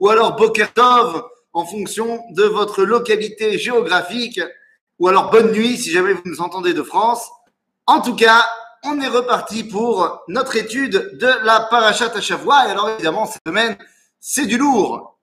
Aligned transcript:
ou 0.00 0.08
alors 0.08 0.36
Bokertov 0.36 1.24
en 1.52 1.64
fonction 1.64 2.22
de 2.30 2.44
votre 2.44 2.84
localité 2.84 3.58
géographique, 3.58 4.40
ou 4.98 5.08
alors 5.08 5.30
bonne 5.30 5.52
nuit 5.52 5.76
si 5.76 5.90
jamais 5.90 6.12
vous 6.12 6.22
nous 6.24 6.40
entendez 6.40 6.74
de 6.74 6.82
France. 6.82 7.28
En 7.86 8.00
tout 8.00 8.14
cas, 8.14 8.44
on 8.84 9.00
est 9.00 9.08
reparti 9.08 9.64
pour 9.64 10.22
notre 10.28 10.56
étude 10.56 11.16
de 11.18 11.44
la 11.44 11.60
Parashat 11.70 12.20
Shavua. 12.20 12.68
Et 12.68 12.70
alors 12.70 12.90
évidemment, 12.90 13.26
cette 13.26 13.42
semaine, 13.46 13.76
c'est 14.20 14.46
du 14.46 14.58
lourd. 14.58 15.18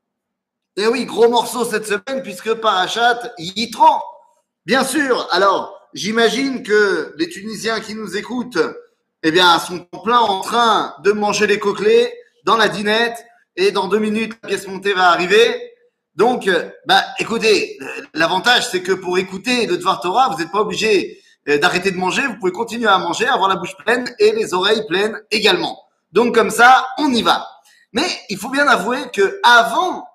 Et 0.78 0.88
oui, 0.88 1.06
gros 1.06 1.30
morceau 1.30 1.64
cette 1.64 1.86
semaine 1.86 2.22
puisque 2.22 2.54
Parashat 2.56 3.34
Yitro. 3.38 3.88
Bien 4.66 4.84
sûr. 4.84 5.28
Alors, 5.32 5.80
j'imagine 5.94 6.64
que 6.64 7.14
les 7.18 7.30
Tunisiens 7.30 7.80
qui 7.80 7.96
nous 7.96 8.18
écoutent, 8.18 8.60
eh 9.24 9.32
bien, 9.32 9.58
sont 9.60 9.88
en 9.92 10.00
plein 10.00 10.20
en 10.20 10.42
train 10.42 10.96
de 11.04 11.12
manger 11.12 11.48
les 11.48 11.60
coquelets 11.60 12.14
dans 12.44 12.58
la 12.58 12.68
dinette. 12.68 13.26
Et 13.56 13.72
dans 13.72 13.88
deux 13.88 14.00
minutes, 14.00 14.38
la 14.44 14.50
pièce 14.50 14.68
montée 14.68 14.94
va 14.94 15.10
arriver. 15.10 15.74
Donc, 16.16 16.50
bah, 16.86 17.04
écoutez, 17.20 17.78
l'avantage, 18.14 18.70
c'est 18.70 18.82
que 18.82 18.94
pour 18.94 19.18
écouter 19.18 19.68
le 19.68 19.78
Dvar 19.78 20.00
Torah, 20.00 20.30
vous 20.30 20.38
n'êtes 20.38 20.52
pas 20.52 20.62
obligé 20.62 21.22
euh, 21.48 21.60
d'arrêter 21.60 21.92
de 21.92 21.98
manger, 21.98 22.26
vous 22.26 22.38
pouvez 22.38 22.52
continuer 22.52 22.88
à 22.88 22.98
manger, 22.98 23.28
avoir 23.28 23.50
la 23.50 23.56
bouche 23.56 23.76
pleine 23.78 24.10
et 24.18 24.32
les 24.32 24.54
oreilles 24.54 24.86
pleines 24.88 25.22
également. 25.30 25.80
Donc 26.12 26.34
comme 26.34 26.50
ça, 26.50 26.88
on 26.98 27.14
y 27.14 27.22
va. 27.22 27.48
Mais 27.94 28.08
il 28.30 28.38
faut 28.38 28.50
bien 28.50 28.68
avouer 28.68 29.12
que 29.12 29.40
avant 29.44 30.08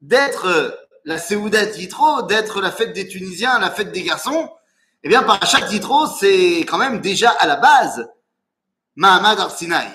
d'être 0.00 0.46
euh, 0.46 0.70
la 1.04 1.18
Seouda 1.18 1.66
Titro, 1.66 2.22
d'être 2.22 2.60
la 2.60 2.70
fête 2.70 2.92
des 2.92 3.08
Tunisiens, 3.08 3.58
la 3.58 3.70
fête 3.70 3.90
des 3.90 4.02
garçons, 4.02 4.48
eh 5.02 5.08
bien 5.08 5.24
par 5.24 5.44
chaque 5.44 5.68
Titro, 5.68 6.06
c'est 6.06 6.60
quand 6.60 6.78
même 6.78 7.00
déjà 7.00 7.30
à 7.30 7.46
la 7.46 7.56
base 7.56 8.08
Mahamad 8.94 9.40
Arsinaï. 9.40 9.88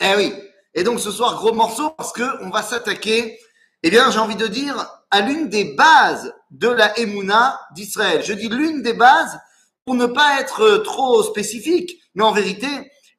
Eh 0.00 0.16
oui. 0.16 0.34
Et 0.76 0.84
donc 0.84 1.00
ce 1.00 1.10
soir, 1.10 1.36
gros 1.36 1.54
morceau 1.54 1.90
parce 1.90 2.12
que 2.12 2.44
on 2.44 2.50
va 2.50 2.62
s'attaquer, 2.62 3.40
eh 3.82 3.90
bien 3.90 4.10
j'ai 4.10 4.18
envie 4.18 4.36
de 4.36 4.46
dire, 4.46 4.86
à 5.10 5.22
l'une 5.22 5.48
des 5.48 5.74
bases 5.74 6.34
de 6.50 6.68
la 6.68 6.98
Emouna 6.98 7.58
d'Israël. 7.72 8.22
Je 8.22 8.34
dis 8.34 8.50
l'une 8.50 8.82
des 8.82 8.92
bases 8.92 9.40
pour 9.86 9.94
ne 9.94 10.04
pas 10.04 10.38
être 10.38 10.82
trop 10.84 11.22
spécifique, 11.22 11.98
mais 12.14 12.24
en 12.24 12.32
vérité, 12.32 12.68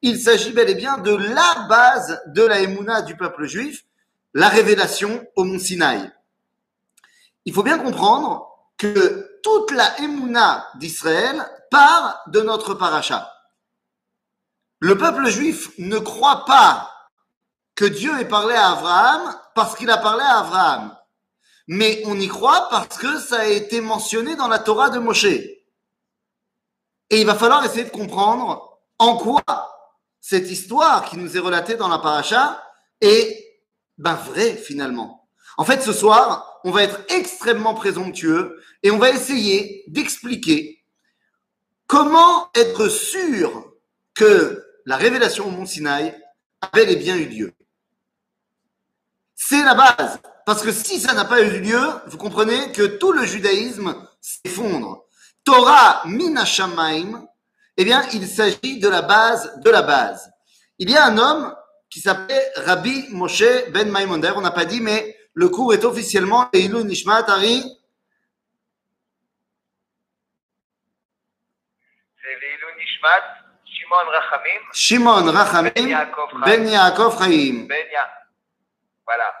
il 0.02 0.20
s'agit 0.20 0.52
bel 0.52 0.70
et 0.70 0.76
bien 0.76 0.98
de 0.98 1.12
la 1.12 1.66
base 1.68 2.22
de 2.28 2.42
la 2.42 2.60
Emouna 2.60 3.02
du 3.02 3.16
peuple 3.16 3.46
juif, 3.46 3.84
la 4.34 4.48
révélation 4.48 5.26
au 5.34 5.42
mont 5.42 5.58
Sinaï. 5.58 6.12
Il 7.44 7.52
faut 7.52 7.64
bien 7.64 7.78
comprendre 7.78 8.46
que 8.76 9.40
toute 9.42 9.72
la 9.72 9.98
Emouna 10.00 10.68
d'Israël 10.76 11.44
part 11.72 12.22
de 12.28 12.40
notre 12.40 12.74
paracha. 12.74 13.32
Le 14.78 14.96
peuple 14.96 15.26
juif 15.26 15.70
ne 15.78 15.98
croit 15.98 16.44
pas 16.44 16.94
que 17.78 17.84
Dieu 17.84 18.10
ait 18.18 18.26
parlé 18.26 18.56
à 18.56 18.72
Abraham 18.72 19.36
parce 19.54 19.76
qu'il 19.76 19.88
a 19.88 19.98
parlé 19.98 20.24
à 20.24 20.40
Abraham. 20.40 20.96
Mais 21.68 22.02
on 22.06 22.18
y 22.18 22.26
croit 22.26 22.66
parce 22.70 22.98
que 22.98 23.20
ça 23.20 23.38
a 23.38 23.44
été 23.44 23.80
mentionné 23.80 24.34
dans 24.34 24.48
la 24.48 24.58
Torah 24.58 24.90
de 24.90 24.98
Moshe. 24.98 25.26
Et 25.26 25.60
il 27.10 27.24
va 27.24 27.36
falloir 27.36 27.64
essayer 27.64 27.84
de 27.84 27.90
comprendre 27.90 28.80
en 28.98 29.16
quoi 29.16 29.44
cette 30.20 30.50
histoire 30.50 31.04
qui 31.04 31.18
nous 31.18 31.36
est 31.36 31.40
relatée 31.40 31.76
dans 31.76 31.86
la 31.86 32.00
paracha 32.00 32.60
est 33.00 33.60
ben, 33.96 34.14
vraie 34.14 34.56
finalement. 34.56 35.28
En 35.56 35.64
fait, 35.64 35.80
ce 35.80 35.92
soir, 35.92 36.60
on 36.64 36.72
va 36.72 36.82
être 36.82 37.00
extrêmement 37.10 37.74
présomptueux 37.74 38.60
et 38.82 38.90
on 38.90 38.98
va 38.98 39.10
essayer 39.10 39.84
d'expliquer 39.86 40.84
comment 41.86 42.50
être 42.56 42.88
sûr 42.88 43.72
que 44.16 44.64
la 44.84 44.96
révélation 44.96 45.46
au 45.46 45.50
mont 45.52 45.64
Sinaï 45.64 46.20
avait 46.60 46.86
les 46.86 46.96
bien 46.96 47.16
eu 47.16 47.26
lieu. 47.26 47.54
C'est 49.40 49.62
la 49.62 49.74
base. 49.74 50.18
Parce 50.44 50.62
que 50.62 50.72
si 50.72 50.98
ça 50.98 51.14
n'a 51.14 51.24
pas 51.24 51.40
eu 51.40 51.60
lieu, 51.60 51.80
vous 52.06 52.18
comprenez 52.18 52.72
que 52.72 52.98
tout 52.98 53.12
le 53.12 53.24
judaïsme 53.24 53.94
s'effondre. 54.20 55.04
Torah 55.44 56.02
Minashamaim, 56.06 57.24
eh 57.76 57.84
bien, 57.84 58.02
il 58.12 58.26
s'agit 58.26 58.80
de 58.80 58.88
la 58.88 59.02
base 59.02 59.60
de 59.60 59.70
la 59.70 59.82
base. 59.82 60.28
Il 60.80 60.90
y 60.90 60.96
a 60.96 61.04
un 61.04 61.16
homme 61.16 61.54
qui 61.88 62.00
s'appelait 62.00 62.50
Rabbi 62.56 63.06
Moshe 63.10 63.70
Ben 63.70 63.88
Maimonder, 63.90 64.32
on 64.34 64.40
n'a 64.40 64.50
pas 64.50 64.64
dit, 64.64 64.80
mais 64.80 65.16
le 65.34 65.48
cours 65.48 65.72
est 65.72 65.84
officiellement 65.84 66.48
Eilu 66.52 66.82
Nishmat 66.82 67.30
Ari. 67.30 67.62
C'est 72.20 72.28
Eilu 72.28 72.66
Nishmat 72.76 73.22
Shimon 73.64 74.10
Rachamim. 74.10 74.62
Shimon 74.72 75.30
Rachamim 75.30 76.40
Ben 76.44 76.68
Yaakov 76.68 77.18
Chaim. 77.18 77.66
Ben. 77.68 77.86
Voilà. 79.08 79.32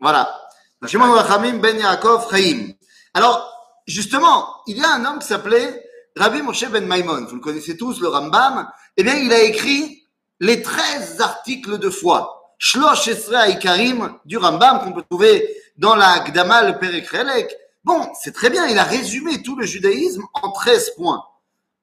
Voilà. 0.00 0.40
Shimon 0.86 1.12
Rachamim 1.12 1.58
Ben 1.58 1.78
Yaakov 1.78 2.30
Chaim. 2.30 2.72
Alors, 3.12 3.46
justement, 3.86 4.62
il 4.66 4.78
y 4.78 4.82
a 4.82 4.94
un 4.94 5.04
homme 5.04 5.18
qui 5.18 5.26
s'appelait 5.26 5.84
Rabbi 6.16 6.40
Moshe 6.40 6.66
Ben 6.70 6.86
Maimon. 6.86 7.26
Vous 7.28 7.36
le 7.36 7.40
connaissez 7.42 7.76
tous, 7.76 8.00
le 8.00 8.08
Rambam. 8.08 8.70
Eh 8.96 9.02
bien, 9.02 9.16
il 9.16 9.30
a 9.32 9.42
écrit 9.42 10.08
les 10.40 10.62
13 10.62 11.20
articles 11.20 11.78
de 11.78 11.90
foi. 11.90 12.54
Shlosh 12.58 13.08
Esra 13.08 13.52
Karim 13.52 14.18
du 14.24 14.38
Rambam 14.38 14.80
qu'on 14.80 14.92
peut 14.92 15.02
trouver 15.02 15.56
dans 15.76 15.94
la 15.94 16.24
Gdama 16.24 16.62
le 16.62 16.78
Perekrelek. 16.78 17.54
Bon, 17.84 18.08
c'est 18.18 18.32
très 18.32 18.48
bien. 18.48 18.66
Il 18.66 18.78
a 18.78 18.84
résumé 18.84 19.42
tout 19.42 19.56
le 19.56 19.66
judaïsme 19.66 20.24
en 20.32 20.52
13 20.52 20.94
points. 20.96 21.22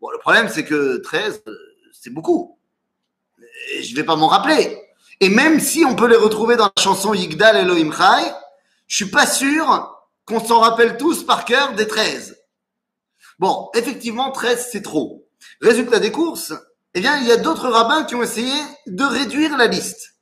Bon, 0.01 0.09
le 0.09 0.17
problème, 0.17 0.49
c'est 0.49 0.65
que 0.65 0.97
13, 0.97 1.43
c'est 1.93 2.09
beaucoup. 2.09 2.57
Et 3.73 3.83
je 3.83 3.95
vais 3.95 4.03
pas 4.03 4.15
m'en 4.15 4.27
rappeler. 4.27 4.88
Et 5.21 5.29
même 5.29 5.59
si 5.59 5.83
on 5.83 5.95
peut 5.95 6.07
les 6.07 6.15
retrouver 6.15 6.55
dans 6.55 6.71
la 6.75 6.81
chanson 6.81 7.13
Yigdal 7.13 7.57
Elohim 7.57 7.91
Chai, 7.91 8.31
je 8.87 8.95
suis 8.95 9.11
pas 9.11 9.27
sûr 9.27 9.95
qu'on 10.25 10.43
s'en 10.43 10.59
rappelle 10.59 10.97
tous 10.97 11.23
par 11.23 11.43
cœur 11.43 11.73
des 11.73 11.87
13. 11.87 12.37
Bon, 13.37 13.69
effectivement, 13.73 14.31
13, 14.31 14.69
c'est 14.71 14.81
trop. 14.81 15.27
Résultat 15.61 15.99
des 15.99 16.11
courses, 16.11 16.53
eh 16.93 17.01
bien, 17.01 17.17
il 17.17 17.27
y 17.27 17.31
a 17.31 17.37
d'autres 17.37 17.67
rabbins 17.69 18.03
qui 18.03 18.15
ont 18.15 18.23
essayé 18.23 18.53
de 18.87 19.03
réduire 19.03 19.57
la 19.57 19.67
liste. 19.67 20.15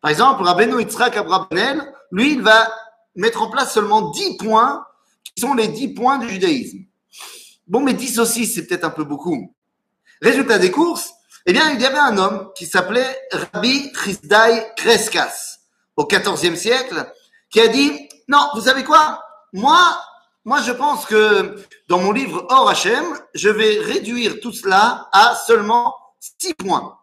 Par 0.00 0.10
exemple, 0.10 0.42
Rabbeinu 0.42 0.80
Yitzhak 0.80 1.16
Abrabanel, 1.16 1.82
lui, 2.10 2.34
il 2.34 2.42
va 2.42 2.72
mettre 3.16 3.42
en 3.42 3.50
place 3.50 3.72
seulement 3.72 4.10
10 4.10 4.36
points 4.36 4.84
qui 5.24 5.40
sont 5.40 5.54
les 5.54 5.68
10 5.68 5.94
points 5.94 6.18
du 6.18 6.28
judaïsme. 6.28 6.78
Bon, 7.66 7.80
mais 7.80 7.94
10 7.94 8.18
aussi, 8.18 8.46
c'est 8.46 8.66
peut-être 8.66 8.84
un 8.84 8.90
peu 8.90 9.04
beaucoup. 9.04 9.54
Résultat 10.20 10.58
des 10.58 10.70
courses, 10.70 11.12
eh 11.46 11.52
bien, 11.52 11.70
il 11.72 11.80
y 11.80 11.86
avait 11.86 11.98
un 11.98 12.16
homme 12.16 12.52
qui 12.56 12.66
s'appelait 12.66 13.18
Rabbi 13.30 13.92
Chisdai 13.94 14.72
Kreskas 14.76 15.58
au 15.96 16.06
XIVe 16.06 16.56
siècle, 16.56 17.12
qui 17.50 17.60
a 17.60 17.68
dit, 17.68 18.08
non, 18.28 18.48
vous 18.54 18.62
savez 18.62 18.82
quoi? 18.82 19.22
Moi, 19.52 19.78
moi, 20.44 20.60
je 20.60 20.72
pense 20.72 21.06
que 21.06 21.56
dans 21.88 21.98
mon 21.98 22.12
livre 22.12 22.46
Or 22.50 22.68
Hachem, 22.68 23.04
je 23.34 23.48
vais 23.48 23.78
réduire 23.78 24.40
tout 24.40 24.52
cela 24.52 25.08
à 25.12 25.34
seulement 25.46 25.94
six 26.18 26.54
points. 26.54 26.98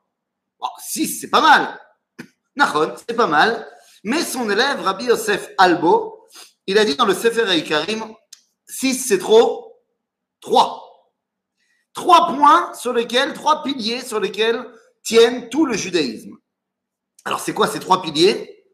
Bon, 0.60 0.68
six, 0.80 1.20
c'est 1.20 1.30
pas 1.30 1.42
mal. 1.42 1.80
Nahon, 2.56 2.94
c'est 2.98 3.16
pas 3.16 3.28
mal. 3.28 3.68
Mais 4.04 4.24
son 4.24 4.50
élève, 4.50 4.82
Rabbi 4.82 5.06
Yosef 5.06 5.50
Albo, 5.58 6.28
il 6.68 6.78
a 6.78 6.86
dit 6.86 6.96
dans 6.96 7.06
le 7.06 7.16
Sefer 7.16 7.64
Karim, 7.64 8.14
six, 8.68 8.96
c'est 8.96 9.20
trop. 9.20 9.76
Trois. 10.40 10.81
Trois 11.94 12.28
points 12.28 12.74
sur 12.74 12.94
lesquels, 12.94 13.34
trois 13.34 13.64
piliers 13.64 14.02
sur 14.02 14.20
lesquels 14.20 14.66
tiennent 15.04 15.50
tout 15.50 15.66
le 15.66 15.76
judaïsme. 15.76 16.38
Alors, 17.26 17.40
c'est 17.40 17.54
quoi 17.54 17.68
ces 17.68 17.80
trois 17.80 18.02
piliers? 18.02 18.66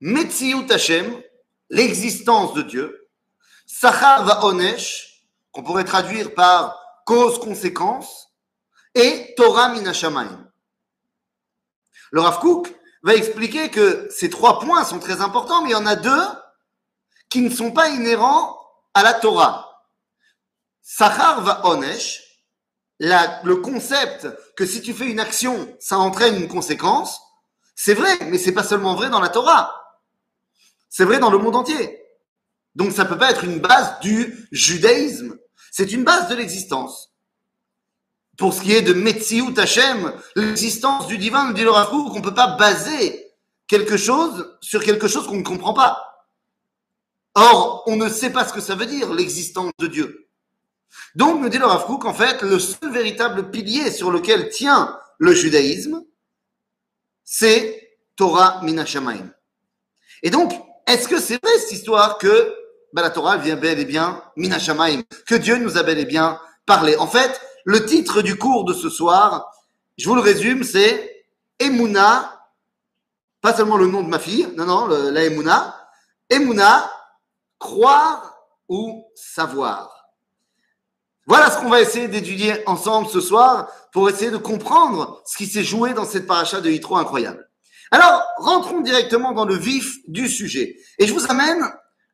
Metziut 0.00 0.70
Hashem, 0.70 1.22
l'existence 1.70 2.54
de 2.54 2.62
Dieu, 2.62 3.08
Sachar 3.66 4.24
va 4.24 4.44
Onesh, 4.44 5.24
qu'on 5.52 5.62
pourrait 5.62 5.84
traduire 5.84 6.34
par 6.34 6.78
cause-conséquence, 7.04 8.28
et 8.94 9.34
Torah 9.36 9.68
Minashamayim. 9.70 10.50
Le 12.10 12.20
Rav 12.20 12.40
va 13.02 13.14
expliquer 13.14 13.70
que 13.70 14.08
ces 14.10 14.30
trois 14.30 14.60
points 14.60 14.84
sont 14.84 14.98
très 14.98 15.20
importants, 15.20 15.62
mais 15.62 15.70
il 15.70 15.72
y 15.72 15.76
en 15.76 15.86
a 15.86 15.96
deux 15.96 16.26
qui 17.28 17.42
ne 17.42 17.50
sont 17.50 17.72
pas 17.72 17.90
inhérents 17.90 18.58
à 18.94 19.02
la 19.02 19.14
Torah. 19.14 19.67
Sachar 20.90 21.42
va 21.42 21.66
Onesh, 21.66 22.22
le 22.98 23.54
concept 23.56 24.26
que 24.56 24.64
si 24.64 24.80
tu 24.80 24.94
fais 24.94 25.10
une 25.10 25.20
action, 25.20 25.76
ça 25.78 25.98
entraîne 25.98 26.36
une 26.36 26.48
conséquence, 26.48 27.20
c'est 27.76 27.92
vrai, 27.92 28.18
mais 28.22 28.38
c'est 28.38 28.52
pas 28.52 28.64
seulement 28.64 28.94
vrai 28.94 29.10
dans 29.10 29.20
la 29.20 29.28
Torah. 29.28 29.70
C'est 30.88 31.04
vrai 31.04 31.18
dans 31.18 31.30
le 31.30 31.36
monde 31.36 31.56
entier. 31.56 32.02
Donc 32.74 32.92
ça 32.92 33.04
peut 33.04 33.18
pas 33.18 33.30
être 33.30 33.44
une 33.44 33.58
base 33.58 34.00
du 34.00 34.48
judaïsme. 34.50 35.36
C'est 35.70 35.92
une 35.92 36.04
base 36.04 36.30
de 36.30 36.34
l'existence. 36.34 37.12
Pour 38.38 38.54
ce 38.54 38.62
qui 38.62 38.72
est 38.72 38.80
de 38.80 38.94
Metziut 38.94 39.58
Hashem, 39.58 40.14
l'existence 40.36 41.06
du 41.06 41.18
divin, 41.18 41.48
nous 41.48 41.52
dit 41.52 41.64
le 41.64 41.70
qu'on 41.70 42.18
ne 42.18 42.24
peut 42.24 42.34
pas 42.34 42.56
baser 42.56 43.36
quelque 43.66 43.98
chose 43.98 44.56
sur 44.62 44.82
quelque 44.82 45.06
chose 45.06 45.26
qu'on 45.26 45.36
ne 45.36 45.42
comprend 45.42 45.74
pas. 45.74 46.26
Or, 47.34 47.82
on 47.86 47.96
ne 47.96 48.08
sait 48.08 48.32
pas 48.32 48.48
ce 48.48 48.54
que 48.54 48.62
ça 48.62 48.74
veut 48.74 48.86
dire, 48.86 49.12
l'existence 49.12 49.72
de 49.78 49.86
Dieu. 49.86 50.27
Donc, 51.14 51.40
nous 51.40 51.48
dit 51.48 51.58
le 51.58 51.66
Rav 51.66 51.86
qu'en 51.98 52.14
fait, 52.14 52.42
le 52.42 52.58
seul 52.58 52.92
véritable 52.92 53.50
pilier 53.50 53.90
sur 53.90 54.10
lequel 54.10 54.48
tient 54.48 54.98
le 55.18 55.32
judaïsme, 55.32 56.04
c'est 57.24 57.98
Torah 58.16 58.60
Minashamayim. 58.62 59.30
Et 60.22 60.30
donc, 60.30 60.52
est-ce 60.86 61.08
que 61.08 61.20
c'est 61.20 61.42
vrai 61.42 61.58
cette 61.58 61.72
histoire 61.72 62.18
que 62.18 62.54
ben, 62.92 63.02
la 63.02 63.10
Torah 63.10 63.36
vient 63.36 63.56
bel 63.56 63.78
et 63.78 63.84
bien, 63.84 64.22
Minashamaim, 64.36 65.02
que 65.26 65.34
Dieu 65.34 65.56
nous 65.58 65.76
a 65.76 65.82
bel 65.82 65.98
et 65.98 66.06
bien 66.06 66.40
parlé? 66.66 66.96
En 66.96 67.06
fait, 67.06 67.40
le 67.64 67.84
titre 67.84 68.22
du 68.22 68.36
cours 68.36 68.64
de 68.64 68.72
ce 68.72 68.88
soir, 68.88 69.52
je 69.98 70.08
vous 70.08 70.14
le 70.14 70.20
résume, 70.20 70.64
c'est 70.64 71.26
Emouna, 71.58 72.46
pas 73.40 73.54
seulement 73.54 73.76
le 73.76 73.86
nom 73.86 74.02
de 74.02 74.08
ma 74.08 74.18
fille, 74.18 74.48
non, 74.56 74.64
non, 74.64 74.86
la 74.86 75.24
Emouna, 75.24 75.90
Emouna, 76.30 76.90
croire 77.58 78.36
ou 78.68 79.04
savoir. 79.14 79.97
Voilà 81.28 81.50
ce 81.50 81.58
qu'on 81.58 81.68
va 81.68 81.82
essayer 81.82 82.08
d'étudier 82.08 82.66
ensemble 82.66 83.06
ce 83.06 83.20
soir 83.20 83.68
pour 83.92 84.08
essayer 84.08 84.30
de 84.30 84.38
comprendre 84.38 85.22
ce 85.26 85.36
qui 85.36 85.46
s'est 85.46 85.62
joué 85.62 85.92
dans 85.92 86.06
cette 86.06 86.26
paracha 86.26 86.62
de 86.62 86.70
Yitro 86.70 86.96
incroyable. 86.96 87.46
Alors, 87.90 88.22
rentrons 88.38 88.80
directement 88.80 89.32
dans 89.32 89.44
le 89.44 89.54
vif 89.54 89.98
du 90.08 90.26
sujet. 90.26 90.76
Et 90.98 91.06
je 91.06 91.12
vous 91.12 91.30
amène 91.30 91.62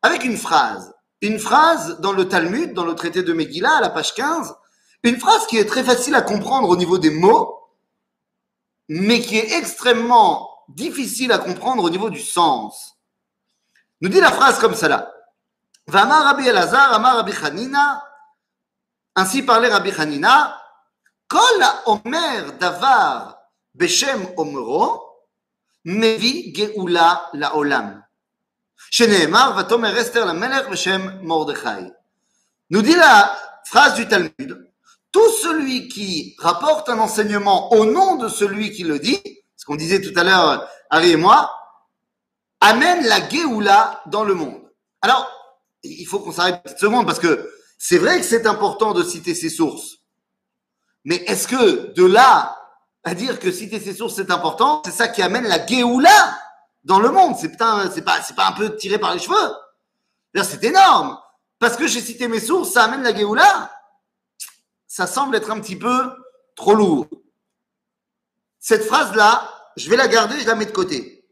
avec 0.03 0.25
une 0.25 0.37
phrase. 0.37 0.93
Une 1.21 1.39
phrase 1.39 2.01
dans 2.01 2.13
le 2.13 2.27
Talmud, 2.27 2.73
dans 2.73 2.85
le 2.85 2.97
traité 2.97 3.23
de 3.23 3.33
Megillah, 3.33 3.77
à 3.77 3.81
la 3.81 3.91
page 3.91 4.15
15. 4.15 4.53
Une 5.05 5.21
phrase 5.21 5.47
qui 5.47 5.59
est 5.59 5.65
très 5.65 5.85
facile 5.85 6.17
à 6.17 6.23
comprendre 6.23 6.69
au 6.69 6.77
niveau 6.77 6.99
des 6.99 7.11
mots, 7.11 7.57
mais 8.89 9.21
qui 9.21 9.39
est 9.39 9.57
extrêmement 9.57 10.51
difficile 10.69 11.31
à 11.31 11.39
comprendre 11.39 11.85
au 11.85 11.91
niveau 11.91 12.11
du 12.11 12.21
sens. 12.21 12.97
Nous 14.01 14.09
dit 14.09 14.21
la 14.21 14.33
phrase 14.33 14.59
comme 14.59 14.75
cela. 14.75 15.13
Rabbi 15.87 16.49
Elazar, 16.49 17.01
Rabbi 17.01 17.33
Hanina, 17.45 18.03
ainsi 19.17 19.43
parlait 19.43 19.69
Rabbi 19.69 19.91
Hanina, 19.97 20.61
Kol 21.29 21.65
Omer 21.87 22.53
Davar 22.59 23.39
Mevi 25.85 26.55
Geoula 26.55 27.31
Laolam. 27.35 28.03
Sheneemar 28.91 29.55
Vatomer 29.55 29.97
Esther 29.97 30.27
la 30.27 30.33
Melech 30.33 30.67
Mordechai. 31.23 31.93
Nous 32.71 32.83
dit 32.83 32.95
la 32.95 33.37
phrase 33.65 33.95
du 33.95 34.09
Talmud, 34.09 34.71
tout 35.13 35.31
celui 35.43 35.89
qui 35.89 36.35
rapporte 36.39 36.89
un 36.89 36.99
enseignement 36.99 37.73
au 37.73 37.85
nom 37.85 38.17
de 38.17 38.29
celui 38.29 38.73
qui 38.73 38.83
le 38.83 38.99
dit, 38.99 39.21
ce 39.57 39.65
qu'on 39.65 39.77
disait 39.77 40.01
tout 40.01 40.19
à 40.19 40.25
l'heure, 40.25 40.69
Harry 40.91 41.13
et 41.13 41.17
moi, 41.17 41.53
amène 42.61 43.07
la 43.07 43.29
Géoula 43.29 44.03
dans 44.07 44.25
le 44.25 44.35
monde. 44.35 44.63
Alors, 45.03 45.31
il 45.83 46.07
faut 46.07 46.19
qu'on 46.21 46.33
s'arrête 46.33 46.57
une 46.57 46.63
petite 46.63 46.79
seconde 46.79 47.07
parce 47.07 47.21
que 47.21 47.51
c'est 47.87 47.99
vrai 47.99 48.19
que 48.19 48.25
c'est 48.25 48.47
important 48.47 48.95
de 48.95 49.03
citer 49.03 49.35
ses 49.35 49.51
sources. 49.51 49.99
Mais 51.05 51.17
est-ce 51.27 51.47
que 51.47 51.93
de 51.93 52.07
là 52.07 52.59
à 53.03 53.15
dire 53.15 53.39
que 53.39 53.53
citer 53.53 53.79
ses 53.79 53.93
sources 53.93 54.17
c'est 54.17 54.31
important, 54.31 54.81
c'est 54.87 54.91
ça 54.91 55.07
qui 55.07 55.21
amène 55.21 55.47
la 55.47 55.67
Géoula 55.67 56.35
dans 56.85 56.99
le 56.99 57.11
monde 57.11 57.37
C'est 57.39 57.55
pas, 57.59 57.91
pas 57.91 58.49
un 58.49 58.53
peu 58.53 58.75
tiré 58.75 58.97
par 58.97 59.13
les 59.13 59.21
cheveux. 59.21 59.55
C'est 60.43 60.65
énorme. 60.65 61.19
Parce 61.59 61.77
que 61.77 61.87
j'ai 61.87 62.01
cité 62.01 62.27
mes 62.27 62.41
sources, 62.41 62.71
ça 62.71 62.85
amène 62.85 63.03
la 63.03 63.15
Géoula. 63.15 63.71
Ça 64.87 65.07
semble 65.07 65.37
être 65.37 65.51
un 65.51 65.61
petit 65.61 65.77
peu 65.77 66.11
trop 66.57 66.75
lourd. 66.75 67.07
Cette 68.61 68.85
phrase-là, 68.85 69.53
je 69.77 69.91
vais 69.91 69.97
la 69.97 70.09
garder, 70.09 70.41
je 70.41 70.47
la 70.47 70.55
mets 70.55 70.65
de 70.65 70.71
côté. 70.71 71.29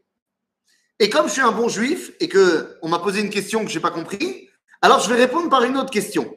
Et 0.99 1.09
comme 1.09 1.25
je 1.25 1.33
suis 1.33 1.41
un 1.41 1.51
bon 1.51 1.67
juif 1.67 2.11
et 2.19 2.29
que 2.29 2.77
on 2.83 2.89
m'a 2.89 2.99
posé 2.99 3.21
une 3.21 3.31
question 3.31 3.65
que 3.65 3.71
j'ai 3.71 3.79
pas 3.79 3.89
compris, 3.89 4.49
alors 4.83 4.99
je 4.99 5.09
vais 5.11 5.19
répondre 5.19 5.49
par 5.49 5.63
une 5.63 5.77
autre 5.77 5.89
question. 5.89 6.31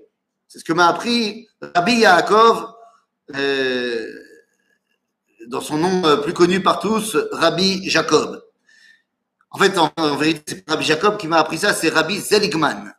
C'est 0.48 0.58
ce 0.60 0.64
que 0.64 0.72
m'a 0.72 0.88
appris 0.88 1.48
Rabbi 1.74 1.96
Yaakov, 1.96 2.72
euh, 3.34 4.06
dans 5.48 5.60
son 5.60 5.78
nom 5.78 6.04
euh, 6.04 6.16
plus 6.18 6.32
connu 6.32 6.62
par 6.62 6.78
tous, 6.78 7.16
Rabbi 7.32 7.88
Jacob. 7.88 8.42
En 9.50 9.58
fait, 9.58 9.76
en, 9.78 9.90
en 9.96 10.16
vérité, 10.16 10.42
c'est 10.46 10.70
Rabbi 10.70 10.84
Jacob 10.84 11.16
qui 11.16 11.28
m'a 11.28 11.38
appris 11.38 11.58
ça, 11.58 11.72
c'est 11.72 11.88
Rabbi 11.88 12.20
Zeligman. 12.20 12.92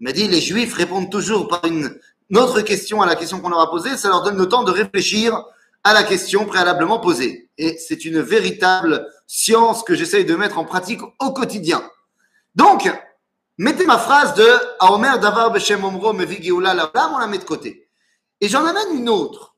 Il 0.00 0.04
m'a 0.04 0.12
dit 0.12 0.28
les 0.28 0.40
juifs 0.40 0.74
répondent 0.74 1.10
toujours 1.10 1.48
par 1.48 1.64
une, 1.64 1.98
une 2.30 2.38
autre 2.38 2.60
question 2.62 3.02
à 3.02 3.06
la 3.06 3.14
question 3.14 3.40
qu'on 3.40 3.50
leur 3.50 3.60
a 3.60 3.70
posée, 3.70 3.96
ça 3.96 4.08
leur 4.08 4.22
donne 4.22 4.38
le 4.38 4.48
temps 4.48 4.62
de 4.62 4.70
réfléchir 4.70 5.44
à 5.84 5.94
la 5.94 6.02
question 6.02 6.46
préalablement 6.46 7.00
posée. 7.00 7.50
Et 7.58 7.76
c'est 7.78 8.04
une 8.04 8.20
véritable 8.20 9.06
science 9.26 9.82
que 9.82 9.94
j'essaye 9.94 10.24
de 10.24 10.34
mettre 10.34 10.58
en 10.58 10.64
pratique 10.64 11.00
au 11.20 11.32
quotidien. 11.32 11.82
Donc, 12.54 12.90
mettez 13.58 13.86
ma 13.86 13.98
phrase 13.98 14.34
de 14.34 14.48
Aomer 14.80 15.18
Davar 15.18 15.50
Beshem 15.52 15.84
Omro 15.84 16.12
Mevi 16.12 16.42
Geoula 16.42 16.90
on 17.12 17.18
la 17.18 17.26
met 17.26 17.38
de 17.38 17.44
côté. 17.44 17.88
Et 18.40 18.48
j'en 18.48 18.64
amène 18.64 18.96
une 18.98 19.08
autre. 19.08 19.56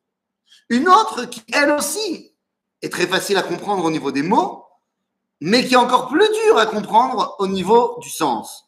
Une 0.69 0.89
autre 0.89 1.25
qui, 1.25 1.43
elle 1.53 1.71
aussi, 1.71 2.35
est 2.83 2.93
très 2.93 3.07
facile 3.07 3.37
à 3.37 3.43
comprendre 3.43 3.85
au 3.85 3.91
niveau 3.91 4.13
des 4.13 4.23
mots, 4.23 4.65
mais 5.41 5.65
qui 5.65 5.75
est 5.75 5.79
encore 5.79 6.09
plus 6.09 6.29
dure 6.45 6.59
à 6.59 6.67
comprendre 6.67 7.37
au 7.39 7.47
niveau 7.47 7.99
du 8.01 8.11
sens. 8.11 8.65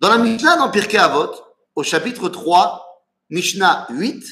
Dans 0.00 0.08
la 0.08 0.18
Mishnah, 0.18 0.56
dans 0.56 0.70
Pirkei 0.70 0.98
Avot, 0.98 1.32
au 1.74 1.82
chapitre 1.82 2.28
3, 2.28 3.04
Mishnah 3.30 3.86
8, 3.90 4.24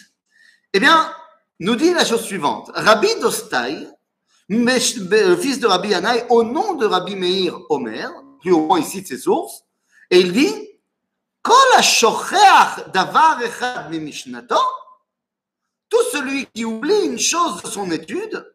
eh 0.73 0.81
bien, 0.81 1.11
nous 1.59 1.77
dit 1.77 1.93
la 1.93 2.05
chose 2.05 2.23
suivante. 2.23 2.71
Rabbi 2.75 3.09
Dostai, 3.21 3.89
le 4.49 5.37
fils 5.37 5.61
de 5.61 5.67
Rabbi 5.67 5.91
Yanaï, 5.91 6.27
au 6.29 6.43
nom 6.43 6.75
de 6.75 6.87
Rabbi 6.87 7.15
Meir 7.15 7.59
Omer, 7.69 8.11
plus 8.41 8.53
au 8.53 8.67
moins 8.67 8.81
ici 8.81 9.03
de 9.03 9.07
ses 9.07 9.19
sources, 9.19 9.65
et 10.11 10.21
il 10.21 10.33
dit, 10.33 10.55
tout 15.89 16.03
celui 16.13 16.47
qui 16.47 16.65
oublie 16.65 17.05
une 17.05 17.19
chose 17.19 17.63
de 17.63 17.69
son 17.69 17.91
étude. 17.91 18.53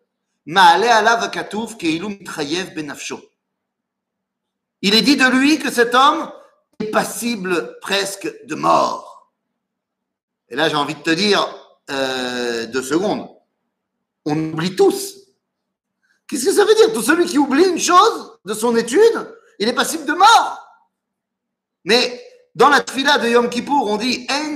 Il 4.82 4.94
est 4.94 5.02
dit 5.02 5.18
de 5.18 5.28
lui 5.30 5.58
que 5.60 5.72
cet 5.72 5.96
homme 5.96 6.32
est 6.80 6.92
passible 6.92 7.78
presque 7.82 8.32
de 8.46 8.56
mort. 8.56 9.32
Et 10.50 10.56
là, 10.56 10.70
j'ai 10.70 10.76
envie 10.76 10.96
de 10.96 11.02
te 11.02 11.10
dire, 11.10 11.48
euh, 11.90 12.68
deux 12.68 12.84
secondes. 12.84 13.30
On 14.26 14.38
oublie 14.38 14.76
tous. 14.76 15.16
Qu'est-ce 16.28 16.46
que 16.46 16.54
ça 16.54 16.66
veut 16.66 16.76
dire? 16.76 16.94
Tout 16.94 17.02
celui 17.02 17.26
qui 17.26 17.38
oublie 17.38 17.66
une 17.66 17.80
chose 17.80 18.40
de 18.46 18.54
son 18.54 18.76
étude, 18.76 19.38
il 19.60 19.68
est 19.68 19.74
passible 19.74 20.06
de 20.06 20.14
mort. 20.14 20.65
Mais 21.86 22.22
dans 22.56 22.70
la 22.70 22.82
tfila 22.82 23.20
de 23.20 23.30
Yom 23.30 23.50
Kippour, 23.50 23.88
on 23.88 23.98
dit 23.98 24.28
En 24.30 24.56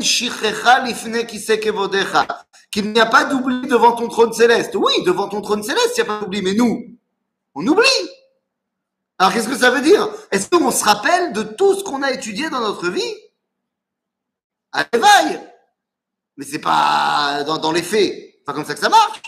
qu'il 2.72 2.92
n'y 2.94 3.00
a 3.00 3.06
pas 3.06 3.26
d'oubli 3.26 3.68
devant 3.68 3.94
ton 3.94 4.08
trône 4.08 4.34
céleste. 4.34 4.76
Oui, 4.76 4.94
devant 5.06 5.28
ton 5.28 5.42
trône 5.42 5.64
céleste, 5.64 5.94
il 5.98 6.04
n'y 6.04 6.10
a 6.10 6.14
pas 6.14 6.20
d'oubli, 6.20 6.42
mais 6.42 6.54
nous, 6.54 6.98
on 7.56 7.66
oublie. 7.66 8.10
Alors 9.18 9.34
qu'est-ce 9.34 9.50
que 9.50 9.58
ça 9.58 9.70
veut 9.70 9.82
dire? 9.82 10.08
Est-ce 10.32 10.50
qu'on 10.50 10.72
se 10.72 10.84
rappelle 10.84 11.34
de 11.34 11.44
tout 11.44 11.76
ce 11.76 11.84
qu'on 11.84 12.04
a 12.04 12.12
étudié 12.12 12.50
dans 12.50 12.62
notre 12.62 12.90
vie? 12.90 13.16
À 14.72 14.86
l'éveil 14.94 15.42
Mais 16.38 16.46
c'est 16.46 16.60
pas 16.60 17.44
dans, 17.44 17.72
les 17.72 17.84
faits, 17.84 18.46
pas 18.46 18.54
comme 18.54 18.66
ça 18.66 18.76
que 18.76 18.80
ça 18.80 18.90
marche. 18.90 19.22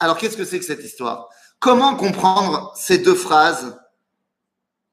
Alors 0.00 0.16
qu'est-ce 0.16 0.36
que 0.36 0.44
c'est 0.44 0.58
que 0.58 0.64
cette 0.64 0.82
histoire? 0.82 1.28
Comment 1.60 1.94
comprendre 1.94 2.72
ces 2.76 2.98
deux 2.98 3.14
phrases? 3.14 3.78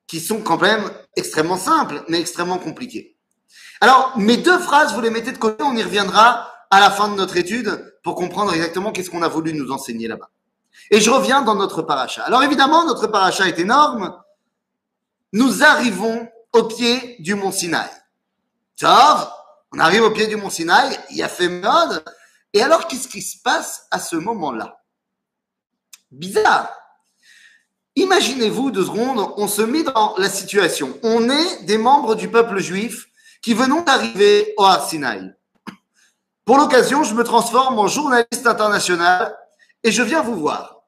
Qui 0.08 0.20
sont 0.20 0.42
quand 0.42 0.62
même 0.62 0.90
extrêmement 1.16 1.58
simples, 1.58 2.04
mais 2.08 2.20
extrêmement 2.20 2.60
compliquées 2.60 3.18
Alors, 3.82 4.14
mes 4.18 4.38
deux 4.38 4.60
phrases, 4.60 4.94
vous 4.94 5.02
les 5.02 5.10
mettez 5.10 5.32
de 5.32 5.38
côté, 5.38 5.64
on 5.64 5.76
y 5.76 5.84
reviendra 5.84 6.52
à 6.70 6.80
la 6.80 6.92
fin 6.92 7.08
de 7.08 7.16
notre 7.16 7.38
étude 7.38 7.94
pour 8.04 8.16
comprendre 8.16 8.54
exactement 8.54 8.92
qu'est-ce 8.92 9.10
qu'on 9.10 9.22
a 9.22 9.28
voulu 9.28 9.54
nous 9.54 9.72
enseigner 9.72 10.08
là-bas. 10.08 10.30
Et 10.92 11.02
je 11.02 11.10
reviens 11.10 11.42
dans 11.42 11.56
notre 11.56 11.82
paracha. 11.82 12.24
Alors 12.24 12.44
évidemment, 12.44 12.86
notre 12.86 13.08
paracha 13.08 13.48
est 13.48 13.60
énorme. 13.60 14.16
Nous 15.34 15.64
arrivons 15.64 16.28
au 16.54 16.64
pied 16.64 17.18
du 17.20 17.36
mont 17.36 17.52
Sinaï. 17.52 17.90
Tov, 18.80 19.30
on 19.74 19.80
arrive 19.80 20.04
au 20.04 20.12
pied 20.12 20.28
du 20.28 20.36
mont 20.36 20.50
Sinaï, 20.50 20.98
il 21.10 21.18
y 21.18 21.24
a 21.24 21.30
fait 21.30 21.50
mode. 21.50 22.04
Et 22.54 22.62
alors, 22.62 22.88
qu'est-ce 22.88 23.08
qui 23.08 23.22
se 23.22 23.42
passe 23.42 23.88
à 23.92 24.00
ce 24.00 24.16
moment-là? 24.16 24.78
Bizarre. 26.12 26.70
Imaginez-vous 27.96 28.72
deux 28.72 28.86
secondes, 28.86 29.34
on 29.38 29.48
se 29.48 29.62
met 29.62 29.84
dans 29.84 30.16
la 30.18 30.30
situation. 30.30 31.00
On 31.04 31.30
est 31.30 31.64
des 31.64 31.78
membres 31.78 32.16
du 32.16 32.30
peuple 32.30 32.60
juif 32.60 33.08
qui 33.42 33.54
venons 33.54 33.82
d'arriver 33.82 34.54
au 34.58 34.68
Sinaï. 34.88 35.34
Pour 36.44 36.58
l'occasion, 36.58 37.04
je 37.04 37.16
me 37.16 37.24
transforme 37.24 37.80
en 37.80 37.88
journaliste 37.88 38.46
international 38.46 39.36
et 39.84 39.92
je 39.92 40.04
viens 40.04 40.22
vous 40.22 40.36
voir. 40.36 40.84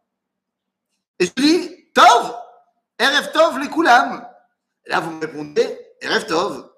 Et 1.20 1.26
je 1.26 1.32
dis, 1.34 1.92
Tov, 1.94 2.36
RF 3.00 3.32
Tov, 3.32 3.60
les 3.60 3.70
Koulam. 3.70 4.28
Là, 4.86 5.00
vous 5.00 5.12
me 5.12 5.22
répondez, 5.22 5.80
RF 6.04 6.28
Tov. 6.28 6.70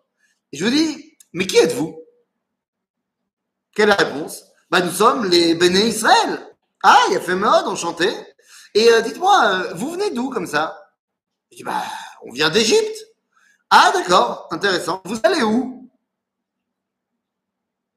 Je 0.53 0.63
vous 0.63 0.71
dis, 0.71 1.17
mais 1.33 1.48
qui 1.48 1.57
êtes-vous? 1.57 2.00
Quelle 3.75 3.91
réponse? 3.91 4.45
Bah, 4.69 4.81
Nous 4.81 4.91
sommes 4.91 5.25
les 5.25 5.55
Béné 5.55 5.88
Israël. 5.88 6.39
Ah, 6.83 7.00
il 7.07 7.13
y 7.13 7.17
a 7.17 7.21
fait 7.21 7.36
mode, 7.36 7.67
enchanté. 7.67 8.09
Et 8.79 8.89
euh, 8.93 9.01
dites-moi, 9.01 9.43
euh, 9.43 9.74
vous 9.74 9.91
venez 9.91 10.09
d'où 10.12 10.29
comme 10.29 10.48
ça? 10.48 10.93
Je 11.51 11.57
dis, 11.57 11.63
bah, 11.63 11.83
on 12.21 12.31
vient 12.31 12.50
d'Égypte. 12.50 12.98
Ah, 13.69 13.91
d'accord, 13.93 14.48
intéressant. 14.51 15.01
Vous 15.03 15.19
allez 15.21 15.43
où? 15.43 15.91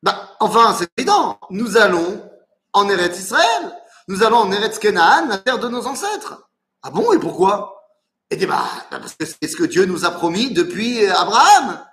Bah, 0.02 0.36
enfin, 0.40 0.74
c'est 0.76 0.88
évident. 0.96 1.38
Nous 1.50 1.76
allons 1.76 2.28
en 2.72 2.88
Eretz 2.88 3.16
Israël. 3.16 3.72
Nous 4.08 4.24
allons 4.24 4.38
en 4.38 4.50
Eretz 4.50 4.80
Kenaan, 4.80 5.28
la 5.28 5.38
terre 5.38 5.60
de 5.60 5.68
nos 5.68 5.86
ancêtres. 5.86 6.50
Ah 6.82 6.90
bon, 6.90 7.12
et 7.12 7.20
pourquoi? 7.20 7.86
Et 8.28 8.34
dit, 8.34 8.46
bah, 8.46 8.64
bah, 8.90 8.98
parce 8.98 9.14
que 9.14 9.24
c'est 9.24 9.46
ce 9.46 9.56
que 9.56 9.62
Dieu 9.62 9.84
nous 9.84 10.04
a 10.04 10.10
promis 10.10 10.52
depuis 10.52 11.04
euh, 11.04 11.14
Abraham. 11.14 11.86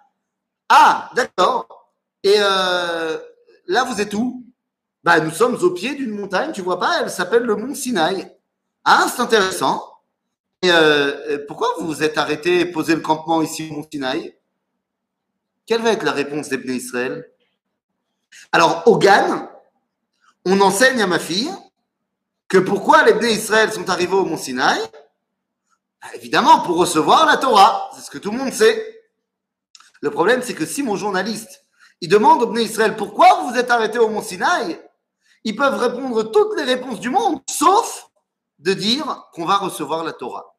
Ah, 0.67 1.11
d'accord. 1.13 1.93
Et 2.23 2.39
là, 2.39 3.83
vous 3.83 4.01
êtes 4.01 4.15
où? 4.15 4.43
Bah, 5.03 5.19
nous 5.19 5.29
sommes 5.29 5.63
au 5.63 5.69
pied 5.75 5.93
d'une 5.93 6.09
montagne, 6.19 6.53
tu 6.53 6.63
vois 6.63 6.79
pas? 6.79 7.01
Elle 7.01 7.11
s'appelle 7.11 7.43
le 7.43 7.55
mont 7.55 7.75
Sinaï. 7.75 8.35
Ah, 8.83 9.07
c'est 9.13 9.21
intéressant. 9.21 9.83
Et 10.61 10.71
euh, 10.71 11.45
pourquoi 11.47 11.73
vous 11.79 11.87
vous 11.87 12.03
êtes 12.03 12.17
arrêté 12.17 12.59
et 12.61 12.65
posé 12.65 12.95
le 12.95 13.01
campement 13.01 13.41
ici 13.41 13.69
au 13.71 13.75
mont 13.75 13.87
Sinaï? 13.89 14.35
Quelle 15.65 15.81
va 15.81 15.91
être 15.91 16.03
la 16.03 16.11
réponse 16.11 16.49
des 16.49 16.57
Israël? 16.75 17.31
Alors, 18.51 18.83
au 18.87 18.97
Gan, 18.97 19.49
on 20.45 20.59
enseigne 20.61 21.01
à 21.01 21.07
ma 21.07 21.19
fille 21.19 21.51
que 22.47 22.57
pourquoi 22.57 23.03
les 23.03 23.13
Bnei 23.13 23.33
Israël 23.33 23.71
sont 23.71 23.89
arrivés 23.89 24.15
au 24.15 24.25
mont 24.25 24.37
Sinaï? 24.37 24.79
Bah, 26.01 26.09
Évidemment, 26.15 26.61
pour 26.61 26.77
recevoir 26.77 27.25
la 27.25 27.37
Torah. 27.37 27.89
C'est 27.95 28.01
ce 28.01 28.09
que 28.09 28.17
tout 28.17 28.31
le 28.31 28.37
monde 28.37 28.53
sait. 28.53 29.01
Le 30.01 30.11
problème, 30.11 30.41
c'est 30.41 30.55
que 30.55 30.65
si 30.65 30.83
mon 30.83 30.95
journaliste, 30.95 31.65
il 32.01 32.09
demande 32.09 32.41
aux 32.41 32.47
Bnei 32.47 32.63
Israël 32.63 32.95
pourquoi 32.95 33.41
vous 33.41 33.51
vous 33.51 33.57
êtes 33.57 33.71
arrêté 33.71 33.99
au 33.99 34.09
mont 34.09 34.21
Sinaï, 34.21 34.79
ils 35.43 35.55
peuvent 35.55 35.77
répondre 35.77 36.23
toutes 36.23 36.57
les 36.57 36.63
réponses 36.63 36.99
du 36.99 37.09
monde, 37.09 37.41
sauf 37.49 38.08
de 38.59 38.73
dire 38.73 39.29
qu'on 39.33 39.45
va 39.45 39.57
recevoir 39.57 40.03
la 40.03 40.13
Torah. 40.13 40.55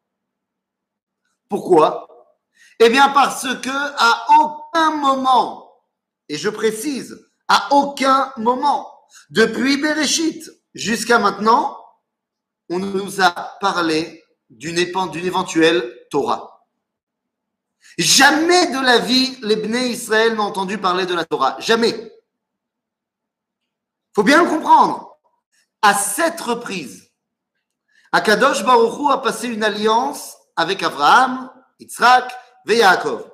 Pourquoi? 1.49 2.07
Eh 2.79 2.89
bien 2.89 3.09
parce 3.09 3.47
que 3.61 3.69
à 3.69 4.25
aucun 4.39 4.95
moment, 4.97 5.71
et 6.29 6.37
je 6.37 6.49
précise, 6.49 7.27
à 7.47 7.73
aucun 7.73 8.33
moment, 8.37 8.91
depuis 9.29 9.77
Bereshit 9.77 10.49
jusqu'à 10.73 11.19
maintenant, 11.19 11.77
on 12.69 12.79
ne 12.79 12.91
nous 12.91 13.21
a 13.21 13.31
parlé 13.59 14.23
d'une 14.49 14.77
éventuelle 14.77 16.07
Torah. 16.09 16.65
Jamais 17.97 18.67
de 18.71 18.79
la 18.79 18.99
vie, 18.99 19.37
les 19.41 19.57
Bnei 19.57 19.89
Israël 19.89 20.35
n'ont 20.35 20.43
entendu 20.43 20.77
parler 20.77 21.05
de 21.05 21.13
la 21.13 21.25
Torah. 21.25 21.57
Jamais. 21.59 22.11
Faut 24.15 24.23
bien 24.23 24.43
le 24.43 24.49
comprendre. 24.49 25.17
À 25.81 25.93
sept 25.93 26.39
reprises, 26.39 27.10
Akadosh 28.11 28.63
Baruch 28.63 28.99
Hu 28.99 29.11
a 29.11 29.17
passé 29.19 29.47
une 29.47 29.63
alliance 29.63 30.37
avec 30.55 30.83
Abraham, 30.83 31.49
Yitzhak 31.79 32.31
et 32.67 32.77
Yaakov. 32.77 33.29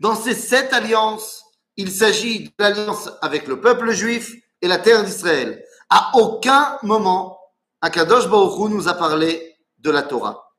Dans 0.00 0.16
ces 0.16 0.34
sept 0.34 0.72
alliances, 0.72 1.44
il 1.76 1.92
s'agit 1.92 2.44
de 2.44 2.52
l'alliance 2.58 3.08
avec 3.22 3.46
le 3.46 3.60
peuple 3.60 3.92
juif 3.92 4.34
et 4.60 4.68
la 4.68 4.78
terre 4.78 5.04
d'Israël. 5.04 5.64
À 5.90 6.16
aucun 6.16 6.78
moment, 6.82 7.38
Akadosh 7.80 8.28
Baruch 8.28 8.58
Hu 8.58 8.74
nous 8.74 8.88
a 8.88 8.94
parlé 8.94 9.56
de 9.78 9.90
la 9.90 10.02
Torah. 10.02 10.52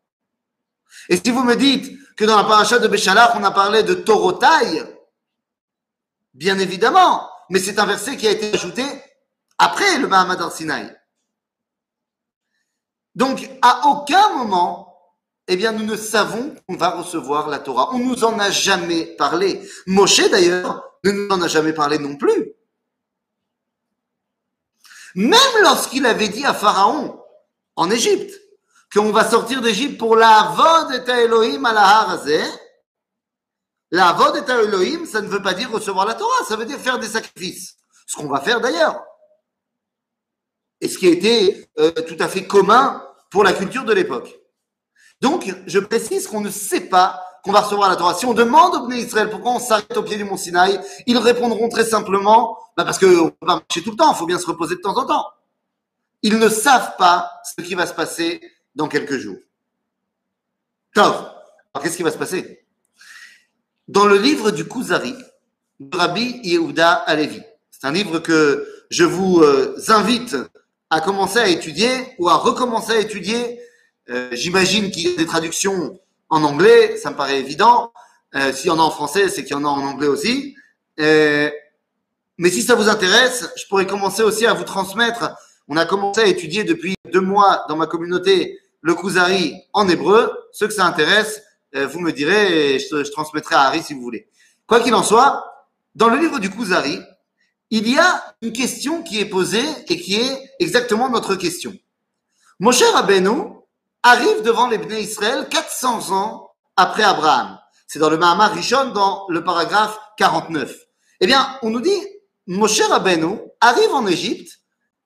Et 1.09 1.17
si 1.17 1.31
vous 1.31 1.43
me 1.43 1.55
dites 1.55 1.91
que 2.15 2.24
dans 2.24 2.38
la 2.38 2.45
paracha 2.45 2.79
de 2.79 2.88
Béchalach, 2.88 3.33
on 3.35 3.43
a 3.43 3.51
parlé 3.51 3.83
de 3.83 3.95
Torotaï, 3.95 4.83
bien 6.33 6.57
évidemment, 6.59 7.29
mais 7.50 7.59
c'est 7.59 7.79
un 7.79 7.85
verset 7.85 8.15
qui 8.15 8.27
a 8.27 8.31
été 8.31 8.53
ajouté 8.53 8.83
après 9.57 9.97
le 9.97 10.07
Mahamad 10.07 10.41
al-Sinaï. 10.41 10.95
Donc, 13.15 13.50
à 13.62 13.88
aucun 13.88 14.36
moment, 14.36 14.86
eh 15.48 15.55
bien, 15.55 15.72
nous 15.72 15.86
ne 15.86 15.95
savons 15.95 16.55
qu'on 16.67 16.75
va 16.75 16.91
recevoir 16.91 17.50
la 17.50 17.60
Torah. 17.60 17.89
On 17.93 18.00
nous 18.00 18.24
en 18.24 18.38
a 18.39 18.50
jamais 18.50 19.05
parlé. 19.05 19.62
Moshe, 19.88 20.29
d'ailleurs, 20.29 20.84
ne 21.03 21.12
nous 21.12 21.29
en 21.29 21.41
a 21.41 21.48
jamais 21.48 21.74
parlé 21.74 21.98
non 22.00 22.17
plus. 22.17 22.53
Même 25.15 25.39
lorsqu'il 25.62 26.05
avait 26.05 26.27
dit 26.27 26.45
à 26.45 26.53
Pharaon, 26.53 27.22
en 27.75 27.89
Égypte, 27.89 28.34
qu'on 28.93 29.12
va 29.12 29.29
sortir 29.29 29.62
d'Égypte 29.62 29.98
pour 29.98 30.15
la 30.15 30.53
vod 30.55 31.03
et 31.07 31.12
Elohim 31.12 31.65
à 31.65 31.74
la 31.74 32.17
la 33.91 34.12
vod 34.13 34.36
et 34.36 34.51
Elohim, 34.51 35.05
ça 35.05 35.22
ne 35.22 35.27
veut 35.27 35.41
pas 35.41 35.53
dire 35.53 35.72
recevoir 35.72 36.05
la 36.05 36.15
Torah, 36.15 36.43
ça 36.48 36.55
veut 36.55 36.65
dire 36.65 36.79
faire 36.79 37.00
des 37.00 37.07
sacrifices. 37.07 37.77
Ce 38.07 38.17
qu'on 38.17 38.27
va 38.27 38.41
faire 38.41 38.60
d'ailleurs. 38.60 39.01
Et 40.81 40.89
ce 40.89 40.98
qui 40.98 41.07
était 41.07 41.69
euh, 41.79 41.91
tout 41.91 42.17
à 42.19 42.27
fait 42.27 42.45
commun 42.45 43.04
pour 43.29 43.44
la 43.44 43.53
culture 43.53 43.86
de 43.86 43.94
l'époque. 43.94 44.39
Donc, 45.22 45.53
je 45.65 45.79
précise 45.79 46.27
qu'on 46.27 46.41
ne 46.41 46.50
sait 46.50 46.82
pas 46.82 47.22
qu'on 47.44 47.51
va 47.51 47.62
recevoir 47.62 47.89
la 47.89 47.96
Torah. 47.96 48.15
Si 48.15 48.25
on 48.25 48.34
demande 48.34 48.75
au 48.75 48.88
Bnei 48.88 49.01
Israël 49.01 49.29
pourquoi 49.29 49.51
on 49.51 49.60
s'arrête 49.60 49.96
au 49.96 50.03
pied 50.03 50.17
du 50.17 50.24
mont 50.24 50.36
Sinaï, 50.36 50.79
ils 51.05 51.17
répondront 51.17 51.70
très 51.70 51.86
simplement, 51.86 52.58
bah 52.75 52.84
parce 52.84 52.98
qu'on 52.98 53.05
ne 53.05 53.29
peut 53.29 53.36
pas 53.46 53.55
marcher 53.58 53.84
tout 53.84 53.91
le 53.91 53.98
temps, 53.98 54.12
il 54.12 54.17
faut 54.17 54.25
bien 54.25 54.39
se 54.39 54.48
reposer 54.48 54.75
de 54.75 54.82
temps 54.82 54.98
en 54.98 55.05
temps. 55.05 55.27
Ils 56.24 56.39
ne 56.39 56.50
savent 56.50 56.96
pas 56.98 57.32
ce 57.44 57.62
qui 57.63 57.75
va 57.75 57.86
se 57.86 57.94
passer 57.94 58.41
dans 58.74 58.88
quelques 58.88 59.17
jours. 59.17 59.38
Tov. 60.96 61.13
Alors, 61.13 61.84
qu'est-ce 61.84 61.98
qui 61.98 62.03
va 62.03 62.12
se 62.12 62.17
passer? 62.17 62.65
Dans 63.88 64.05
le 64.05 64.17
livre 64.17 64.50
du 64.50 64.67
Kuzari, 64.67 65.15
de 65.79 65.98
Rabbi 65.98 66.39
Yehuda 66.44 66.94
Alevi, 66.94 67.44
c'est 67.70 67.86
un 67.86 67.91
livre 67.91 68.20
que 68.20 68.67
je 68.89 69.03
vous 69.03 69.41
euh, 69.41 69.77
invite 69.89 70.36
à 70.96 71.02
commencer 71.02 71.40
à 71.40 71.50
étudier 71.50 71.90
ou 72.20 72.30
à 72.30 72.36
recommencer 72.36 72.94
à 72.94 73.00
étudier. 73.00 73.60
Euh, 74.10 74.30
J'imagine 74.32 74.92
qu'il 74.92 75.10
y 75.10 75.14
a 75.14 75.18
des 75.18 75.25
traductions 75.25 76.00
en 76.30 76.42
anglais, 76.44 76.96
ça 76.96 77.12
me 77.12 77.18
paraît 77.18 77.40
évident. 77.40 77.92
Euh, 78.34 78.54
S'il 78.54 78.68
y 78.68 78.70
en 78.70 78.80
a 78.80 78.82
en 78.82 78.92
français, 78.92 79.28
c'est 79.28 79.44
qu'il 79.44 79.52
y 79.52 79.60
en 79.60 79.66
a 79.66 79.68
en 79.68 79.86
anglais 79.86 80.08
aussi. 80.08 80.56
Euh, 81.02 81.52
mais 82.38 82.50
si 82.50 82.62
ça 82.62 82.75
vous 82.75 82.88
intéresse, 82.88 83.50
je 83.58 83.66
pourrais 83.68 83.86
commencer 83.86 84.24
aussi 84.24 84.46
à 84.46 84.54
vous 84.54 84.64
transmettre. 84.64 85.36
On 85.68 85.75
a 85.75 85.86
commencé 85.86 86.22
à 86.22 86.28
étudier 86.28 86.64
depuis 86.64 86.96
deux 87.12 87.20
mois 87.20 87.66
dans 87.68 87.75
ma 87.75 87.88
communauté 87.88 88.58
le 88.80 88.96
Kuzari 88.96 89.54
en 89.74 89.90
hébreu. 89.90 90.32
Ceux 90.54 90.68
que 90.68 90.74
ça 90.74 90.86
intéresse, 90.86 91.42
euh, 91.75 91.88
vous 91.88 92.00
me 92.00 92.14
direz 92.14 92.75
et 92.75 92.80
je, 92.80 93.12
transmettrai 93.12 93.56
à 93.56 93.64
Harry 93.64 93.84
si 93.84 93.94
vous 93.94 94.02
voulez. 94.02 94.30
Quoi 94.66 94.80
qu'il 94.80 94.96
en 94.96 95.04
soit, 95.04 95.44
dans 95.94 96.08
le 96.08 96.18
livre 96.20 96.40
du 96.40 96.50
Kuzari, 96.50 97.02
il 97.72 97.89
y 97.89 97.98
a 97.98 98.36
une 98.41 98.53
question 98.53 99.03
qui 99.03 99.19
est 99.19 99.25
posée 99.25 99.65
et 99.88 100.00
qui 100.00 100.15
est 100.15 100.51
exactement 100.60 101.10
notre 101.10 101.36
question. 101.36 101.74
Moshe 102.60 102.84
Rabbeinu 102.84 103.55
arrive 104.03 104.43
devant 104.43 104.67
les 104.67 104.77
Bnei 104.77 105.01
Israël 105.01 105.48
400 105.50 106.12
ans 106.12 106.51
après 106.75 107.03
Abraham. 107.03 107.60
C'est 107.88 108.00
dans 108.00 108.10
le 108.10 108.17
Mahamar 108.17 108.53
Rishon, 108.53 108.91
dans 108.91 109.25
le 109.29 109.43
paragraphe 109.43 109.98
49. 110.17 110.74
Eh 111.22 111.27
bien, 111.27 111.57
on 111.63 111.69
nous 111.69 111.81
dit, 111.81 112.05
Moshe 112.48 112.81
Rabbeinu 112.81 113.39
arrive 113.60 113.93
en 113.93 114.05
Égypte 114.05 114.60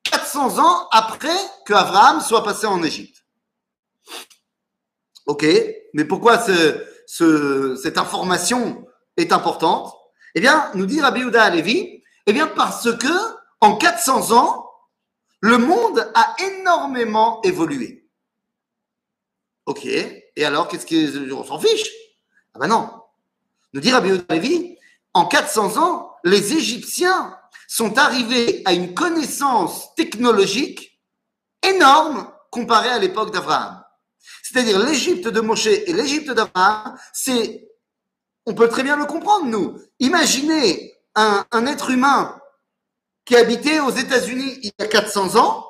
400 0.04 0.60
ans 0.60 0.88
après 0.92 1.38
que 1.66 1.74
Abraham 1.74 2.22
soit 2.22 2.44
passé 2.44 2.68
en 2.68 2.84
Égypte. 2.84 3.24
Ok, 5.26 5.46
mais 5.94 6.06
pourquoi 6.06 6.40
ce, 6.40 6.84
ce, 7.06 7.76
cette 7.82 7.98
information 7.98 8.86
est 9.18 9.32
importante? 9.32 9.94
Eh 10.36 10.42
bien, 10.42 10.72
nous 10.74 10.86
dit 10.86 11.02
Rabbi 11.02 11.22
Yehuda 11.22 11.44
Alevi, 11.44 11.99
eh 12.30 12.34
bien 12.34 12.46
parce 12.46 12.96
que 12.96 13.08
en 13.60 13.76
400 13.76 14.38
ans, 14.38 14.70
le 15.42 15.58
monde 15.58 16.12
a 16.14 16.36
énormément 16.40 17.42
évolué. 17.42 18.08
Ok, 19.66 19.86
et 19.86 20.46
alors 20.46 20.68
qu'est-ce 20.68 20.86
qu'on 20.86 21.44
s'en 21.44 21.60
fiche? 21.60 21.90
Ah 22.54 22.60
ben 22.60 22.68
non. 22.68 22.88
Nous 23.74 23.82
dit 23.82 23.92
Rabbi 23.92 24.12
Alevi, 24.30 24.78
en 25.16 25.26
400 25.26 25.78
ans, 25.78 26.16
les 26.24 26.54
Égyptiens 26.54 27.36
sont 27.68 27.98
arrivés 27.98 28.62
à 28.66 28.74
une 28.74 28.94
connaissance 28.94 29.96
technologique 29.96 31.02
énorme 31.64 32.32
comparée 32.52 32.90
à 32.90 33.00
l'époque 33.00 33.34
d'Abraham. 33.34 33.84
C'est-à-dire 34.44 34.78
l'Égypte 34.78 35.28
de 35.28 35.42
Moshe 35.42 35.66
et 35.66 35.94
l'Égypte 35.94 36.30
d'Abraham, 36.30 36.96
c'est, 37.12 37.68
on 38.46 38.54
peut 38.54 38.70
très 38.70 38.84
bien 38.84 38.98
le 38.98 39.06
comprendre, 39.06 39.46
nous. 39.46 39.80
Imaginez 40.00 40.99
un, 41.16 41.66
être 41.66 41.90
humain 41.90 42.42
qui 43.26 43.36
habitait 43.36 43.80
aux 43.80 43.92
États-Unis 43.92 44.60
il 44.64 44.72
y 44.80 44.84
a 44.84 44.88
400 44.88 45.36
ans. 45.36 45.66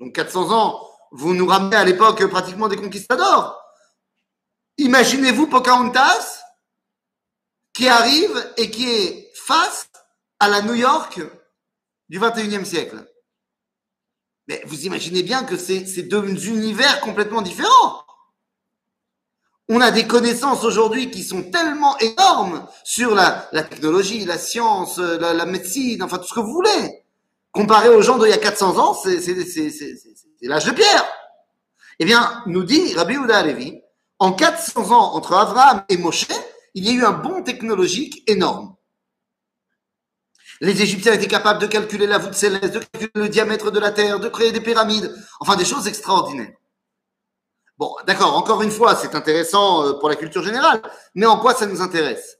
Donc 0.00 0.14
400 0.14 0.50
ans, 0.50 0.90
vous 1.12 1.34
nous 1.34 1.46
ramenez 1.46 1.76
à 1.76 1.84
l'époque 1.84 2.24
pratiquement 2.26 2.68
des 2.68 2.76
conquistadors. 2.76 3.60
Imaginez-vous 4.78 5.46
Pocahontas 5.46 6.42
qui 7.72 7.88
arrive 7.88 8.52
et 8.56 8.70
qui 8.70 8.90
est 8.90 9.32
face 9.34 9.88
à 10.38 10.48
la 10.48 10.62
New 10.62 10.74
York 10.74 11.20
du 12.08 12.20
21e 12.20 12.64
siècle. 12.64 13.06
Mais 14.48 14.62
vous 14.66 14.86
imaginez 14.86 15.22
bien 15.22 15.44
que 15.44 15.56
c'est 15.56 16.02
deux 16.02 16.46
univers 16.46 17.00
complètement 17.00 17.42
différents. 17.42 18.05
On 19.68 19.80
a 19.80 19.90
des 19.90 20.06
connaissances 20.06 20.64
aujourd'hui 20.64 21.10
qui 21.10 21.24
sont 21.24 21.42
tellement 21.50 21.98
énormes 21.98 22.66
sur 22.84 23.14
la, 23.14 23.48
technologie, 23.68 24.24
la 24.24 24.38
science, 24.38 24.98
la, 24.98 25.34
la, 25.34 25.46
médecine, 25.46 26.02
enfin 26.02 26.18
tout 26.18 26.28
ce 26.28 26.34
que 26.34 26.40
vous 26.40 26.52
voulez. 26.52 27.02
Comparé 27.50 27.88
aux 27.88 28.02
gens 28.02 28.18
d'il 28.18 28.28
y 28.28 28.32
a 28.32 28.38
400 28.38 28.78
ans, 28.78 28.94
c'est 28.94 29.16
l'âge 30.42 30.66
de 30.66 30.72
pierre. 30.72 31.04
Eh 31.98 32.04
bien, 32.04 32.42
nous 32.46 32.62
dit 32.62 32.94
Rabbi 32.94 33.14
Yehuda 33.14 33.38
Alevi, 33.38 33.80
en 34.18 34.32
400 34.32 34.92
ans 34.92 35.14
entre 35.14 35.32
Abraham 35.34 35.82
et 35.88 35.96
Moshe, 35.96 36.28
il 36.74 36.84
y 36.84 36.90
a 36.90 36.92
eu 36.92 37.04
un 37.04 37.12
bond 37.12 37.42
technologique 37.42 38.22
énorme. 38.30 38.76
Les 40.60 40.80
Égyptiens 40.80 41.12
étaient 41.12 41.26
capables 41.26 41.60
de 41.60 41.66
calculer 41.66 42.06
la 42.06 42.18
voûte 42.18 42.34
céleste, 42.34 42.74
de 42.74 42.78
calculer 42.78 43.10
le 43.14 43.28
diamètre 43.28 43.70
de 43.70 43.80
la 43.80 43.90
Terre, 43.90 44.20
de 44.20 44.28
créer 44.28 44.52
des 44.52 44.60
pyramides, 44.60 45.14
enfin 45.40 45.56
des 45.56 45.64
choses 45.64 45.86
extraordinaires. 45.86 46.52
Bon, 47.78 47.94
d'accord, 48.06 48.34
encore 48.36 48.62
une 48.62 48.70
fois, 48.70 48.96
c'est 48.96 49.14
intéressant 49.14 49.84
euh, 49.84 49.92
pour 49.94 50.08
la 50.08 50.16
culture 50.16 50.42
générale, 50.42 50.80
mais 51.14 51.26
en 51.26 51.38
quoi 51.38 51.54
ça 51.54 51.66
nous 51.66 51.82
intéresse? 51.82 52.38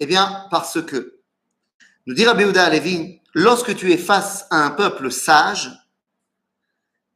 Eh 0.00 0.06
bien, 0.06 0.46
parce 0.50 0.82
que, 0.82 1.20
nous 2.06 2.14
dit 2.14 2.26
Rabbi 2.26 2.44
Alevi, 2.58 3.22
lorsque 3.32 3.74
tu 3.74 3.90
es 3.90 3.96
face 3.96 4.46
à 4.50 4.58
un 4.64 4.70
peuple 4.70 5.10
sage, 5.10 5.70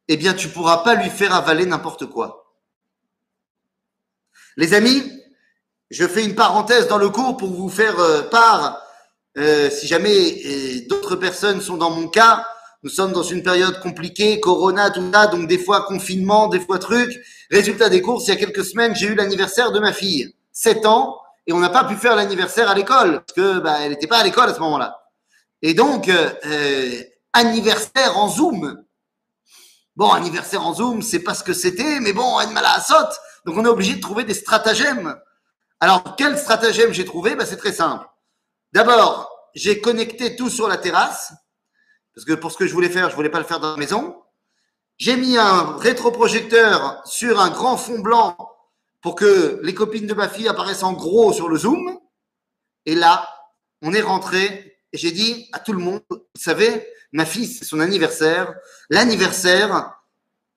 eh 0.07 0.17
bien, 0.17 0.33
tu 0.33 0.49
pourras 0.49 0.77
pas 0.77 0.95
lui 0.95 1.09
faire 1.09 1.35
avaler 1.35 1.67
n'importe 1.67 2.07
quoi. 2.07 2.51
Les 4.57 4.73
amis, 4.73 5.11
je 5.91 6.07
fais 6.07 6.25
une 6.25 6.35
parenthèse 6.35 6.87
dans 6.87 6.97
le 6.97 7.09
cours 7.09 7.37
pour 7.37 7.53
vous 7.53 7.69
faire 7.69 7.99
euh, 7.99 8.23
part, 8.23 8.81
euh, 9.37 9.69
si 9.69 9.85
jamais 9.85 10.81
d'autres 10.87 11.15
personnes 11.15 11.61
sont 11.61 11.77
dans 11.77 11.91
mon 11.91 12.07
cas, 12.07 12.47
nous 12.85 12.91
sommes 12.91 13.13
dans 13.13 13.23
une 13.23 13.41
période 13.41 13.79
compliquée, 13.79 14.39
Corona, 14.39 14.91
tout 14.91 15.11
ça, 15.11 15.25
donc 15.25 15.47
des 15.47 15.57
fois 15.57 15.87
confinement, 15.87 16.47
des 16.49 16.59
fois 16.59 16.77
truc. 16.77 17.11
Résultat 17.49 17.89
des 17.89 17.99
courses, 17.99 18.27
il 18.27 18.29
y 18.29 18.33
a 18.33 18.35
quelques 18.35 18.63
semaines, 18.63 18.95
j'ai 18.95 19.07
eu 19.07 19.15
l'anniversaire 19.15 19.71
de 19.71 19.79
ma 19.79 19.91
fille, 19.91 20.35
7 20.51 20.85
ans, 20.85 21.19
et 21.47 21.53
on 21.53 21.57
n'a 21.57 21.69
pas 21.69 21.85
pu 21.85 21.95
faire 21.95 22.15
l'anniversaire 22.15 22.69
à 22.69 22.75
l'école, 22.75 23.23
parce 23.25 23.33
que 23.33 23.57
bah, 23.57 23.77
elle 23.81 23.89
n'était 23.89 24.05
pas 24.05 24.19
à 24.19 24.23
l'école 24.23 24.51
à 24.51 24.53
ce 24.53 24.59
moment-là. 24.59 25.01
Et 25.63 25.73
donc, 25.73 26.09
euh, 26.09 27.01
anniversaire 27.33 28.19
en 28.19 28.29
Zoom. 28.29 28.79
Bon, 29.95 30.11
anniversaire 30.11 30.63
en 30.63 30.75
Zoom, 30.75 31.01
c'est 31.01 31.23
pas 31.23 31.33
ce 31.33 31.43
que 31.43 31.53
c'était, 31.53 31.99
mais 32.01 32.13
bon, 32.13 32.39
une 32.41 32.53
mal 32.53 32.65
à 32.65 32.79
saute. 32.81 33.17
Donc, 33.47 33.57
on 33.57 33.65
est 33.65 33.69
obligé 33.69 33.95
de 33.95 34.01
trouver 34.01 34.25
des 34.25 34.35
stratagèmes. 34.35 35.15
Alors, 35.79 36.15
quel 36.15 36.37
stratagème 36.37 36.93
j'ai 36.93 37.05
trouvé? 37.05 37.35
Bah, 37.35 37.47
C'est 37.47 37.57
très 37.57 37.73
simple. 37.73 38.05
D'abord, 38.73 39.31
j'ai 39.55 39.81
connecté 39.81 40.35
tout 40.35 40.51
sur 40.51 40.67
la 40.67 40.77
terrasse, 40.77 41.33
parce 42.15 42.25
que 42.25 42.33
pour 42.33 42.51
ce 42.51 42.57
que 42.57 42.65
je 42.65 42.73
voulais 42.73 42.89
faire, 42.89 43.09
je 43.09 43.15
voulais 43.15 43.29
pas 43.29 43.39
le 43.39 43.45
faire 43.45 43.59
dans 43.59 43.71
la 43.71 43.77
maison. 43.77 44.15
J'ai 44.97 45.17
mis 45.17 45.37
un 45.37 45.75
rétroprojecteur 45.77 47.01
sur 47.05 47.41
un 47.41 47.49
grand 47.49 47.75
fond 47.75 47.99
blanc 47.99 48.37
pour 49.01 49.15
que 49.15 49.59
les 49.61 49.73
copines 49.73 50.07
de 50.07 50.13
ma 50.13 50.29
fille 50.29 50.47
apparaissent 50.47 50.83
en 50.83 50.93
gros 50.93 51.33
sur 51.33 51.49
le 51.49 51.57
Zoom. 51.57 51.99
Et 52.85 52.95
là, 52.95 53.27
on 53.81 53.93
est 53.93 54.01
rentré 54.01 54.79
et 54.93 54.97
j'ai 54.97 55.11
dit 55.11 55.49
à 55.51 55.59
tout 55.59 55.73
le 55.73 55.79
monde, 55.79 56.01
vous 56.09 56.21
savez, 56.35 56.87
ma 57.11 57.25
fille, 57.25 57.47
c'est 57.47 57.65
son 57.65 57.81
anniversaire. 57.81 58.53
L'anniversaire, 58.89 59.99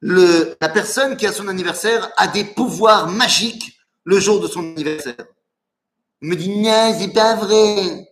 la 0.00 0.68
personne 0.68 1.16
qui 1.16 1.26
a 1.26 1.32
son 1.32 1.48
anniversaire 1.48 2.08
a 2.16 2.28
des 2.28 2.44
pouvoirs 2.44 3.08
magiques 3.08 3.80
le 4.04 4.20
jour 4.20 4.40
de 4.40 4.46
son 4.46 4.60
anniversaire. 4.60 5.26
Il 6.22 6.28
me 6.28 6.36
dit, 6.36 6.56
non, 6.60 6.96
c'est 6.98 7.12
pas 7.12 7.34
vrai. 7.34 8.08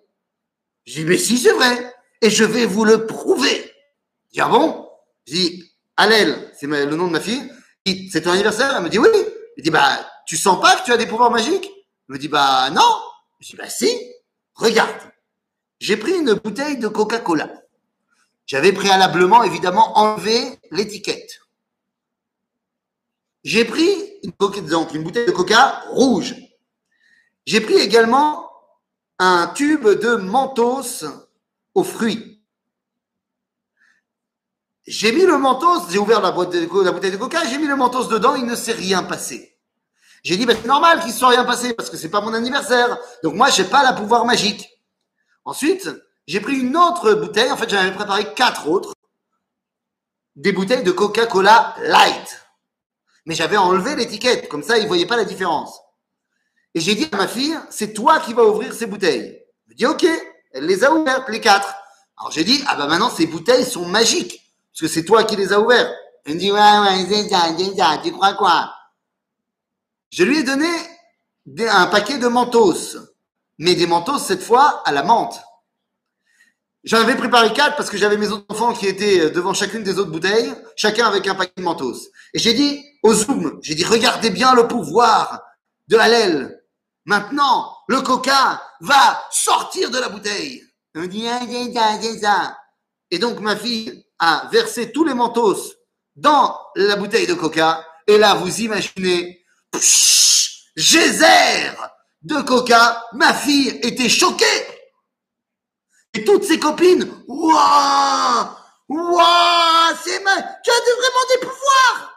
Je 0.84 0.94
dis, 0.94 1.04
mais 1.04 1.18
si, 1.18 1.38
c'est 1.38 1.52
vrai. 1.52 1.95
Et 2.26 2.30
je 2.30 2.42
vais 2.42 2.66
vous 2.66 2.85
le 2.85 3.06
prouver. 3.06 3.73
Je 4.26 4.33
dis, 4.33 4.40
ah 4.40 4.49
bon? 4.49 4.90
Je 5.28 5.33
dis, 5.33 5.73
Alel, 5.97 6.50
c'est 6.59 6.66
le 6.66 6.97
nom 6.97 7.06
de 7.06 7.12
ma 7.12 7.21
fille. 7.21 7.52
C'est 8.11 8.23
ton 8.23 8.33
anniversaire? 8.33 8.75
Elle 8.76 8.83
me 8.83 8.88
dit, 8.88 8.99
oui. 8.99 9.06
Je 9.56 9.62
dis, 9.62 9.71
bah, 9.71 10.04
tu 10.26 10.37
sens 10.37 10.61
pas 10.61 10.75
que 10.75 10.85
tu 10.85 10.92
as 10.92 10.97
des 10.97 11.06
pouvoirs 11.06 11.30
magiques? 11.30 11.71
Elle 12.09 12.16
me 12.16 12.18
dit, 12.18 12.26
bah, 12.26 12.68
non. 12.71 12.83
Je 13.38 13.50
dis, 13.50 13.54
bah, 13.54 13.68
si. 13.68 13.88
Regarde. 14.56 14.90
J'ai 15.78 15.97
pris 15.97 16.14
une 16.14 16.35
bouteille 16.35 16.78
de 16.78 16.88
Coca-Cola. 16.88 17.49
J'avais 18.45 18.73
préalablement, 18.73 19.45
évidemment, 19.45 19.97
enlevé 19.97 20.59
l'étiquette. 20.73 21.42
J'ai 23.45 23.64
pris 23.64 23.88
une, 24.25 24.33
donc, 24.62 24.92
une 24.92 25.04
bouteille 25.04 25.26
de 25.26 25.30
coca 25.30 25.85
rouge. 25.90 26.35
J'ai 27.45 27.61
pris 27.61 27.75
également 27.75 28.50
un 29.21 29.47
tube 29.47 29.87
de 29.87 30.16
mentos 30.16 31.04
aux 31.76 31.85
fruits. 31.85 32.42
J'ai 34.87 35.12
mis 35.12 35.26
le 35.26 35.37
mentos, 35.37 35.90
j'ai 35.90 35.99
ouvert 35.99 36.23
la, 36.23 36.33
boîte 36.33 36.50
de, 36.50 36.61
la 36.83 36.92
bouteille 36.92 37.11
de 37.11 37.16
coca, 37.16 37.45
j'ai 37.45 37.59
mis 37.59 37.66
le 37.66 37.76
mentos 37.76 38.09
dedans, 38.09 38.35
il 38.35 38.47
ne 38.47 38.54
s'est 38.54 38.73
rien 38.73 39.02
passé. 39.02 39.59
J'ai 40.25 40.37
dit, 40.37 40.47
bah, 40.47 40.54
c'est 40.61 40.66
normal 40.66 41.00
qu'il 41.00 41.11
ne 41.11 41.14
soit 41.14 41.28
rien 41.28 41.45
passé 41.45 41.75
parce 41.75 41.90
que 41.90 41.97
c'est 41.97 42.09
pas 42.09 42.21
mon 42.21 42.33
anniversaire. 42.33 42.99
Donc 43.23 43.35
moi, 43.35 43.50
j'ai 43.50 43.64
pas 43.64 43.83
la 43.83 43.92
pouvoir 43.92 44.25
magique. 44.25 44.66
Ensuite, 45.45 45.91
j'ai 46.26 46.41
pris 46.41 46.58
une 46.58 46.76
autre 46.76 47.12
bouteille, 47.12 47.50
en 47.50 47.56
fait, 47.56 47.69
j'en 47.69 47.78
avais 47.78 47.93
préparé 47.93 48.32
quatre 48.32 48.69
autres, 48.69 48.95
des 50.34 50.52
bouteilles 50.52 50.82
de 50.82 50.93
Coca-Cola 50.93 51.75
Light. 51.82 52.43
Mais 53.26 53.34
j'avais 53.34 53.58
enlevé 53.58 53.97
l'étiquette, 53.97 54.49
comme 54.49 54.62
ça, 54.62 54.78
ils 54.78 54.84
ne 54.84 54.89
voyaient 54.89 55.06
pas 55.06 55.17
la 55.17 55.25
différence. 55.25 55.78
Et 56.75 56.80
j'ai 56.80 56.95
dit 56.95 57.08
à 57.12 57.17
ma 57.17 57.28
fille, 57.28 57.58
c'est 57.69 57.93
toi 57.93 58.21
qui 58.21 58.32
vas 58.32 58.45
ouvrir 58.45 58.73
ces 58.73 58.86
bouteilles. 58.86 59.43
Elle 59.67 59.73
me 59.73 59.75
dit, 59.75 59.86
ok, 59.86 60.06
elle 60.56 60.66
les 60.66 60.84
a 60.84 60.92
ouvertes, 60.92 61.28
les 61.28 61.40
quatre. 61.40 61.75
Alors 62.19 62.32
j'ai 62.32 62.45
dit, 62.45 62.62
ah 62.66 62.76
bah 62.76 62.86
maintenant, 62.86 63.10
ces 63.10 63.26
bouteilles 63.26 63.64
sont 63.64 63.86
magiques, 63.86 64.40
parce 64.73 64.80
que 64.80 64.88
c'est 64.88 65.04
toi 65.04 65.25
qui 65.25 65.36
les 65.36 65.52
as 65.52 65.60
ouvertes. 65.60 65.92
Elle 66.25 66.34
me 66.34 66.40
dit, 66.40 66.50
ouais, 66.50 66.58
ouais, 66.58 67.06
c'est 67.08 67.28
ça, 67.28 68.00
tu 68.02 68.12
crois 68.12 68.34
quoi? 68.34 68.73
Je 70.10 70.25
lui 70.25 70.38
ai 70.38 70.42
donné 70.42 70.69
un 71.69 71.86
paquet 71.86 72.19
de 72.19 72.26
mentos, 72.26 72.97
mais 73.58 73.75
des 73.75 73.86
mentos 73.86 74.19
cette 74.19 74.42
fois 74.42 74.82
à 74.84 74.92
la 74.92 75.02
menthe. 75.02 75.40
J'en 76.84 76.99
avais 76.99 77.16
préparé 77.16 77.52
quatre 77.52 77.76
parce 77.76 77.90
que 77.90 77.97
j'avais 77.97 78.16
mes 78.16 78.28
autres 78.28 78.47
enfants 78.49 78.73
qui 78.73 78.86
étaient 78.86 79.30
devant 79.30 79.54
chacune 79.54 79.82
des 79.82 79.99
autres 79.99 80.10
bouteilles, 80.10 80.54
chacun 80.76 81.06
avec 81.06 81.26
un 81.26 81.34
paquet 81.34 81.52
de 81.56 81.62
mentos. 81.62 81.97
Et 82.32 82.38
j'ai 82.38 82.54
dit 82.54 82.84
au 83.02 83.12
zoom, 83.12 83.58
j'ai 83.60 83.75
dit 83.75 83.84
regardez 83.84 84.30
bien 84.30 84.54
le 84.54 84.69
pouvoir 84.69 85.42
de 85.88 85.97
Hallel. 85.97 86.62
Maintenant, 87.04 87.75
le 87.88 88.00
coca 88.02 88.62
va 88.80 89.26
sortir 89.30 89.90
de 89.90 89.99
la 89.99 90.08
bouteille. 90.08 90.62
Ah, 90.94 91.99
c'est 92.00 92.18
ça. 92.20 92.58
Et 93.10 93.18
donc 93.18 93.40
ma 93.40 93.56
fille 93.56 94.04
a 94.18 94.49
versé 94.50 94.92
tous 94.92 95.04
les 95.04 95.14
mentos 95.14 95.75
dans 96.14 96.58
la 96.75 96.96
bouteille 96.96 97.26
de 97.26 97.34
coca. 97.34 97.84
Et 98.06 98.18
là, 98.18 98.34
vous 98.34 98.60
imaginez, 98.60 99.44
geyser 100.76 101.72
de 102.22 102.40
coca. 102.42 103.04
Ma 103.12 103.34
fille 103.34 103.78
était 103.82 104.08
choquée. 104.08 104.44
Et 106.14 106.25
toutes 106.25 106.44
ses 106.44 106.58
copines, 106.58 107.12
waouh, 107.28 108.46
waouh, 108.88 109.96
c'est 110.02 110.22
ma, 110.25 110.34
tu 110.64 110.70
as 110.70 110.80
vraiment 110.80 111.26
des 111.30 111.38
pouvoirs. 111.40 112.15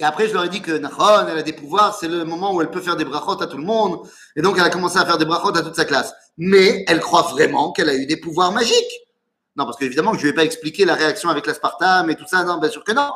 Et 0.00 0.04
après, 0.04 0.26
je 0.28 0.32
leur 0.32 0.44
ai 0.44 0.48
dit 0.48 0.62
que 0.62 0.72
Nahon, 0.72 1.28
elle 1.28 1.38
a 1.38 1.42
des 1.42 1.52
pouvoirs, 1.52 1.94
c'est 1.94 2.08
le 2.08 2.24
moment 2.24 2.54
où 2.54 2.62
elle 2.62 2.70
peut 2.70 2.80
faire 2.80 2.96
des 2.96 3.04
brachot 3.04 3.40
à 3.42 3.46
tout 3.46 3.58
le 3.58 3.64
monde. 3.64 4.00
Et 4.34 4.40
donc, 4.40 4.56
elle 4.56 4.64
a 4.64 4.70
commencé 4.70 4.98
à 4.98 5.04
faire 5.04 5.18
des 5.18 5.26
brachot 5.26 5.54
à 5.54 5.62
toute 5.62 5.76
sa 5.76 5.84
classe. 5.84 6.14
Mais 6.38 6.86
elle 6.88 7.00
croit 7.00 7.22
vraiment 7.22 7.70
qu'elle 7.70 7.90
a 7.90 7.94
eu 7.94 8.06
des 8.06 8.16
pouvoirs 8.16 8.50
magiques. 8.50 8.92
Non, 9.56 9.66
parce 9.66 9.76
qu'évidemment, 9.76 10.14
je 10.14 10.20
ne 10.20 10.30
vais 10.30 10.32
pas 10.32 10.44
expliquer 10.44 10.86
la 10.86 10.94
réaction 10.94 11.28
avec 11.28 11.46
l'aspartame 11.46 12.08
et 12.08 12.16
tout 12.16 12.26
ça. 12.26 12.42
Non, 12.44 12.56
bien 12.56 12.70
sûr 12.70 12.82
que 12.82 12.92
non. 12.92 13.10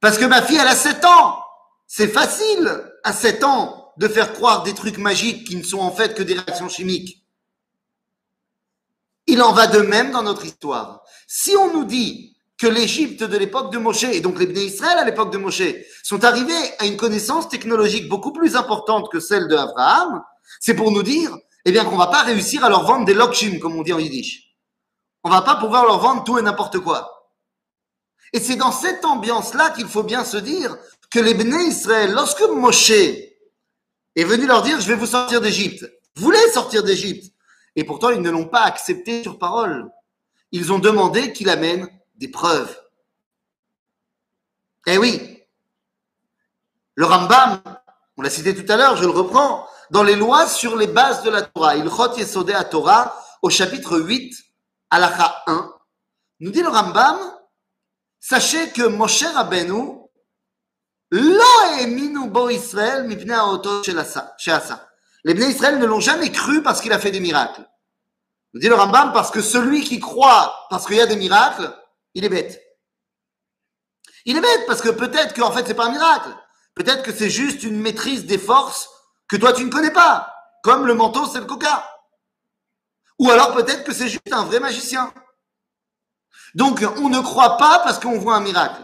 Parce 0.00 0.16
que 0.16 0.24
ma 0.24 0.40
fille, 0.40 0.56
elle 0.56 0.66
a 0.66 0.74
7 0.74 1.04
ans. 1.04 1.38
C'est 1.86 2.08
facile, 2.08 2.90
à 3.04 3.12
7 3.12 3.44
ans, 3.44 3.92
de 3.98 4.08
faire 4.08 4.32
croire 4.32 4.62
des 4.62 4.72
trucs 4.72 4.96
magiques 4.96 5.46
qui 5.46 5.56
ne 5.56 5.62
sont 5.62 5.80
en 5.80 5.90
fait 5.90 6.14
que 6.14 6.22
des 6.22 6.32
réactions 6.32 6.70
chimiques. 6.70 7.22
Il 9.26 9.42
en 9.42 9.52
va 9.52 9.66
de 9.66 9.80
même 9.80 10.12
dans 10.12 10.22
notre 10.22 10.46
histoire. 10.46 11.02
Si 11.26 11.54
on 11.56 11.74
nous 11.74 11.84
dit 11.84 12.38
que 12.60 12.66
l'Égypte 12.66 13.22
de 13.22 13.38
l'époque 13.38 13.72
de 13.72 13.78
Moshe, 13.78 14.04
et 14.04 14.20
donc 14.20 14.38
les 14.38 14.44
Bnei 14.44 14.66
Israël 14.66 14.98
à 14.98 15.04
l'époque 15.06 15.32
de 15.32 15.38
Moshe, 15.38 15.62
sont 16.02 16.22
arrivés 16.24 16.52
à 16.78 16.84
une 16.84 16.98
connaissance 16.98 17.48
technologique 17.48 18.06
beaucoup 18.06 18.34
plus 18.34 18.54
importante 18.54 19.10
que 19.10 19.18
celle 19.18 19.48
de 19.48 19.56
Abraham, 19.56 20.22
c'est 20.60 20.74
pour 20.74 20.90
nous 20.90 21.02
dire, 21.02 21.34
eh 21.64 21.72
bien, 21.72 21.86
qu'on 21.86 21.96
va 21.96 22.08
pas 22.08 22.22
réussir 22.22 22.62
à 22.62 22.68
leur 22.68 22.84
vendre 22.84 23.06
des 23.06 23.14
lokshim, 23.14 23.58
comme 23.60 23.76
on 23.76 23.82
dit 23.82 23.94
en 23.94 23.98
yiddish. 23.98 24.54
On 25.24 25.30
va 25.30 25.40
pas 25.40 25.56
pouvoir 25.56 25.86
leur 25.86 26.00
vendre 26.00 26.22
tout 26.22 26.38
et 26.38 26.42
n'importe 26.42 26.80
quoi. 26.80 27.32
Et 28.34 28.40
c'est 28.40 28.56
dans 28.56 28.72
cette 28.72 29.06
ambiance-là 29.06 29.70
qu'il 29.70 29.88
faut 29.88 30.02
bien 30.02 30.24
se 30.26 30.36
dire 30.36 30.76
que 31.10 31.18
les 31.18 31.32
Bnei 31.32 31.68
Israël, 31.68 32.12
lorsque 32.12 32.42
Moshe 32.42 32.90
est 32.90 33.38
venu 34.16 34.46
leur 34.46 34.60
dire, 34.60 34.78
je 34.80 34.88
vais 34.88 34.96
vous 34.96 35.06
sortir 35.06 35.40
d'Égypte, 35.40 35.90
voulaient 36.14 36.50
sortir 36.52 36.82
d'Égypte, 36.82 37.32
et 37.74 37.84
pourtant 37.84 38.10
ils 38.10 38.20
ne 38.20 38.30
l'ont 38.30 38.48
pas 38.48 38.64
accepté 38.64 39.22
sur 39.22 39.38
parole. 39.38 39.90
Ils 40.52 40.74
ont 40.74 40.78
demandé 40.78 41.32
qu'il 41.32 41.48
amène 41.48 41.88
des 42.20 42.28
preuves. 42.28 42.78
Eh 44.86 44.98
oui, 44.98 45.42
le 46.94 47.06
Rambam, 47.06 47.62
on 48.16 48.22
l'a 48.22 48.30
cité 48.30 48.54
tout 48.54 48.70
à 48.70 48.76
l'heure, 48.76 48.96
je 48.96 49.04
le 49.04 49.10
reprends, 49.10 49.66
dans 49.90 50.02
les 50.02 50.16
lois 50.16 50.46
sur 50.46 50.76
les 50.76 50.86
bases 50.86 51.22
de 51.22 51.30
la 51.30 51.42
Torah, 51.42 51.76
il 51.76 51.88
chot 51.88 52.16
yesodé 52.16 52.52
à 52.52 52.64
Torah, 52.64 53.16
au 53.42 53.48
chapitre 53.48 53.98
8, 53.98 54.34
halakha 54.90 55.42
1, 55.46 55.72
nous 56.40 56.50
dit 56.50 56.62
le 56.62 56.68
Rambam, 56.68 57.18
sachez 58.20 58.70
que 58.70 58.82
Moshe 58.82 59.24
Rabbeinu, 59.24 59.96
les 61.12 61.20
Bnei 65.34 65.50
Israël 65.50 65.78
ne 65.78 65.86
l'ont 65.86 66.00
jamais 66.00 66.30
cru 66.30 66.62
parce 66.62 66.80
qu'il 66.80 66.92
a 66.92 67.00
fait 67.00 67.10
des 67.10 67.18
miracles. 67.18 67.66
Nous 68.54 68.60
dit 68.60 68.68
le 68.68 68.74
Rambam 68.74 69.12
parce 69.12 69.30
que 69.30 69.40
celui 69.40 69.82
qui 69.82 69.98
croit 69.98 70.66
parce 70.70 70.86
qu'il 70.86 70.96
y 70.96 71.00
a 71.00 71.06
des 71.06 71.16
miracles, 71.16 71.74
il 72.14 72.24
est 72.24 72.28
bête. 72.28 72.62
Il 74.24 74.36
est 74.36 74.40
bête 74.40 74.66
parce 74.66 74.82
que 74.82 74.90
peut-être 74.90 75.34
qu'en 75.34 75.52
fait 75.52 75.66
c'est 75.66 75.74
pas 75.74 75.86
un 75.86 75.92
miracle. 75.92 76.30
Peut-être 76.74 77.02
que 77.02 77.12
c'est 77.12 77.30
juste 77.30 77.62
une 77.62 77.80
maîtrise 77.80 78.26
des 78.26 78.38
forces 78.38 78.88
que 79.28 79.36
toi 79.36 79.52
tu 79.52 79.64
ne 79.64 79.70
connais 79.70 79.92
pas, 79.92 80.34
comme 80.62 80.86
le 80.86 80.94
manteau 80.94 81.26
c'est 81.26 81.40
le 81.40 81.46
coca. 81.46 81.88
Ou 83.18 83.30
alors 83.30 83.54
peut-être 83.54 83.84
que 83.84 83.92
c'est 83.92 84.08
juste 84.08 84.32
un 84.32 84.44
vrai 84.44 84.60
magicien. 84.60 85.12
Donc 86.54 86.84
on 86.96 87.08
ne 87.08 87.20
croit 87.20 87.56
pas 87.56 87.80
parce 87.80 87.98
qu'on 87.98 88.18
voit 88.18 88.36
un 88.36 88.40
miracle. 88.40 88.82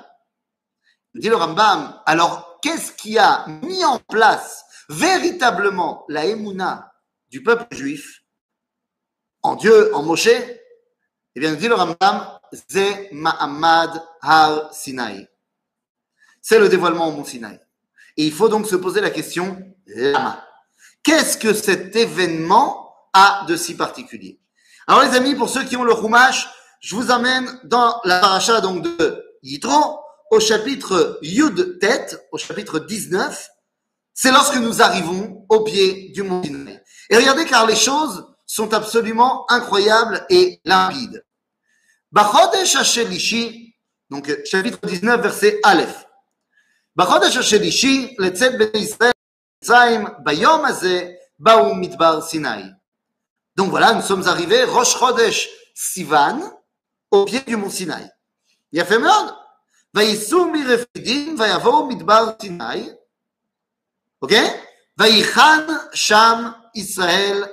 Dit 1.15 1.29
le 1.29 1.37
Rambam, 1.37 2.01
alors 2.05 2.59
qu'est-ce 2.63 2.93
qui 2.93 3.19
a 3.19 3.47
mis 3.47 3.85
en 3.85 3.99
place 3.99 4.65
véritablement 4.89 6.05
la 6.09 6.27
émouna 6.27 6.93
du 7.29 7.43
peuple 7.43 7.75
juif 7.75 8.23
en 9.43 9.57
Dieu, 9.57 9.95
en 9.95 10.03
Moshe? 10.03 10.29
Eh 10.29 11.41
bien, 11.41 11.55
dit 11.55 11.69
le 11.69 11.75
Rambam, 11.75 12.36
Ze 12.53 13.11
Har 14.23 14.75
Sinai. 14.75 15.29
C'est 16.49 16.61
le 16.61 16.69
dévoilement 16.69 17.09
au 17.09 17.11
Mont 17.11 17.25
Sinaï. 17.25 17.59
Et 18.17 18.25
il 18.25 18.33
faut 18.33 18.49
donc 18.49 18.69
se 18.69 18.77
poser 18.77 19.01
la 19.01 19.11
question, 19.11 19.59
lama. 19.87 20.41
Qu'est-ce 21.03 21.37
que 21.37 21.53
cet 21.53 21.97
événement 21.97 22.95
a 23.13 23.45
de 23.49 23.57
si 23.57 23.75
particulier? 23.75 24.39
Alors 24.87 25.03
les 25.03 25.17
amis, 25.17 25.35
pour 25.35 25.49
ceux 25.49 25.65
qui 25.65 25.77
ont 25.77 25.83
le 25.83 25.93
Chumash, 25.93 26.49
je 26.79 26.95
vous 26.95 27.11
amène 27.11 27.49
dans 27.65 28.01
la 28.05 28.21
paracha 28.21 28.61
de 28.61 29.25
Yitro, 29.43 29.99
au 30.31 30.39
chapitre 30.39 31.19
Yud 31.21 31.81
Tet, 31.81 32.17
au 32.31 32.39
chapitre 32.39 32.79
19. 32.79 33.49
C'est 34.15 34.31
lorsque 34.31 34.59
nous 34.59 34.81
arrivons 34.83 35.45
au 35.49 35.65
pied 35.65 36.11
du 36.11 36.23
mont 36.23 36.45
Sinaï. 36.45 36.81
Et 37.11 37.17
regardez 37.17 37.45
car 37.45 37.67
les 37.67 37.75
choses 37.75 38.25
sont 38.47 38.73
absolument 38.73 39.51
incroyables 39.51 40.25
et 40.31 40.61
limpides. 40.65 41.25
Bachodesh 42.12 42.76
Hashelishi, 42.76 43.76
donc 44.10 44.30
chapitre 44.46 44.80
19, 44.82 45.18
verset 45.18 45.60
Aleph. 45.64 46.06
בחודש 46.96 47.38
השלישי 47.38 48.16
לצאת 48.20 48.52
בני 48.58 48.82
ישראל 48.82 49.12
מצרים, 49.64 50.06
ביום 50.24 50.66
הזה 50.66 51.12
באו 51.40 51.76
מדבר 51.76 52.22
סיני. 52.22 52.64
Donc 53.60 53.70
voilà, 53.70 53.94
nous 53.94 54.02
sommes 54.02 54.28
arrivés, 54.28 54.64
Rosh 54.64 54.96
Chodesh 54.96 55.48
Sivan, 55.76 56.40
au 57.12 57.26
pied 57.26 57.42
du 57.42 57.56
mont 57.58 57.70
Sinaï. 57.70 58.08
יפה 58.74 58.98
מאוד. 58.98 59.34
וייסעו 59.94 60.52
מרפידים 60.52 61.36
ויבואו 61.40 61.88
מדבר 61.88 62.26
סיני, 62.42 62.90
אוקיי? 64.22 64.62
ויחן 64.98 65.68
שם 65.94 66.52
ישראל, 66.76 67.44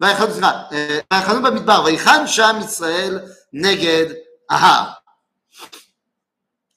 ויחנו 0.00 1.42
במדבר, 1.42 1.82
ויחן 1.84 2.26
שם 2.26 2.56
ישראל 2.64 3.20
נגד 3.52 4.14
ההר. 4.50 4.92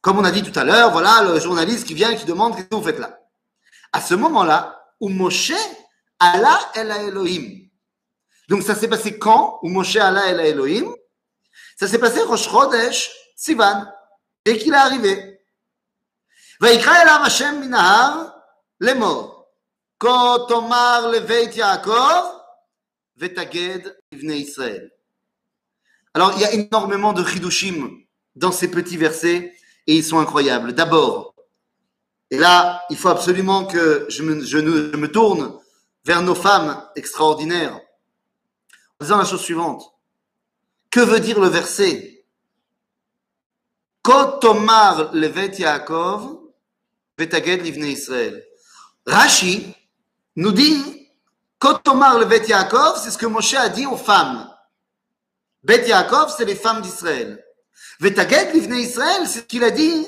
Comme 0.02 0.20
on 0.20 0.24
a 0.24 0.32
dit 0.32 0.44
tout 0.44 0.60
à 0.60 0.63
l'heure, 0.63 0.91
voilà 0.91 1.24
le 1.24 1.39
journaliste 1.39 1.88
qui 1.88 1.96
vient 1.96 2.12
et 2.12 2.15
qui 2.15 2.26
demande 2.26 2.56
qu'est-ce 2.56 2.68
que 2.68 2.76
vous 2.76 2.84
faites 2.84 3.00
là. 3.00 3.20
À 3.91 4.02
ce 4.02 4.13
moment-là, 4.13 4.80
où 5.00 5.10
Moshe 5.10 5.54
Allah 6.20 6.60
el 6.76 6.91
Elohim. 6.91 7.68
Donc 8.48 8.62
ça 8.62 8.76
s'est 8.76 8.88
passé 8.88 9.18
quand 9.18 9.60
Où 9.63 9.70
Moshe 9.70 9.96
Allah 9.96 10.28
el 10.28 10.39
Elohim 10.39 10.94
Ça 11.76 11.88
s'est 11.88 11.98
passé 11.98 12.22
Rosh 12.22 12.48
Chodesh 12.48 13.12
Sivan, 13.36 13.86
dès 14.46 14.58
qu'il 14.58 14.74
est 14.74 14.78
arrivé. 14.78 15.32
ויקרא 16.62 17.02
אליו 17.02 17.20
השם 17.26 17.56
מן 17.62 17.74
ההר 17.74 18.28
לאמור, 18.82 19.46
כה 20.00 20.36
תאמר 20.48 21.08
לבית 21.08 21.56
יעקב 21.56 22.24
ותגד 23.18 23.80
לבני 24.12 24.34
ישראל. 24.34 24.88
Alors 26.14 26.33
il 26.37 26.40
y 26.40 26.44
a 26.44 26.53
énormément 26.53 27.12
de 27.12 27.25
chidushim 27.25 27.90
dans 28.35 28.53
ces 28.53 28.70
petits 28.70 28.96
versets 28.96 29.55
et 29.87 29.96
ils 29.96 30.05
sont 30.05 30.18
incroyables. 30.18 30.73
D'abord, 30.73 31.35
et 32.31 32.38
là, 32.38 32.85
il 32.90 32.96
faut 32.96 33.09
absolument 33.09 33.64
que 33.64 34.07
je 34.09 34.23
me, 34.23 34.35
me 34.96 35.11
tourne 35.11 35.59
vers 36.05 36.23
nos 36.23 36.35
femmes 36.35 36.83
extraordinaires 36.94 37.75
en 39.01 39.05
disant 39.05 39.18
la 39.18 39.25
chose 39.25 39.40
suivante. 39.40 39.83
Que 40.90 41.01
veut 41.01 41.20
dire 41.20 41.40
le 41.40 41.49
verset? 41.49 42.25
Kotomar 44.03 45.12
levet 45.12 45.59
Yaakov 45.59 46.38
vetaged 47.18 47.62
livne 47.62 47.85
Israël. 47.85 48.42
Rashi 49.07 49.75
nous 50.37 50.53
dit 50.53 51.09
Kotomar 51.59 52.18
levet 52.18 52.46
Yaakov, 52.49 52.99
c'est 52.99 53.11
ce 53.11 53.18
que 53.18 53.27
Moshe 53.27 53.55
a 53.55 53.68
dit 53.68 53.87
aux 53.87 53.96
femmes. 53.96 54.50
Bet 55.62 55.87
Yaakov, 55.87 56.35
c'est 56.37 56.44
les 56.44 56.55
femmes 56.55 56.83
d'Israël. 56.83 57.44
Vetaged 58.01 58.55
livne 58.55 58.75
Israël, 58.75 59.27
c'est 59.27 59.40
ce 59.40 59.44
qu'il 59.44 59.64
a 59.64 59.70
dit 59.70 60.07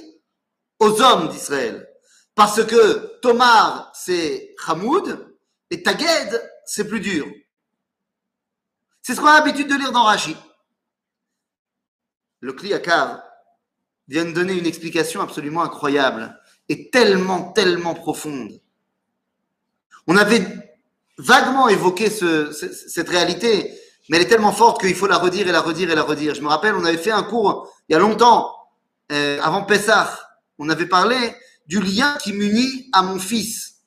aux 0.78 1.00
hommes 1.00 1.28
d'Israël. 1.28 1.88
Parce 2.34 2.64
que 2.64 3.18
Tomar, 3.20 3.92
c'est 3.94 4.54
Hamoud, 4.66 5.34
et 5.70 5.82
Taged, 5.82 6.50
c'est 6.64 6.88
plus 6.88 7.00
dur. 7.00 7.26
C'est 9.02 9.14
ce 9.14 9.20
qu'on 9.20 9.26
a 9.26 9.38
l'habitude 9.38 9.68
de 9.68 9.74
lire 9.74 9.92
dans 9.92 10.04
Rashi. 10.04 10.36
Le 12.40 12.52
Kliyakar 12.52 13.22
vient 14.08 14.24
de 14.24 14.32
donner 14.32 14.54
une 14.54 14.66
explication 14.66 15.20
absolument 15.20 15.62
incroyable 15.62 16.38
et 16.68 16.90
tellement, 16.90 17.52
tellement 17.52 17.94
profonde. 17.94 18.60
On 20.06 20.16
avait 20.16 20.44
vaguement 21.18 21.68
évoqué 21.68 22.10
ce, 22.10 22.50
cette 22.52 23.08
réalité 23.08 23.78
mais 24.08 24.16
elle 24.16 24.24
est 24.24 24.28
tellement 24.28 24.52
forte 24.52 24.80
qu'il 24.80 24.94
faut 24.94 25.06
la 25.06 25.18
redire 25.18 25.48
et 25.48 25.52
la 25.52 25.60
redire 25.60 25.90
et 25.90 25.94
la 25.94 26.02
redire. 26.02 26.34
Je 26.34 26.42
me 26.42 26.48
rappelle, 26.48 26.74
on 26.74 26.84
avait 26.84 26.98
fait 26.98 27.12
un 27.12 27.22
cours 27.22 27.72
il 27.88 27.92
y 27.92 27.96
a 27.96 27.98
longtemps, 27.98 28.54
euh, 29.12 29.38
avant 29.42 29.64
Pessah, 29.64 30.18
on 30.58 30.68
avait 30.68 30.86
parlé 30.86 31.16
du 31.66 31.80
lien 31.80 32.16
qui 32.16 32.32
m'unit 32.32 32.88
à 32.92 33.02
mon 33.02 33.18
fils. 33.18 33.82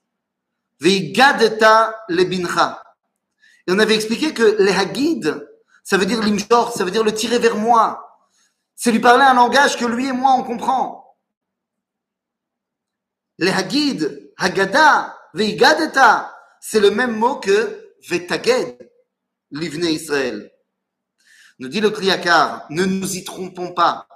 Veigadeta. 0.80 2.06
Et 2.10 3.71
on 3.71 3.80
avait 3.80 3.95
expliqué 3.95 4.34
que 4.34 4.58
les 4.60 4.73
hagid, 4.73 5.47
ça 5.84 5.97
veut 5.97 6.06
dire 6.06 6.21
l'imshor, 6.21 6.73
ça 6.73 6.84
veut 6.84 6.91
dire 6.91 7.04
le 7.04 7.13
tirer 7.13 7.39
vers 7.39 7.56
moi. 7.56 8.01
C'est 8.75 8.91
lui 8.91 8.99
parler 8.99 9.23
un 9.23 9.34
langage 9.34 9.78
que 9.78 9.86
lui 9.86 10.08
et 10.08 10.12
moi 10.12 10.36
on 10.38 10.43
comprend. 10.43 11.17
Les 13.38 13.51
hagid, 13.51 14.32
hagada, 14.38 15.17
veigadeta, 15.34 16.36
c'est 16.60 16.80
le 16.80 16.91
même 16.91 17.15
mot 17.15 17.36
que 17.36 17.93
vetaged 18.08 18.78
l'Ivné 19.51 19.91
Israël. 19.91 20.51
Nous 21.60 21.67
dit 21.67 21.79
le 21.79 21.89
Kriyakar, 21.89 22.65
ne 22.69 22.86
nous 22.86 23.15
y 23.15 23.23
trompons 23.23 23.73
pas. 23.73 24.08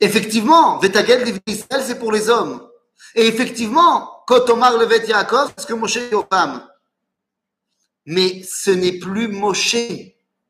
Effectivement, 0.00 0.78
Vetagel 0.78 1.24
l'Ivné 1.24 1.42
Israël, 1.46 1.82
c'est 1.86 1.98
pour 1.98 2.12
les 2.12 2.28
hommes. 2.28 2.68
Et 3.14 3.26
effectivement, 3.26 4.22
Kotomar 4.26 4.76
le 4.78 4.86
Vet 4.86 5.06
Yaakov, 5.06 5.52
c'est 5.56 5.62
ce 5.62 5.66
que 5.66 5.74
Moshe 5.74 6.12
aux 6.12 6.26
femmes. 6.30 6.66
Mais 8.06 8.42
ce 8.42 8.70
n'est 8.70 8.98
plus 8.98 9.28
Moshe 9.28 9.76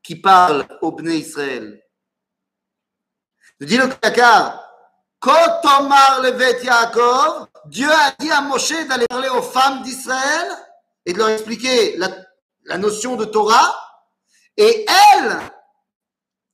qui 0.02 0.16
parle 0.16 0.66
au 0.82 0.92
Bné 0.92 1.16
Israël. 1.16 1.82
Nous 3.60 3.66
dit 3.66 3.76
le 3.76 3.88
Kriyakar, 3.88 4.60
Kotomar 5.20 6.20
le 6.22 6.30
Vet 6.30 6.64
Yaakov, 6.64 7.48
Dieu 7.66 7.90
a 7.90 8.14
dit 8.18 8.30
à 8.30 8.40
Moshe 8.40 8.86
d'aller 8.88 9.06
parler 9.06 9.28
aux 9.28 9.42
femmes 9.42 9.82
d'Israël 9.82 10.48
et 11.06 11.12
de 11.12 11.18
leur 11.18 11.28
expliquer 11.28 11.96
la 11.96 12.08
la 12.64 12.78
notion 12.78 13.16
de 13.16 13.24
Torah, 13.24 13.74
et 14.56 14.86
elle, 14.88 15.40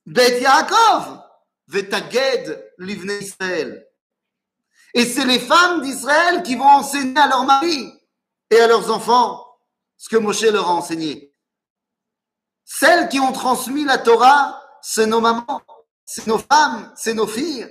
Bet 0.05 0.41
Yaakov, 0.41 1.21
Vetaged 1.67 2.73
l'Ivne 2.79 3.11
Israël. 3.21 3.87
Et 4.93 5.05
c'est 5.05 5.25
les 5.25 5.39
femmes 5.39 5.81
d'Israël 5.81 6.43
qui 6.43 6.55
vont 6.55 6.67
enseigner 6.67 7.17
à 7.17 7.27
leurs 7.27 7.45
maris 7.45 7.93
et 8.49 8.59
à 8.59 8.67
leurs 8.67 8.91
enfants 8.91 9.45
ce 9.97 10.09
que 10.09 10.17
Moshe 10.17 10.41
leur 10.41 10.67
a 10.67 10.73
enseigné. 10.73 11.33
Celles 12.65 13.07
qui 13.07 13.19
ont 13.19 13.31
transmis 13.31 13.85
la 13.85 13.97
Torah, 13.97 14.61
c'est 14.81 15.05
nos 15.05 15.21
mamans, 15.21 15.61
c'est 16.03 16.27
nos 16.27 16.39
femmes, 16.39 16.91
c'est 16.95 17.13
nos 17.13 17.27
filles, 17.27 17.67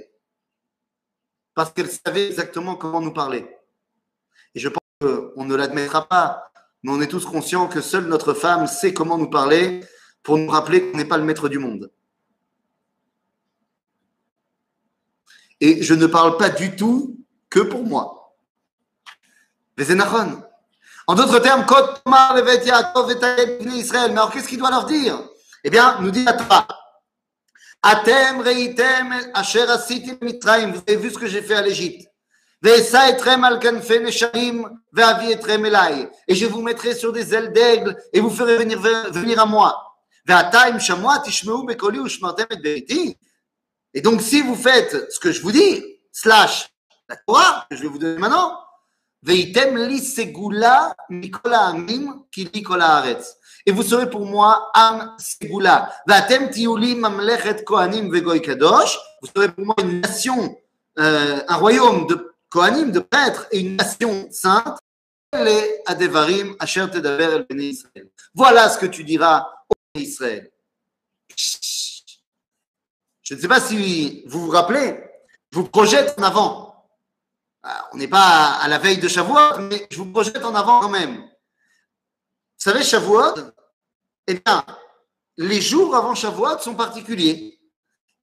parce 1.54 1.72
qu'elles 1.72 1.90
savaient 1.90 2.28
exactement 2.28 2.76
comment 2.76 3.00
nous 3.00 3.12
parler. 3.12 3.46
Et 4.54 4.60
je 4.60 4.68
pense 4.68 4.78
qu'on 5.00 5.44
ne 5.44 5.54
l'admettra 5.54 6.06
pas 6.06 6.50
mais 6.82 6.92
on 6.92 7.00
est 7.00 7.08
tous 7.08 7.24
conscients 7.24 7.68
que 7.68 7.80
seule 7.80 8.06
notre 8.06 8.34
femme 8.34 8.66
sait 8.66 8.94
comment 8.94 9.18
nous 9.18 9.30
parler 9.30 9.80
pour 10.22 10.38
nous 10.38 10.50
rappeler 10.50 10.90
qu'on 10.90 10.98
n'est 10.98 11.04
pas 11.04 11.18
le 11.18 11.24
maître 11.24 11.48
du 11.48 11.58
monde. 11.58 11.90
Et 15.60 15.82
je 15.82 15.94
ne 15.94 16.06
parle 16.06 16.36
pas 16.36 16.48
du 16.48 16.74
tout 16.74 17.18
que 17.50 17.60
pour 17.60 17.84
moi. 17.84 18.34
En 21.06 21.14
d'autres 21.14 21.38
termes, 21.38 21.66
Israël. 23.74 24.12
Mais 24.12 24.18
alors 24.18 24.30
qu'est-ce 24.30 24.48
qu'il 24.48 24.58
doit 24.58 24.70
leur 24.70 24.86
dire? 24.86 25.22
Eh 25.64 25.70
bien, 25.70 26.00
nous 26.00 26.10
dit 26.10 26.24
la 26.24 26.32
Torah. 26.34 26.66
Atem 27.82 28.40
reitem 28.40 29.14
asher 29.34 29.64
Vous 29.64 30.82
avez 30.86 30.96
vu 30.96 31.10
ce 31.10 31.18
que 31.18 31.26
j'ai 31.26 31.42
fait 31.42 31.54
à 31.54 31.62
l'Égypte? 31.62 32.09
Et 32.62 32.84
je 36.34 36.46
vous 36.46 36.62
mettrai 36.62 36.94
sur 36.94 37.12
des 37.12 37.34
ailes 37.34 37.52
d'aigle 37.52 37.96
et 38.12 38.20
vous 38.20 38.30
ferez 38.30 38.58
venir, 38.58 38.78
venir 38.78 39.40
à 39.40 39.46
moi. 39.46 39.96
Et 43.92 44.00
donc, 44.02 44.20
si 44.20 44.42
vous 44.42 44.54
faites 44.54 45.10
ce 45.10 45.18
que 45.18 45.32
je 45.32 45.40
vous 45.40 45.52
dis, 45.52 45.82
slash 46.12 46.68
la 47.08 47.16
Torah, 47.16 47.66
que 47.70 47.76
je 47.76 47.82
vais 47.82 47.88
vous 47.88 47.98
donner 47.98 48.18
maintenant, 48.18 48.58
et 49.22 49.52
vous 53.72 53.82
serez 53.82 54.08
pour 54.08 54.24
moi 54.24 54.70
Am 54.74 55.14
Segula. 55.18 55.92
Vous 56.06 56.14
serez 59.34 59.52
pour 59.52 59.66
moi 59.66 59.74
une 59.82 60.00
nation 60.00 60.56
euh, 60.98 61.42
un 61.46 61.56
royaume 61.56 62.06
de 62.06 62.29
Kohanim, 62.50 62.90
de 62.90 63.00
prêtres 63.00 63.46
et 63.52 63.60
une 63.60 63.76
nation 63.76 64.28
sainte, 64.30 64.78
les 65.32 65.80
Adevarim 65.86 66.56
Asher 66.58 66.86
Tedaber 66.90 67.36
el 67.36 67.46
Bnei 67.48 67.70
Israël. 67.70 68.10
Voilà 68.34 68.68
ce 68.68 68.78
que 68.78 68.86
tu 68.86 69.04
diras 69.04 69.48
au 69.68 69.74
Bnei 69.94 70.06
Israël. 70.06 70.50
Je 73.22 73.34
ne 73.34 73.40
sais 73.40 73.48
pas 73.48 73.60
si 73.60 74.24
vous 74.26 74.46
vous 74.46 74.50
rappelez, 74.50 75.00
je 75.52 75.58
vous 75.58 75.68
projette 75.68 76.18
en 76.18 76.24
avant. 76.24 76.88
Ah, 77.62 77.88
On 77.92 77.96
n'est 77.96 78.08
pas 78.08 78.58
à 78.60 78.66
la 78.66 78.78
veille 78.78 78.98
de 78.98 79.06
Shavuot, 79.06 79.58
mais 79.60 79.86
je 79.90 79.98
vous 79.98 80.10
projette 80.10 80.44
en 80.44 80.54
avant 80.54 80.80
quand 80.80 80.88
même. 80.88 81.18
Vous 81.18 81.28
savez, 82.58 82.82
Shavuot, 82.82 83.34
eh 84.26 84.34
bien, 84.34 84.64
les 85.36 85.60
jours 85.60 85.94
avant 85.94 86.16
Shavuot 86.16 86.58
sont 86.58 86.74
particuliers. 86.74 87.60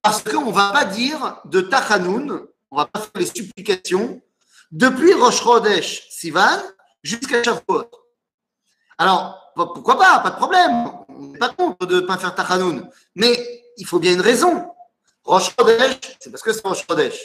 Parce 0.02 0.22
qu'on 0.24 0.48
ne 0.48 0.52
va 0.52 0.72
pas 0.72 0.86
dire 0.86 1.42
de 1.46 1.62
Tachanoun, 1.62 2.46
on 2.72 2.78
ne 2.78 2.82
va 2.82 2.86
pas 2.88 3.00
faire 3.00 3.12
les 3.16 3.26
supplications, 3.26 4.22
depuis 4.72 5.14
Rosh 5.14 5.42
Chodesh 5.42 6.08
Sivan 6.10 6.60
jusqu'à 7.02 7.44
Shavuot. 7.44 7.90
Alors, 8.98 9.54
pourquoi 9.56 9.98
pas, 9.98 10.20
pas 10.20 10.32
de 10.32 10.36
problème. 10.36 10.92
On 11.10 11.28
n'est 11.28 11.38
pas 11.38 11.50
contre 11.50 11.86
de 11.86 12.02
ne 12.02 12.06
pas 12.06 12.18
faire 12.18 12.36
Tachanoun. 12.36 12.90
Mais 13.16 13.64
il 13.78 13.86
faut 13.86 14.00
bien 14.00 14.14
une 14.14 14.22
raison. 14.22 14.70
Rosh 15.24 15.56
Chodesh, 15.56 16.18
c'est 16.20 16.32
parce 16.32 16.44
que 16.44 16.52
c'est 16.52 16.66
Rosh 16.66 16.86
Chodesh. 16.88 17.20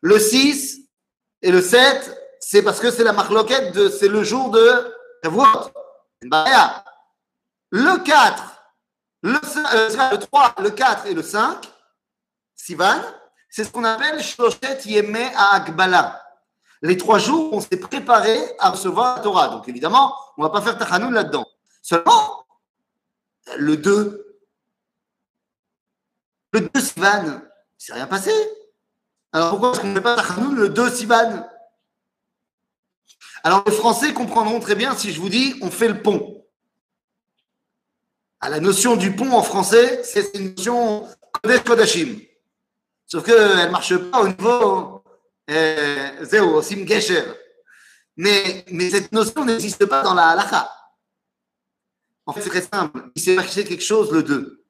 Le 0.00 0.18
6 0.18 0.80
et 1.42 1.50
le 1.50 1.60
7, 1.60 2.38
c'est 2.40 2.62
parce 2.62 2.80
que 2.80 2.90
c'est 2.90 3.04
la 3.04 3.12
marloquette, 3.12 3.74
de, 3.74 3.88
c'est 3.88 4.08
le 4.08 4.22
jour 4.24 4.50
de 4.50 4.94
Shavuot. 5.24 5.70
Le 7.70 8.04
4, 8.04 8.56
le, 9.22 9.38
5, 9.42 9.74
euh, 9.74 10.10
le 10.12 10.18
3, 10.18 10.54
le 10.60 10.70
4 10.70 11.06
et 11.06 11.14
le 11.14 11.22
5, 11.22 11.68
Sivan, 12.54 13.02
c'est 13.56 13.64
ce 13.64 13.70
qu'on 13.70 13.84
appelle 13.84 14.22
Shloshet 14.22 14.82
Yemé 14.84 15.30
à 15.34 15.54
Akbala. 15.54 16.22
Les 16.82 16.98
trois 16.98 17.18
jours, 17.18 17.54
on 17.54 17.62
s'est 17.62 17.78
préparé 17.78 18.38
à 18.58 18.68
recevoir 18.68 19.16
la 19.16 19.22
Torah. 19.22 19.48
Donc 19.48 19.66
évidemment, 19.66 20.14
on 20.36 20.42
ne 20.42 20.46
va 20.46 20.52
pas 20.52 20.60
faire 20.60 20.76
Tachanoun 20.76 21.14
là-dedans. 21.14 21.46
Seulement, 21.80 22.44
le 23.56 23.78
2, 23.78 24.36
le 26.52 26.60
2 26.60 26.80
Sivan, 26.82 27.22
il 27.24 27.30
ne 27.30 27.38
s'est 27.78 27.94
rien 27.94 28.06
passé. 28.06 28.30
Alors 29.32 29.52
pourquoi 29.52 29.72
est-ce 29.72 29.80
qu'on 29.80 29.86
ne 29.86 29.94
fait 29.94 30.02
pas 30.02 30.16
Tachanoun 30.16 30.54
le 30.54 30.68
2 30.68 30.90
Sivan? 30.90 31.48
Alors 33.42 33.64
les 33.66 33.72
Français 33.72 34.12
comprendront 34.12 34.60
très 34.60 34.74
bien 34.74 34.94
si 34.94 35.14
je 35.14 35.18
vous 35.18 35.30
dis 35.30 35.58
on 35.62 35.70
fait 35.70 35.88
le 35.88 36.02
pont. 36.02 36.44
À 38.38 38.50
la 38.50 38.60
notion 38.60 38.96
du 38.96 39.16
pont 39.16 39.32
en 39.32 39.42
français, 39.42 40.02
c'est 40.04 40.34
une 40.34 40.54
notion 40.54 41.08
Kodesh 41.32 41.64
Kodashim. 41.64 42.25
Sauf 43.05 43.25
qu'elle 43.25 43.65
ne 43.65 43.71
marche 43.71 43.97
pas 43.97 44.21
au 44.21 44.27
niveau 44.27 45.03
euh, 45.49 46.25
Zéo, 46.25 46.61
Sim 46.61 46.85
Gesher. 46.87 47.23
Mais, 48.17 48.65
mais 48.71 48.89
cette 48.89 49.11
notion 49.11 49.43
n'existe 49.45 49.85
pas 49.85 50.03
dans 50.03 50.13
la 50.13 50.29
halakha. 50.29 50.69
En 52.25 52.33
fait, 52.33 52.41
c'est 52.41 52.49
très 52.49 52.61
simple. 52.61 53.09
Il 53.15 53.21
s'est 53.21 53.35
passé 53.35 53.65
quelque 53.65 53.83
chose 53.83 54.11
le 54.11 54.23
2. 54.23 54.63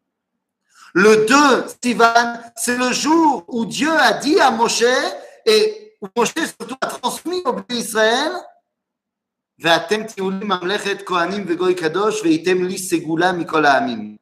Le 0.93 1.25
2, 1.25 1.65
Sivan, 1.83 2.39
c'est 2.55 2.77
le 2.77 2.91
jour 2.91 3.45
où 3.47 3.65
Dieu 3.65 3.91
a 3.91 4.13
dit 4.13 4.39
à 4.39 4.51
Moshe, 4.51 4.83
et 5.45 5.95
où 6.01 6.07
Moshe 6.15 6.33
surtout 6.33 6.75
a 6.81 6.87
transmis 6.87 7.41
au 7.45 7.53
peuple 7.53 7.73
d'Israël, 7.73 8.31
ואתם 9.63 10.03
תהיו 10.03 10.29
לי 10.29 10.45
ממלכת 10.45 11.01
כהנים 11.05 11.45
וגוי 11.47 11.75
קדוש 11.75 12.21
והייתם 12.21 12.63
לי 12.63 12.77
סגולה 12.77 13.31
מכל 13.31 13.65
העמים. 13.65 14.17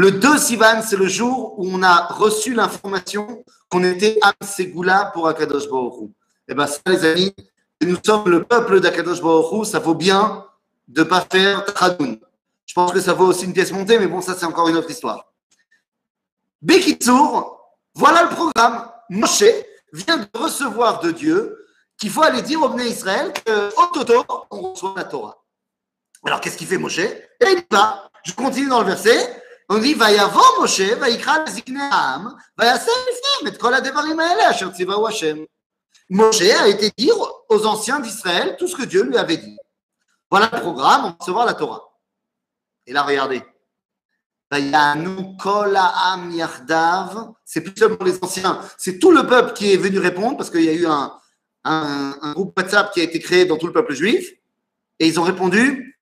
le 0.00 0.12
2 0.12 0.38
Sivan, 0.38 0.80
c'est 0.80 0.96
le 0.96 1.08
jour 1.08 1.58
où 1.58 1.68
on 1.72 1.82
a 1.82 2.06
reçu 2.06 2.54
l'information 2.54 3.44
qu'on 3.68 3.82
était 3.82 4.16
Am 4.22 4.32
Segula 4.46 5.10
pour 5.12 5.26
Akadosh 5.26 5.68
Baruch. 5.68 6.10
Et 6.46 6.54
bien 6.54 6.68
ça, 6.68 6.78
les 6.86 7.04
amis, 7.04 7.34
nous 7.82 7.96
sommes 8.06 8.28
le 8.28 8.44
peuple 8.44 8.78
d'Akadosh 8.78 9.20
Baruch 9.20 9.66
ça 9.66 9.80
vaut 9.80 9.96
bien 9.96 10.46
de 10.86 11.00
ne 11.00 11.04
pas 11.04 11.26
faire 11.28 11.64
Tradoun. 11.64 12.16
Je 12.64 12.74
pense 12.74 12.92
que 12.92 13.00
ça 13.00 13.12
vaut 13.12 13.26
aussi 13.26 13.44
une 13.44 13.52
pièce 13.52 13.72
montée, 13.72 13.98
mais 13.98 14.06
bon, 14.06 14.20
ça, 14.20 14.36
c'est 14.36 14.46
encore 14.46 14.68
une 14.68 14.76
autre 14.76 14.88
histoire. 14.88 15.32
Bekitsour, 16.62 17.74
voilà 17.92 18.22
le 18.22 18.28
programme. 18.28 18.88
Moshe 19.10 19.42
vient 19.92 20.18
de 20.18 20.28
recevoir 20.38 21.00
de 21.00 21.10
Dieu 21.10 21.66
qu'il 21.98 22.10
faut 22.10 22.22
aller 22.22 22.42
dire 22.42 22.62
au 22.62 22.68
Bnei 22.68 22.90
Israël 22.90 23.32
qu'au 23.44 23.86
Toto, 23.86 24.46
on 24.52 24.70
reçoit 24.70 24.94
la 24.96 25.02
Torah. 25.02 25.42
Alors, 26.24 26.40
qu'est-ce 26.40 26.56
qu'il 26.56 26.68
fait 26.68 26.78
Moshe? 26.78 27.00
Et 27.00 27.26
il 27.40 27.64
va. 27.68 28.08
Je 28.24 28.32
continue 28.32 28.68
dans 28.68 28.78
le 28.78 28.86
verset 28.86 29.42
on 29.68 29.78
dit 29.78 29.94
Vayavo 29.94 30.40
Moshe, 30.60 30.94
Vayikra 30.98 31.44
Zikne 31.46 31.80
Ham, 31.90 32.36
Vayasem 32.56 32.92
Ifnem, 33.12 33.52
et 33.52 33.58
Kol 33.58 33.74
Adevarim 33.74 34.18
Aele, 34.18 34.40
Asher 34.42 34.70
Tzivaou 34.72 35.06
Hashem. 35.06 35.46
Moshe 36.10 36.42
a 36.42 36.68
été 36.68 36.90
dire 36.96 37.16
aux 37.48 37.66
anciens 37.66 38.00
d'Israël 38.00 38.56
tout 38.58 38.68
ce 38.68 38.76
que 38.76 38.84
Dieu 38.84 39.04
lui 39.04 39.16
avait 39.16 39.36
dit. 39.36 39.56
Voilà 40.30 40.48
le 40.52 40.60
programme, 40.60 41.04
on 41.04 41.08
va 41.08 41.16
recevoir 41.20 41.46
la 41.46 41.54
Torah. 41.54 41.82
Et 42.86 42.92
là, 42.92 43.02
regardez. 43.02 43.42
C'est 47.44 47.60
plus 47.60 47.74
seulement 47.76 48.02
les 48.02 48.18
anciens, 48.24 48.62
c'est 48.78 48.98
tout 48.98 49.10
le 49.10 49.26
peuple 49.26 49.52
qui 49.52 49.74
est 49.74 49.76
venu 49.76 49.98
répondre 49.98 50.38
parce 50.38 50.48
qu'il 50.48 50.64
y 50.64 50.70
a 50.70 50.72
eu 50.72 50.86
un, 50.86 51.12
un, 51.64 52.32
groupe 52.32 52.56
WhatsApp 52.56 52.92
qui 52.94 53.00
a 53.00 53.02
été 53.02 53.18
créé 53.18 53.44
dans 53.44 53.58
tout 53.58 53.66
le 53.66 53.74
peuple 53.74 53.92
juif 53.92 54.32
et 54.98 55.06
ils 55.06 55.20
ont 55.20 55.22
répondu 55.22 55.97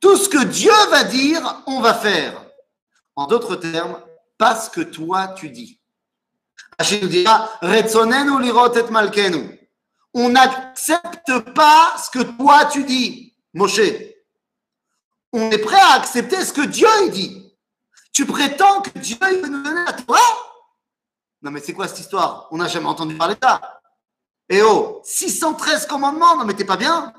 tout 0.00 0.16
ce 0.16 0.28
que 0.28 0.44
Dieu 0.44 0.72
va 0.90 1.02
dire, 1.04 1.62
on 1.66 1.80
va 1.80 1.94
faire. 1.94 2.44
En 3.16 3.26
d'autres 3.26 3.56
termes, 3.56 4.00
pas 4.38 4.54
ce 4.54 4.70
que 4.70 4.82
toi 4.82 5.28
tu 5.28 5.50
dis. 5.50 5.80
Nous 7.02 7.08
dira 7.08 7.50
lirot 7.62 8.72
et 8.74 8.90
malkenu. 8.90 9.58
On 10.12 10.28
n'accepte 10.28 11.40
pas 11.54 11.96
ce 11.98 12.10
que 12.10 12.22
toi 12.22 12.66
tu 12.66 12.84
dis, 12.84 13.34
Moshe. 13.52 13.80
On 15.32 15.50
est 15.50 15.58
prêt 15.58 15.80
à 15.80 15.94
accepter 15.94 16.44
ce 16.44 16.52
que 16.52 16.66
Dieu 16.66 16.86
dit. 17.10 17.52
Tu 18.12 18.26
prétends 18.26 18.80
que 18.80 18.96
Dieu 19.00 19.16
veut 19.20 19.48
nous 19.48 19.62
donner 19.64 19.84
la 19.84 19.92
Torah? 19.92 20.20
Non 21.42 21.50
mais 21.50 21.60
c'est 21.60 21.72
quoi 21.72 21.88
cette 21.88 21.98
histoire? 21.98 22.46
On 22.52 22.58
n'a 22.58 22.68
jamais 22.68 22.86
entendu 22.86 23.16
parler 23.16 23.34
de 23.34 23.40
ça. 23.42 23.80
Eh 24.48 24.62
oh, 24.62 25.00
613 25.04 25.86
commandements, 25.86 26.36
non 26.36 26.44
mais 26.44 26.54
t'es 26.54 26.64
pas 26.64 26.76
bien 26.76 27.12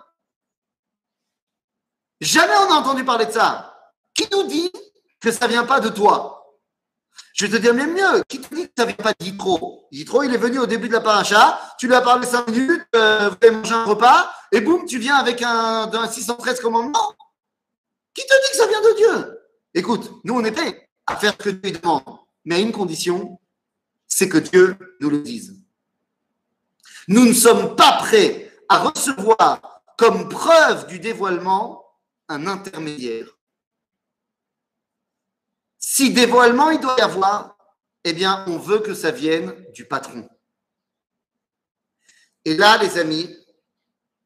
Jamais 2.22 2.54
on 2.68 2.72
a 2.72 2.76
entendu 2.76 3.04
parler 3.04 3.26
de 3.26 3.32
ça. 3.32 3.92
Qui 4.14 4.28
nous 4.32 4.44
dit 4.44 4.72
que 5.20 5.32
ça 5.32 5.48
vient 5.48 5.66
pas 5.66 5.80
de 5.80 5.90
toi? 5.90 6.36
Je 7.34 7.46
vais 7.46 7.58
te 7.58 7.62
dire 7.62 7.74
même 7.74 7.94
mieux. 7.94 8.24
Qui 8.28 8.40
te 8.40 8.54
dit 8.54 8.68
que 8.68 8.74
ça 8.78 8.86
vient 8.86 8.96
pas 8.96 9.14
d'Yitro? 9.20 9.88
Yitro, 9.92 10.24
il 10.24 10.34
est 10.34 10.38
venu 10.38 10.60
au 10.60 10.66
début 10.66 10.88
de 10.88 10.94
la 10.94 11.02
paracha, 11.02 11.60
tu 11.78 11.88
lui 11.88 11.96
as 11.96 12.02
parlé 12.02 12.26
5 12.26 12.48
minutes, 12.48 12.86
euh, 12.96 13.30
vous 13.30 13.48
avez 13.48 13.72
un 13.72 13.84
repas, 13.84 14.34
et 14.52 14.62
boum, 14.62 14.86
tu 14.86 15.00
viens 15.00 15.16
avec 15.16 15.42
un, 15.42 15.92
un 15.92 16.08
613 16.08 16.62
commandements. 16.62 17.14
Qui 18.14 18.22
te 18.22 18.28
dit 18.28 18.52
que 18.52 18.58
ça 18.58 18.68
vient 18.68 18.82
de 18.82 18.96
Dieu? 18.96 19.40
Écoute, 19.74 20.12
nous 20.24 20.36
on 20.36 20.44
est 20.46 20.52
prêts 20.52 20.90
à 21.06 21.18
faire 21.18 21.34
ce 21.34 21.44
que 21.44 21.50
Dieu 21.50 21.72
demande, 21.72 22.04
mais 22.46 22.56
à 22.56 22.60
une 22.60 22.72
condition, 22.72 23.40
c'est 24.08 24.30
que 24.30 24.38
Dieu 24.38 24.78
nous 25.02 25.10
le 25.10 25.22
dise. 25.22 25.65
Nous 27.08 27.26
ne 27.26 27.34
sommes 27.34 27.76
pas 27.76 27.98
prêts 28.00 28.52
à 28.70 28.80
recevoir 28.80 29.82
comme 29.98 30.30
preuve 30.30 30.88
du 30.88 31.00
dévoilement 31.00 31.86
un 32.28 32.48
intermédiaire. 32.48 33.28
Si 35.78 36.12
dévoilement 36.12 36.72
il 36.72 36.80
doit 36.80 36.96
y 36.98 37.02
avoir, 37.02 37.56
eh 38.04 38.14
bien, 38.14 38.44
on 38.48 38.58
veut 38.58 38.80
que 38.80 38.94
ça 38.94 39.12
vienne 39.12 39.54
du 39.74 39.86
patron. 39.86 40.28
Et 42.44 42.56
là, 42.56 42.78
les 42.78 42.98
amis, 42.98 43.36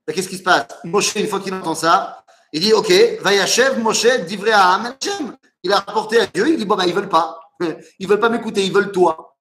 ben, 0.06 0.13
qu'est-ce 0.13 0.30
qui 0.30 0.38
se 0.38 0.44
passe? 0.44 0.68
Moshe, 0.84 1.15
une 1.15 1.28
fois 1.28 1.39
qu'il 1.39 1.54
entend 1.54 1.76
ça, 1.76 2.26
il 2.52 2.62
dit, 2.62 2.74
OK, 2.74 2.92
Vayachev 3.22 3.80
Moshe 3.80 4.08
divrei 4.26 4.52
à. 4.52 4.98
Il 5.63 5.72
a 5.72 5.78
rapporté 5.80 6.20
à 6.20 6.26
Dieu, 6.26 6.50
il 6.50 6.58
dit, 6.58 6.65
bon, 6.65 6.76
ben, 6.76 6.86
ils 6.86 6.94
veulent 6.94 7.10
pas. 7.10 7.39
Ils 8.00 8.08
veulent 8.08 8.22
pas 8.22 8.30
m'écouter, 8.30 8.65
ils 8.65 8.72
veulent 8.72 8.94
toi. 8.94 9.38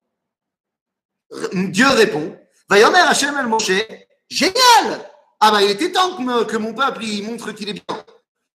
Dieu 1.53 1.87
répond, 1.89 2.37
Vayomer 2.69 2.99
Hachem 2.99 3.35
El 3.39 3.47
Moshe, 3.47 3.87
génial 4.29 5.11
Ah 5.41 5.51
bah 5.51 5.63
il 5.63 5.71
était 5.71 5.91
temps 5.91 6.17
que, 6.17 6.57
mon 6.57 6.75
peuple 6.75 7.05
il 7.05 7.27
montre 7.27 7.53
qu'il 7.53 7.69
est 7.69 7.73
bien. 7.73 8.05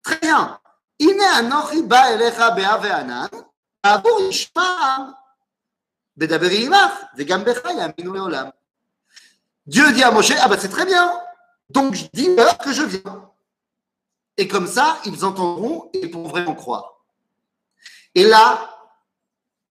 Très 0.03 0.17
bien. 0.17 0.59
Ine 0.99 1.21
anochi 1.21 1.77
elecha 1.79 2.51
bea 2.51 2.77
ve'anan, 2.77 3.29
avur. 3.83 4.29
Dieu 9.65 9.91
dit 9.93 10.03
à 10.03 10.11
Moshe, 10.11 10.33
ah 10.39 10.47
bah 10.47 10.57
c'est 10.59 10.69
très 10.69 10.85
bien, 10.85 11.13
donc 11.69 11.95
je 11.95 12.05
dis 12.13 12.35
leur 12.35 12.57
que 12.57 12.73
je 12.73 12.83
viens. 12.83 13.31
Et 14.37 14.47
comme 14.47 14.67
ça, 14.67 14.97
ils 15.05 15.23
entendront 15.23 15.89
et 15.93 16.07
pourront 16.09 16.27
vraiment 16.27 16.55
croire. 16.55 17.01
Et 18.13 18.25
là, 18.25 18.77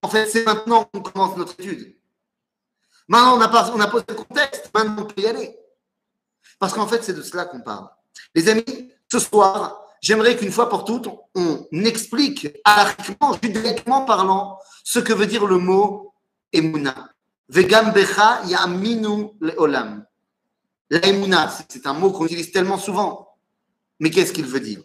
en 0.03 0.09
fait, 0.09 0.27
c'est 0.27 0.45
maintenant 0.45 0.85
qu'on 0.85 1.03
commence 1.03 1.37
notre 1.37 1.53
étude. 1.61 2.00
Maintenant, 3.11 3.39
on 3.39 3.81
a, 3.81 3.89
posé 3.89 4.05
le 4.09 4.15
contexte, 4.15 4.71
maintenant 4.73 5.03
on 5.03 5.05
peut 5.05 5.21
y 5.21 5.27
aller. 5.27 5.59
Parce 6.61 6.73
qu'en 6.73 6.87
fait, 6.87 7.03
c'est 7.03 7.13
de 7.13 7.23
cela 7.23 7.45
qu'on 7.45 7.61
parle. 7.61 7.89
Les 8.37 8.49
amis, 8.49 8.93
ce 9.11 9.19
soir, 9.19 9.85
j'aimerais 10.01 10.37
qu'une 10.37 10.53
fois 10.53 10.69
pour 10.69 10.85
toutes, 10.85 11.09
on 11.35 11.67
explique, 11.73 12.47
arachiquement, 12.65 13.37
judaïquement 13.43 14.05
parlant, 14.05 14.61
ce 14.85 15.01
que 15.01 15.13
veut 15.13 15.27
dire 15.27 15.45
le 15.45 15.59
mot 15.59 16.15
Emouna. 16.53 17.11
Vegam 17.49 17.93
becha 17.93 18.45
yaminu 18.45 19.31
leolam. 19.41 20.07
La 20.89 21.05
Emouna, 21.05 21.53
c'est 21.69 21.89
un 21.89 21.95
mot 21.95 22.13
qu'on 22.13 22.27
utilise 22.27 22.53
tellement 22.53 22.79
souvent. 22.79 23.37
Mais 23.99 24.11
qu'est-ce 24.11 24.33
qu'il 24.33 24.47
veut 24.47 24.61
dire? 24.61 24.85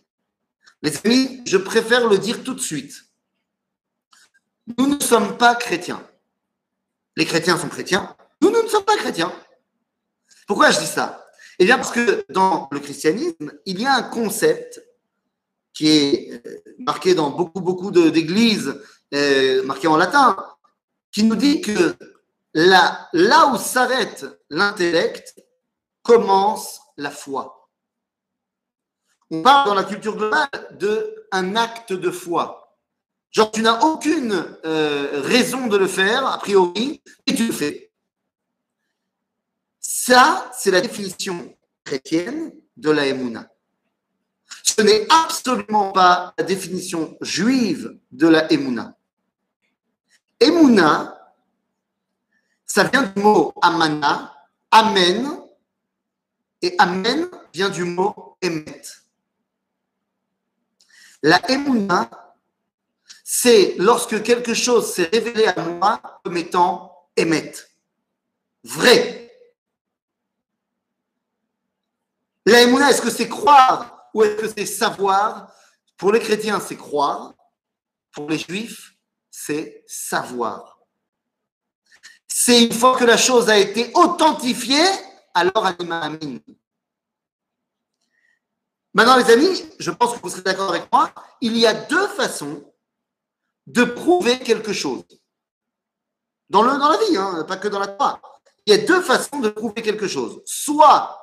Les 0.81 0.97
amis, 1.05 1.43
je 1.45 1.57
préfère 1.57 2.09
le 2.09 2.17
dire 2.17 2.43
tout 2.43 2.55
de 2.55 2.59
suite. 2.59 3.05
Nous 4.79 4.88
ne 4.88 4.99
sommes 4.99 5.38
pas 5.38 5.53
chrétiens. 5.53 6.03
Les 7.15 7.25
chrétiens 7.25 7.58
sont 7.58 7.69
chrétiens. 7.69 8.15
Nous, 8.41 8.51
nous 8.51 8.63
ne 8.63 8.67
sommes 8.67 8.84
pas 8.84 8.97
chrétiens. 8.97 9.32
Pourquoi 10.47 10.71
je 10.71 10.80
dis 10.80 10.86
ça? 10.86 11.25
Eh 11.60 11.65
bien, 11.65 11.78
parce 11.78 11.91
que 11.91 12.25
dans 12.30 12.67
le 12.71 12.80
christianisme, 12.80 13.54
il 13.65 13.82
y 13.82 13.86
a 13.86 13.95
un 13.95 14.04
concept 14.04 14.82
qui 15.73 15.88
est 15.89 16.41
euh, 16.45 16.63
marqué 16.80 17.15
dans 17.15 17.30
beaucoup, 17.30 17.62
beaucoup 17.62 17.91
d'églises, 17.91 18.82
euh, 19.13 19.63
marqué 19.63 19.88
en 19.88 19.97
latin, 19.97 20.38
qui 21.12 21.23
nous 21.23 21.36
dit 21.36 21.62
que 21.62 21.95
là, 22.54 23.10
là 23.13 23.47
où 23.47 23.58
s'arrête 23.58 24.25
l'intellect, 24.49 25.36
commence 26.01 26.82
la 26.97 27.12
foi. 27.12 27.69
On 29.32 29.41
parle 29.41 29.69
dans 29.69 29.73
la 29.73 29.84
culture 29.84 30.15
globale 30.15 30.47
d'un 30.71 31.56
acte 31.56 31.93
de 31.93 32.12
foi. 32.12 32.64
Genre, 33.35 33.51
tu 33.51 33.61
n'as 33.61 33.81
aucune 33.81 34.31
euh, 34.63 35.19
raison 35.21 35.67
de 35.67 35.75
le 35.75 35.87
faire, 35.87 36.25
a 36.25 36.37
priori, 36.37 37.01
et 37.27 37.35
tu 37.35 37.47
le 37.47 37.51
fais. 37.51 37.91
Ça, 39.81 40.49
c'est 40.57 40.71
la 40.71 40.79
définition 40.79 41.53
chrétienne 41.83 42.53
de 42.77 42.91
la 42.91 43.07
Emouna. 43.07 43.51
Ce 44.63 44.81
n'est 44.81 45.05
absolument 45.09 45.91
pas 45.91 46.33
la 46.37 46.45
définition 46.45 47.17
juive 47.19 47.99
de 48.09 48.29
la 48.29 48.49
Emouna. 48.53 48.95
Emouna, 50.39 51.35
ça 52.65 52.85
vient 52.85 53.03
du 53.03 53.21
mot 53.21 53.53
amana, 53.61 54.33
amen, 54.71 55.41
et 56.61 56.73
amen 56.77 57.27
vient 57.53 57.69
du 57.69 57.83
mot 57.83 58.37
emet. 58.41 58.81
La 61.21 61.41
Emouna, 61.51 62.24
c'est 63.27 63.73
lorsque 63.79 64.21
quelque 64.21 64.53
chose 64.53 64.93
s'est 64.93 65.09
révélé 65.11 65.47
à 65.47 65.59
moi 65.59 65.99
comme 66.23 66.38
étant 66.38 67.09
émet, 67.17 67.53
vrai. 68.63 69.35
La 72.45 72.61
est-ce 72.61 73.01
que 73.01 73.09
c'est 73.09 73.27
croire 73.27 74.11
ou 74.13 74.23
est-ce 74.23 74.35
que 74.35 74.47
c'est 74.55 74.67
savoir? 74.67 75.51
Pour 75.97 76.11
les 76.11 76.19
chrétiens, 76.19 76.59
c'est 76.59 76.75
croire. 76.75 77.33
Pour 78.11 78.29
les 78.29 78.38
juifs, 78.38 78.93
c'est 79.31 79.83
savoir. 79.88 80.77
C'est 82.27 82.63
une 82.63 82.73
fois 82.73 82.95
que 82.95 83.05
la 83.05 83.17
chose 83.17 83.49
a 83.49 83.57
été 83.57 83.89
authentifiée, 83.95 84.85
alors 85.33 85.65
anima 85.65 86.01
amin. 86.01 86.38
Maintenant, 88.93 89.17
les 89.17 89.31
amis, 89.31 89.65
je 89.79 89.89
pense 89.89 90.13
que 90.13 90.21
vous 90.21 90.29
serez 90.29 90.43
d'accord 90.43 90.69
avec 90.69 90.91
moi, 90.93 91.11
il 91.41 91.57
y 91.57 91.65
a 91.65 91.73
deux 91.73 92.07
façons 92.09 92.63
de 93.67 93.84
prouver 93.84 94.39
quelque 94.39 94.73
chose. 94.73 95.04
Dans, 96.49 96.62
le, 96.62 96.78
dans 96.78 96.89
la 96.89 96.97
vie, 96.97 97.17
hein, 97.17 97.45
pas 97.47 97.58
que 97.58 97.67
dans 97.67 97.80
la 97.80 97.95
foi. 97.95 98.21
Il 98.65 98.75
y 98.75 98.80
a 98.80 98.86
deux 98.86 99.01
façons 99.01 99.39
de 99.39 99.49
prouver 99.49 99.82
quelque 99.82 100.08
chose. 100.08 100.41
Soit 100.45 101.19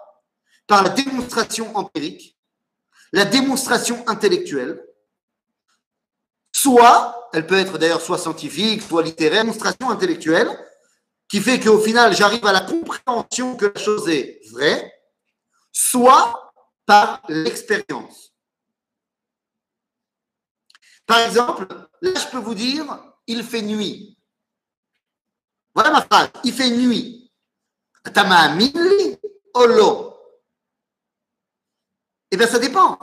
par 0.67 0.83
la 0.83 0.91
démonstration 0.91 1.77
empirique, 1.77 2.37
la 3.13 3.25
démonstration 3.25 4.03
intellectuelle, 4.09 4.85
soit, 6.53 7.29
elle 7.33 7.47
peut 7.47 7.59
être 7.59 7.79
d'ailleurs 7.79 8.01
soit 8.01 8.19
scientifique, 8.19 8.83
soit 8.83 9.03
littéraire, 9.03 9.43
démonstration 9.43 9.91
intellectuelle, 9.91 10.49
qui 11.29 11.41
fait 11.41 11.61
qu'au 11.61 11.79
final, 11.79 12.15
j'arrive 12.15 12.45
à 12.47 12.53
la 12.53 12.61
compréhension 12.61 13.57
que 13.57 13.67
la 13.67 13.81
chose 13.81 14.09
est 14.09 14.41
vraie, 14.51 14.93
soit 15.73 16.53
par 16.87 17.23
l'expérience. 17.29 18.32
Par 21.07 21.19
exemple, 21.21 21.67
là, 22.01 22.11
je 22.15 22.31
peux 22.31 22.39
vous 22.39 22.55
dire, 22.55 22.85
il 23.27 23.43
fait 23.45 23.63
nuit. 23.63 24.19
Voilà 25.75 25.91
ma 25.91 26.03
phrase, 26.03 26.31
il 26.45 26.53
fait 26.53 26.71
nuit. 26.71 27.31
Tama 28.13 28.57
olo. 29.55 30.17
Eh 32.31 32.37
bien, 32.37 32.47
ça 32.47 32.59
dépend. 32.59 32.99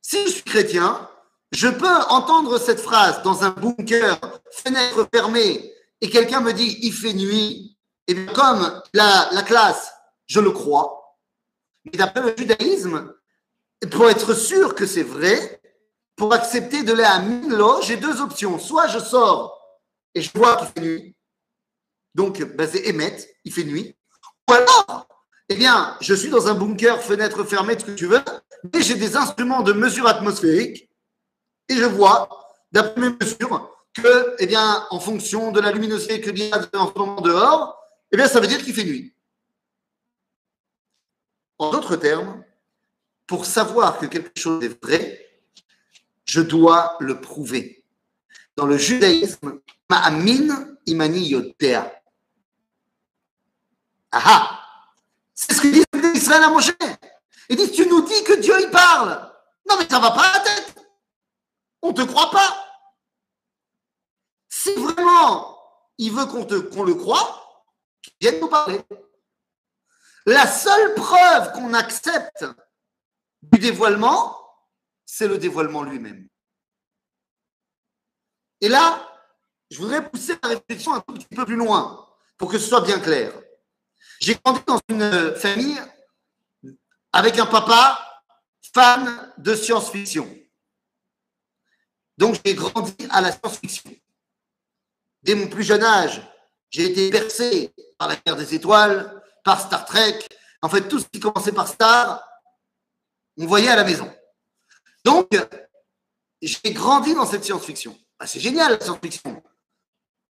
Si 0.00 0.22
je 0.24 0.32
suis 0.32 0.42
chrétien, 0.42 1.08
je 1.52 1.68
peux 1.68 1.94
entendre 2.08 2.58
cette 2.58 2.80
phrase 2.80 3.22
dans 3.22 3.44
un 3.44 3.50
bunker, 3.50 4.18
fenêtre 4.50 5.08
fermée, 5.12 5.72
et 6.00 6.10
quelqu'un 6.10 6.40
me 6.40 6.52
dit 6.52 6.78
il 6.82 6.92
fait 6.92 7.14
nuit. 7.14 7.78
Et 8.06 8.14
bien, 8.14 8.32
comme 8.32 8.82
la, 8.92 9.42
classe, 9.46 9.92
je 10.26 10.40
le 10.40 10.50
crois. 10.50 11.16
Mais 11.84 11.92
d'après 11.92 12.22
le 12.22 12.34
judaïsme, 12.36 13.14
pour 13.90 14.10
être 14.10 14.34
sûr 14.34 14.74
que 14.74 14.86
c'est 14.86 15.02
vrai, 15.02 15.60
pour 16.16 16.32
accepter 16.32 16.82
de 16.82 16.94
à 17.02 17.18
Milo, 17.20 17.82
j'ai 17.82 17.96
deux 17.96 18.20
options. 18.20 18.58
Soit 18.58 18.88
je 18.88 18.98
sors 18.98 19.60
et 20.14 20.22
je 20.22 20.30
vois 20.34 20.56
qu'il 20.56 20.68
fait 20.68 20.80
nuit. 20.80 21.16
Donc, 22.14 22.40
ben, 22.42 22.68
c'est 22.70 22.86
émettre, 22.86 23.24
il 23.44 23.52
fait 23.52 23.64
nuit. 23.64 23.96
Ou 24.48 24.52
alors, 24.52 25.08
eh 25.48 25.56
bien, 25.56 25.96
je 26.00 26.14
suis 26.14 26.30
dans 26.30 26.46
un 26.46 26.54
bunker, 26.54 27.02
fenêtre 27.02 27.44
fermée, 27.44 27.78
ce 27.78 27.84
que 27.84 27.90
tu 27.90 28.06
veux, 28.06 28.22
mais 28.72 28.82
j'ai 28.82 28.94
des 28.94 29.16
instruments 29.16 29.62
de 29.62 29.72
mesure 29.72 30.06
atmosphérique 30.06 30.88
et 31.68 31.76
je 31.76 31.84
vois, 31.84 32.28
d'après 32.72 33.00
mes 33.00 33.16
mesures, 33.20 33.70
que, 33.94 34.36
eh 34.38 34.46
bien, 34.46 34.86
en 34.90 35.00
fonction 35.00 35.50
de 35.52 35.60
la 35.60 35.72
luminosité 35.72 36.20
qu'il 36.20 36.38
y 36.38 36.52
a 36.52 36.58
en 36.74 36.92
ce 36.92 36.98
moment 36.98 37.20
dehors, 37.20 37.78
eh 38.12 38.16
bien, 38.16 38.28
ça 38.28 38.40
veut 38.40 38.46
dire 38.46 38.62
qu'il 38.62 38.74
fait 38.74 38.84
nuit. 38.84 39.14
En 41.58 41.70
d'autres 41.70 41.96
termes, 41.96 42.44
pour 43.26 43.46
savoir 43.46 43.98
que 43.98 44.06
quelque 44.06 44.38
chose 44.38 44.62
est 44.64 44.82
vrai, 44.82 45.23
je 46.34 46.40
dois 46.40 46.96
le 46.98 47.20
prouver. 47.20 47.84
Dans 48.56 48.66
le 48.66 48.76
judaïsme, 48.76 49.60
ma'amin 49.88 50.76
imani 50.84 51.28
yotea. 51.28 52.02
Ah 54.10 54.60
C'est 55.32 55.54
ce 55.54 55.60
que 55.60 55.68
dit 55.68 56.18
Israël 56.18 56.42
à 56.42 56.48
Moshe. 56.48 56.72
Ils 57.48 57.56
disent, 57.56 57.70
tu 57.70 57.86
nous 57.86 58.02
dis 58.02 58.24
que 58.24 58.40
Dieu, 58.40 58.54
il 58.60 58.70
parle. 58.70 59.30
Non, 59.68 59.76
mais 59.78 59.88
ça 59.88 60.00
va 60.00 60.10
pas 60.10 60.32
la 60.32 60.40
tête. 60.40 60.74
On 61.82 61.90
ne 61.90 61.94
te 61.94 62.02
croit 62.02 62.32
pas. 62.32 62.52
Si 64.48 64.74
vraiment 64.74 65.56
il 65.98 66.10
veut 66.10 66.26
qu'on 66.26 66.44
qu'on 66.44 66.82
le 66.82 66.94
croit, 66.94 67.62
qu'il 68.02 68.14
vienne 68.20 68.40
nous 68.40 68.48
parler. 68.48 68.80
La 70.26 70.48
seule 70.48 70.94
preuve 70.94 71.52
qu'on 71.52 71.74
accepte 71.74 72.44
du 73.42 73.60
dévoilement, 73.60 74.43
c'est 75.16 75.28
le 75.28 75.38
dévoilement 75.38 75.84
lui-même. 75.84 76.26
Et 78.60 78.68
là, 78.68 79.08
je 79.70 79.78
voudrais 79.78 80.10
pousser 80.10 80.36
la 80.42 80.48
réflexion 80.48 80.92
un 80.92 81.00
tout 81.02 81.14
petit 81.14 81.26
peu 81.26 81.46
plus 81.46 81.54
loin 81.54 82.04
pour 82.36 82.50
que 82.50 82.58
ce 82.58 82.66
soit 82.66 82.80
bien 82.80 82.98
clair. 82.98 83.32
J'ai 84.18 84.34
grandi 84.34 84.60
dans 84.66 84.80
une 84.88 85.36
famille 85.36 85.80
avec 87.12 87.38
un 87.38 87.46
papa 87.46 88.22
fan 88.74 89.32
de 89.38 89.54
science-fiction. 89.54 90.28
Donc 92.18 92.40
j'ai 92.44 92.54
grandi 92.54 93.06
à 93.10 93.20
la 93.20 93.30
science-fiction. 93.30 93.94
Dès 95.22 95.36
mon 95.36 95.46
plus 95.46 95.62
jeune 95.62 95.84
âge, 95.84 96.20
j'ai 96.70 96.90
été 96.90 97.10
bercé 97.10 97.72
par 97.98 98.08
la 98.08 98.16
guerre 98.16 98.36
des 98.36 98.52
étoiles, 98.52 99.22
par 99.44 99.60
Star 99.60 99.84
Trek. 99.84 100.26
En 100.60 100.68
fait, 100.68 100.88
tout 100.88 100.98
ce 100.98 101.06
qui 101.06 101.20
commençait 101.20 101.52
par 101.52 101.68
Star, 101.68 102.28
on 103.38 103.46
voyait 103.46 103.68
à 103.68 103.76
la 103.76 103.84
maison. 103.84 104.12
Donc, 105.04 105.28
j'ai 106.40 106.72
grandi 106.72 107.14
dans 107.14 107.26
cette 107.26 107.44
science-fiction. 107.44 107.96
Ah, 108.18 108.26
c'est 108.26 108.40
génial 108.40 108.72
la 108.72 108.80
science-fiction. 108.80 109.42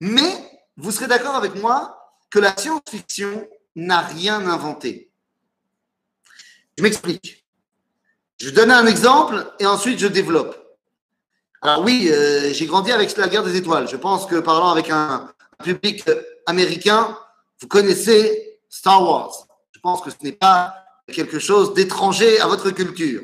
Mais 0.01 0.61
vous 0.77 0.91
serez 0.91 1.07
d'accord 1.07 1.35
avec 1.35 1.55
moi 1.55 2.15
que 2.29 2.39
la 2.39 2.55
science-fiction 2.55 3.47
n'a 3.75 4.01
rien 4.01 4.47
inventé. 4.47 5.11
Je 6.77 6.83
m'explique. 6.83 7.45
Je 8.39 8.49
donne 8.51 8.71
un 8.71 8.85
exemple 8.85 9.53
et 9.59 9.65
ensuite 9.65 9.99
je 9.99 10.07
développe. 10.07 10.55
Alors 11.61 11.83
oui, 11.83 12.09
euh, 12.09 12.53
j'ai 12.53 12.65
grandi 12.65 12.91
avec 12.91 13.15
la 13.17 13.27
guerre 13.27 13.43
des 13.43 13.57
étoiles. 13.57 13.89
Je 13.89 13.97
pense 13.97 14.25
que 14.25 14.39
parlant 14.39 14.69
avec 14.69 14.89
un, 14.89 15.33
public 15.63 16.05
américain, 16.45 17.17
vous 17.59 17.67
connaissez 17.67 18.59
Star 18.69 19.03
Wars. 19.03 19.45
Je 19.71 19.79
pense 19.79 20.01
que 20.01 20.09
ce 20.09 20.15
n'est 20.23 20.31
pas 20.31 20.73
quelque 21.11 21.39
chose 21.39 21.73
d'étranger 21.73 22.39
à 22.39 22.47
votre 22.47 22.69
culture. 22.71 23.21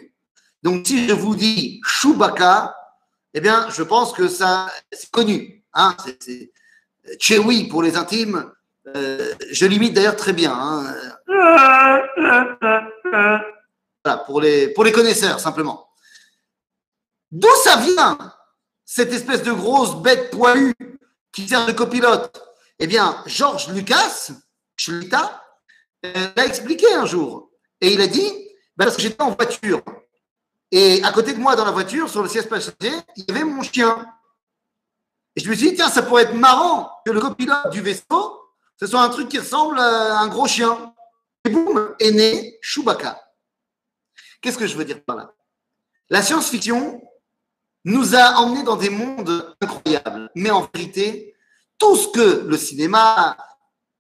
Donc 0.66 0.88
si 0.88 1.07
je 1.07 1.13
vous 1.13 1.36
dis 1.36 1.80
Chewbacca, 1.86 2.76
eh 3.36 3.39
bien, 3.39 3.70
je 3.70 3.84
pense 3.84 4.13
que 4.13 4.28
ça, 4.28 4.68
c'est 4.91 5.11
connu. 5.11 5.63
Hein 5.76 5.95
Chewie 7.20 7.68
pour 7.68 7.84
les 7.84 7.95
intimes. 7.95 8.51
Euh, 8.95 9.32
je 9.51 9.68
limite 9.68 9.93
d'ailleurs 9.93 10.16
très 10.16 10.34
bien. 10.34 10.51
Hein 10.51 10.95
pour 14.26 14.41
les, 14.41 14.70
pour 14.70 14.84
les 14.84 14.91
connaisseurs, 14.91 15.39
simplement. 15.39 15.88
D'où 17.30 17.55
ça 17.63 17.76
vient, 17.78 18.18
cette 18.84 19.13
espèce 19.13 19.43
de 19.43 19.51
grosse 19.51 20.01
bête 20.01 20.32
poilue 20.32 20.74
qui 21.32 21.47
sert 21.47 21.68
de 21.68 21.74
copilote? 21.74 22.41
Eh 22.80 22.88
bien, 22.88 23.22
Georges 23.28 23.68
Lucas, 23.70 24.32
Schlita, 24.76 25.43
euh, 26.07 26.28
l'a 26.36 26.45
expliqué 26.47 26.91
un 26.95 27.05
jour. 27.05 27.51
Et 27.82 27.93
il 27.93 28.01
a 28.01 28.07
dit, 28.07 28.32
ben, 28.76 28.86
parce 28.86 28.95
que 28.95 29.03
j'étais 29.03 29.22
en 29.22 29.30
voiture. 29.30 29.84
Et 30.72 31.03
à 31.03 31.11
côté 31.11 31.34
de 31.34 31.39
moi, 31.39 31.55
dans 31.55 31.66
la 31.66 31.72
voiture, 31.72 32.09
sur 32.09 32.24
le 32.24 32.30
siège 32.30 32.47
passager, 32.47 32.93
il 33.16 33.26
y 33.28 33.32
avait 33.32 33.43
mon 33.43 33.61
chien. 33.61 34.05
Et 35.36 35.41
je 35.41 35.49
me 35.49 35.55
suis 35.55 35.70
dit, 35.70 35.76
tiens, 35.76 35.89
ça 35.89 36.01
pourrait 36.01 36.24
être 36.24 36.34
marrant 36.34 36.91
que 37.05 37.11
le 37.11 37.20
copilote 37.20 37.70
du 37.72 37.82
vaisseau, 37.82 38.41
ce 38.80 38.88
soit 38.88 39.01
un 39.01 39.09
truc 39.09 39.30
qui 39.30 39.39
ressemble 39.39 39.80
à 39.80 40.20
un 40.20 40.28
gros 40.28 40.47
chien. 40.47 40.93
Et 41.45 41.49
boum, 41.49 41.95
est 41.99 42.11
né 42.11 42.57
Chewbacca. 42.61 43.22
Qu'est-ce 44.41 44.57
que 44.57 44.68
je 44.68 44.76
veux 44.76 44.86
dire 44.86 45.03
par 45.03 45.16
là? 45.16 45.34
La 46.09 46.22
science-fiction 46.22 47.01
nous 47.84 48.16
a 48.16 48.36
emmenés 48.38 48.63
dans 48.63 48.76
des 48.76 48.89
mondes 48.89 49.55
incroyables. 49.61 50.30
Mais 50.36 50.49
en 50.49 50.68
vérité, 50.74 51.36
tout 51.78 51.95
ce 51.95 52.07
que 52.09 52.45
le 52.47 52.57
cinéma 52.57 53.38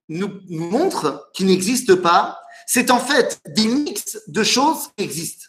nous, 0.09 0.39
montre 0.49 1.29
qui 1.33 1.45
n'existe 1.45 1.95
pas, 1.95 2.39
c'est 2.67 2.91
en 2.91 2.99
fait 2.99 3.39
des 3.47 3.67
mix 3.67 4.19
de 4.27 4.43
choses 4.43 4.89
qui 4.97 5.03
existent. 5.03 5.47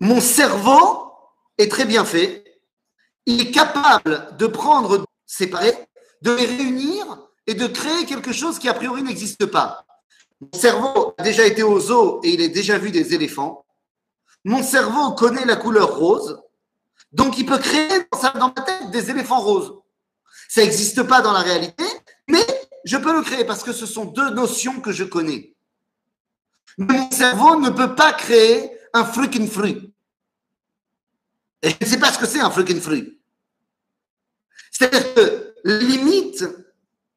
Mon 0.00 0.20
cerveau 0.20 1.12
est 1.58 1.70
très 1.70 1.84
bien 1.84 2.04
fait. 2.04 2.44
Il 3.26 3.40
est 3.40 3.50
capable 3.50 4.34
de 4.38 4.46
prendre 4.46 5.04
séparés, 5.26 5.76
de 6.22 6.32
les 6.32 6.46
réunir 6.46 7.04
et 7.46 7.54
de 7.54 7.66
créer 7.66 8.06
quelque 8.06 8.32
chose 8.32 8.58
qui 8.58 8.68
a 8.68 8.74
priori 8.74 9.02
n'existe 9.02 9.46
pas. 9.46 9.84
Mon 10.40 10.58
cerveau 10.58 11.14
a 11.18 11.22
déjà 11.22 11.44
été 11.44 11.62
au 11.62 11.78
zoo 11.78 12.20
et 12.24 12.30
il 12.30 12.42
a 12.42 12.48
déjà 12.48 12.78
vu 12.78 12.90
des 12.90 13.14
éléphants. 13.14 13.66
Mon 14.44 14.62
cerveau 14.62 15.12
connaît 15.12 15.44
la 15.44 15.56
couleur 15.56 15.98
rose, 15.98 16.40
donc 17.12 17.36
il 17.36 17.44
peut 17.44 17.58
créer 17.58 18.06
dans, 18.38 18.52
ma 18.56 18.62
tête 18.62 18.90
des 18.90 19.10
éléphants 19.10 19.40
roses. 19.40 19.74
Ça 20.48 20.62
n'existe 20.62 21.02
pas 21.02 21.20
dans 21.20 21.32
la 21.32 21.40
réalité, 21.40 21.84
mais 22.26 22.44
je 22.84 22.96
peux 22.96 23.12
le 23.12 23.22
créer 23.22 23.44
parce 23.44 23.62
que 23.62 23.72
ce 23.72 23.84
sont 23.84 24.06
deux 24.06 24.30
notions 24.30 24.80
que 24.80 24.92
je 24.92 25.04
connais. 25.04 25.54
mon 26.78 27.10
cerveau 27.10 27.60
ne 27.60 27.68
peut 27.68 27.94
pas 27.94 28.14
créer 28.14 28.72
un 28.92 29.04
freaking 29.04 29.48
fruit. 29.48 29.92
Et 31.62 31.70
je 31.70 31.76
ne 31.80 31.86
sais 31.86 31.98
pas 31.98 32.12
ce 32.12 32.18
que 32.18 32.26
c'est 32.26 32.40
un 32.40 32.50
freaking 32.50 32.80
fruit. 32.80 33.20
C'est-à-dire 34.70 35.14
que 35.14 35.54
les 35.64 35.78
limites 35.78 36.44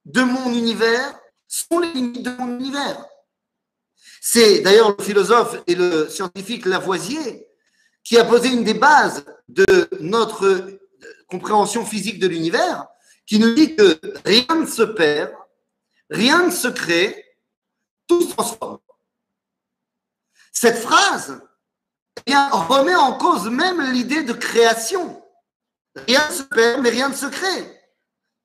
de 0.05 0.21
mon 0.21 0.53
univers 0.53 1.19
sont 1.47 1.79
les 1.79 1.93
limites 1.93 2.23
de 2.23 2.31
mon 2.31 2.57
univers. 2.59 3.05
C'est 4.21 4.61
d'ailleurs 4.61 4.95
le 4.97 5.03
philosophe 5.03 5.61
et 5.67 5.75
le 5.75 6.09
scientifique 6.09 6.65
Lavoisier 6.65 7.47
qui 8.03 8.17
a 8.17 8.25
posé 8.25 8.49
une 8.49 8.63
des 8.63 8.73
bases 8.73 9.23
de 9.47 9.87
notre 10.01 10.79
compréhension 11.27 11.85
physique 11.85 12.19
de 12.19 12.27
l'univers, 12.27 12.85
qui 13.25 13.39
nous 13.39 13.53
dit 13.53 13.75
que 13.75 13.99
rien 14.25 14.45
ne 14.55 14.65
se 14.65 14.83
perd, 14.83 15.31
rien 16.09 16.45
ne 16.45 16.51
se 16.51 16.67
crée, 16.67 17.37
tout 18.07 18.21
se 18.21 18.33
transforme. 18.33 18.79
Cette 20.51 20.77
phrase 20.77 21.41
eh 22.27 22.33
remet 22.33 22.95
en 22.95 23.13
cause 23.13 23.49
même 23.49 23.81
l'idée 23.91 24.23
de 24.23 24.33
création. 24.33 25.21
Rien 26.07 26.27
ne 26.29 26.33
se 26.33 26.43
perd, 26.43 26.81
mais 26.81 26.89
rien 26.89 27.09
ne 27.09 27.13
se 27.13 27.25
crée. 27.25 27.79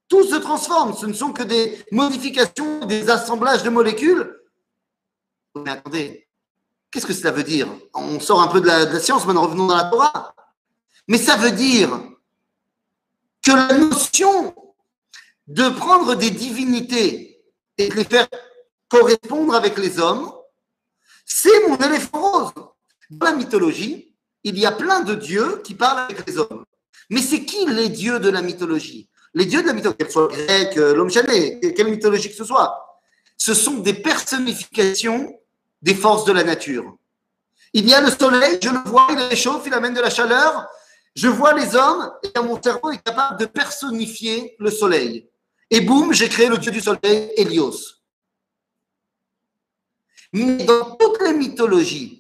Tout 0.09 0.25
se 0.25 0.37
transforme. 0.37 0.97
Ce 0.97 1.07
ne 1.07 1.13
sont 1.13 1.33
que 1.33 1.43
des 1.43 1.85
modifications, 1.93 2.85
des 2.87 3.11
assemblages 3.11 3.63
de 3.63 3.71
molécules 3.71 4.39
mais 5.65 5.71
attendez, 5.71 6.29
qu'est-ce 6.91 7.07
que 7.07 7.13
cela 7.13 7.31
veut 7.31 7.43
dire? 7.43 7.69
On 7.95 8.21
sort 8.21 8.41
un 8.41 8.49
peu 8.49 8.61
de 8.61 8.67
la, 8.67 9.01
science, 9.01 9.27
maintenant 9.27 9.43
revenons 9.43 9.67
dans 9.67 9.77
la 9.77 9.85
Torah. 9.85 10.35
Mais 11.07 11.19
ça 11.19 11.37
veut 11.37 11.53
dire 11.53 11.91
que 13.43 13.53
la 13.53 13.79
notion 13.79 14.55
de 15.47 15.69
prendre 15.71 16.15
des 16.15 16.31
divinités 16.31 17.43
et 17.79 17.89
de 17.89 17.95
les 17.95 18.05
faire 18.05 18.29
correspondre 18.89 19.55
avec 19.55 19.79
les 19.79 19.99
hommes, 19.99 20.33
c'est 21.25 21.67
mon 21.69 21.77
éléphant 21.77 22.21
rose. 22.21 22.53
Dans 23.11 23.27
la 23.27 23.33
mythologie, 23.33 24.15
il 24.45 24.59
y 24.59 24.67
a 24.67 24.73
plein 24.73 25.01
de 25.01 25.15
dieux 25.15 25.61
qui 25.65 25.75
parlent 25.75 26.01
avec 26.01 26.27
les 26.27 26.39
hommes. 26.39 26.65
Mais 27.11 27.23
c'est 27.23 27.45
qui 27.45 27.67
les 27.67 27.89
dieux 27.89 28.21
de 28.21 28.29
la 28.29 28.43
mythologie? 28.43 29.09
Les 29.35 29.47
dieux 29.47 29.63
de 29.63 29.67
la 29.67 29.73
mythologie, 29.73 29.99
qu'elle 29.99 30.11
soit 30.11 30.29
grecque, 30.29 30.77
l'homme 30.77 31.11
quelle 31.11 31.91
mythologie 31.91 32.29
que 32.29 32.35
ce 32.35 32.45
soit, 32.45 33.01
ce 33.37 33.55
sont 33.55 33.79
des 33.79 33.95
personnifications 33.95 35.35
des 35.81 35.95
forces 35.95 36.25
de 36.25 36.33
la 36.33 36.45
nature. 36.45 36.97
Il 37.73 37.89
y 37.89 37.95
a 37.95 38.01
le 38.01 38.11
soleil, 38.11 38.59
je 38.63 38.71
le 38.71 38.79
vois, 38.87 39.07
il 39.11 39.19
réchauffe, 39.19 39.65
il 39.67 39.75
amène 39.75 39.95
de 39.95 40.01
la 40.01 40.11
chaleur. 40.11 40.67
Je 41.15 41.29
vois 41.29 41.53
les 41.55 41.77
hommes 41.77 42.11
et 42.23 42.39
mon 42.41 42.61
cerveau 42.61 42.91
est 42.91 43.03
capable 43.03 43.39
de 43.39 43.47
personnifier 43.47 44.57
le 44.59 44.71
soleil. 44.71 45.29
Et 45.71 45.81
boum, 45.81 46.13
j'ai 46.13 46.29
créé 46.29 46.49
le 46.49 46.59
dieu 46.59 46.73
du 46.73 46.81
soleil, 46.81 47.31
Hélios. 47.37 48.03
Mais 50.33 50.65
dans 50.65 50.97
toutes 50.97 51.21
les 51.23 51.35
mythologies, 51.35 52.18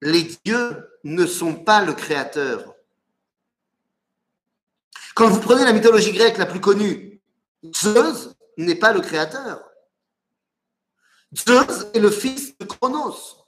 les 0.00 0.22
dieux 0.44 0.90
ne 1.04 1.26
sont 1.26 1.54
pas 1.54 1.84
le 1.84 1.92
créateur. 1.92 2.74
Quand 5.14 5.28
vous 5.28 5.40
prenez 5.40 5.64
la 5.64 5.72
mythologie 5.72 6.12
grecque 6.12 6.38
la 6.38 6.46
plus 6.46 6.60
connue, 6.60 7.20
Zeus 7.74 8.34
n'est 8.56 8.76
pas 8.76 8.92
le 8.92 9.00
créateur. 9.00 9.64
Zeus 11.34 11.86
est 11.92 11.98
le 11.98 12.10
fils 12.10 12.56
de 12.58 12.64
Chronos, 12.64 13.44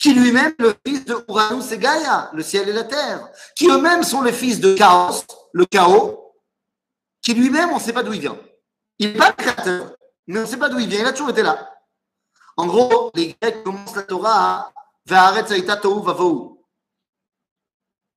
qui 0.00 0.14
lui-même 0.14 0.54
est 0.58 0.62
le 0.62 0.74
fils 0.86 1.04
de 1.04 1.24
Uranus 1.28 1.72
et 1.72 1.78
Gaïa, 1.78 2.30
le 2.32 2.42
ciel 2.42 2.68
et 2.68 2.72
la 2.72 2.84
terre, 2.84 3.28
qui 3.56 3.68
eux-mêmes 3.68 4.04
sont 4.04 4.22
les 4.22 4.32
fils 4.32 4.60
de 4.60 4.74
Chaos, 4.74 5.24
le 5.52 5.66
chaos, 5.66 6.32
qui 7.20 7.34
lui-même, 7.34 7.70
on 7.70 7.76
ne 7.76 7.80
sait 7.80 7.92
pas 7.92 8.02
d'où 8.02 8.12
il 8.12 8.20
vient. 8.20 8.38
Il 8.98 9.12
n'est 9.12 9.18
pas 9.18 9.30
le 9.30 9.36
créateur, 9.36 9.96
mais 10.26 10.38
on 10.38 10.42
ne 10.42 10.46
sait 10.46 10.56
pas 10.56 10.68
d'où 10.68 10.78
il 10.78 10.88
vient, 10.88 11.00
il 11.00 11.06
a 11.06 11.12
toujours 11.12 11.30
été 11.30 11.42
là. 11.42 11.79
En 12.60 12.66
gros, 12.66 13.10
les 13.14 13.34
Grecs 13.40 13.64
commencent 13.64 13.96
la 13.96 14.02
Torah 14.02 14.70
à 15.10 15.42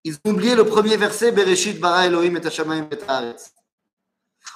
Ils 0.03 0.15
ont 0.25 0.29
oublié 0.31 0.53
le 0.53 0.65
premier 0.65 0.97
verset, 0.97 1.31
Bereshit 1.31 1.79
bara 1.79 2.07
Elohim 2.07 2.35
et 2.35 2.45
et 2.45 3.35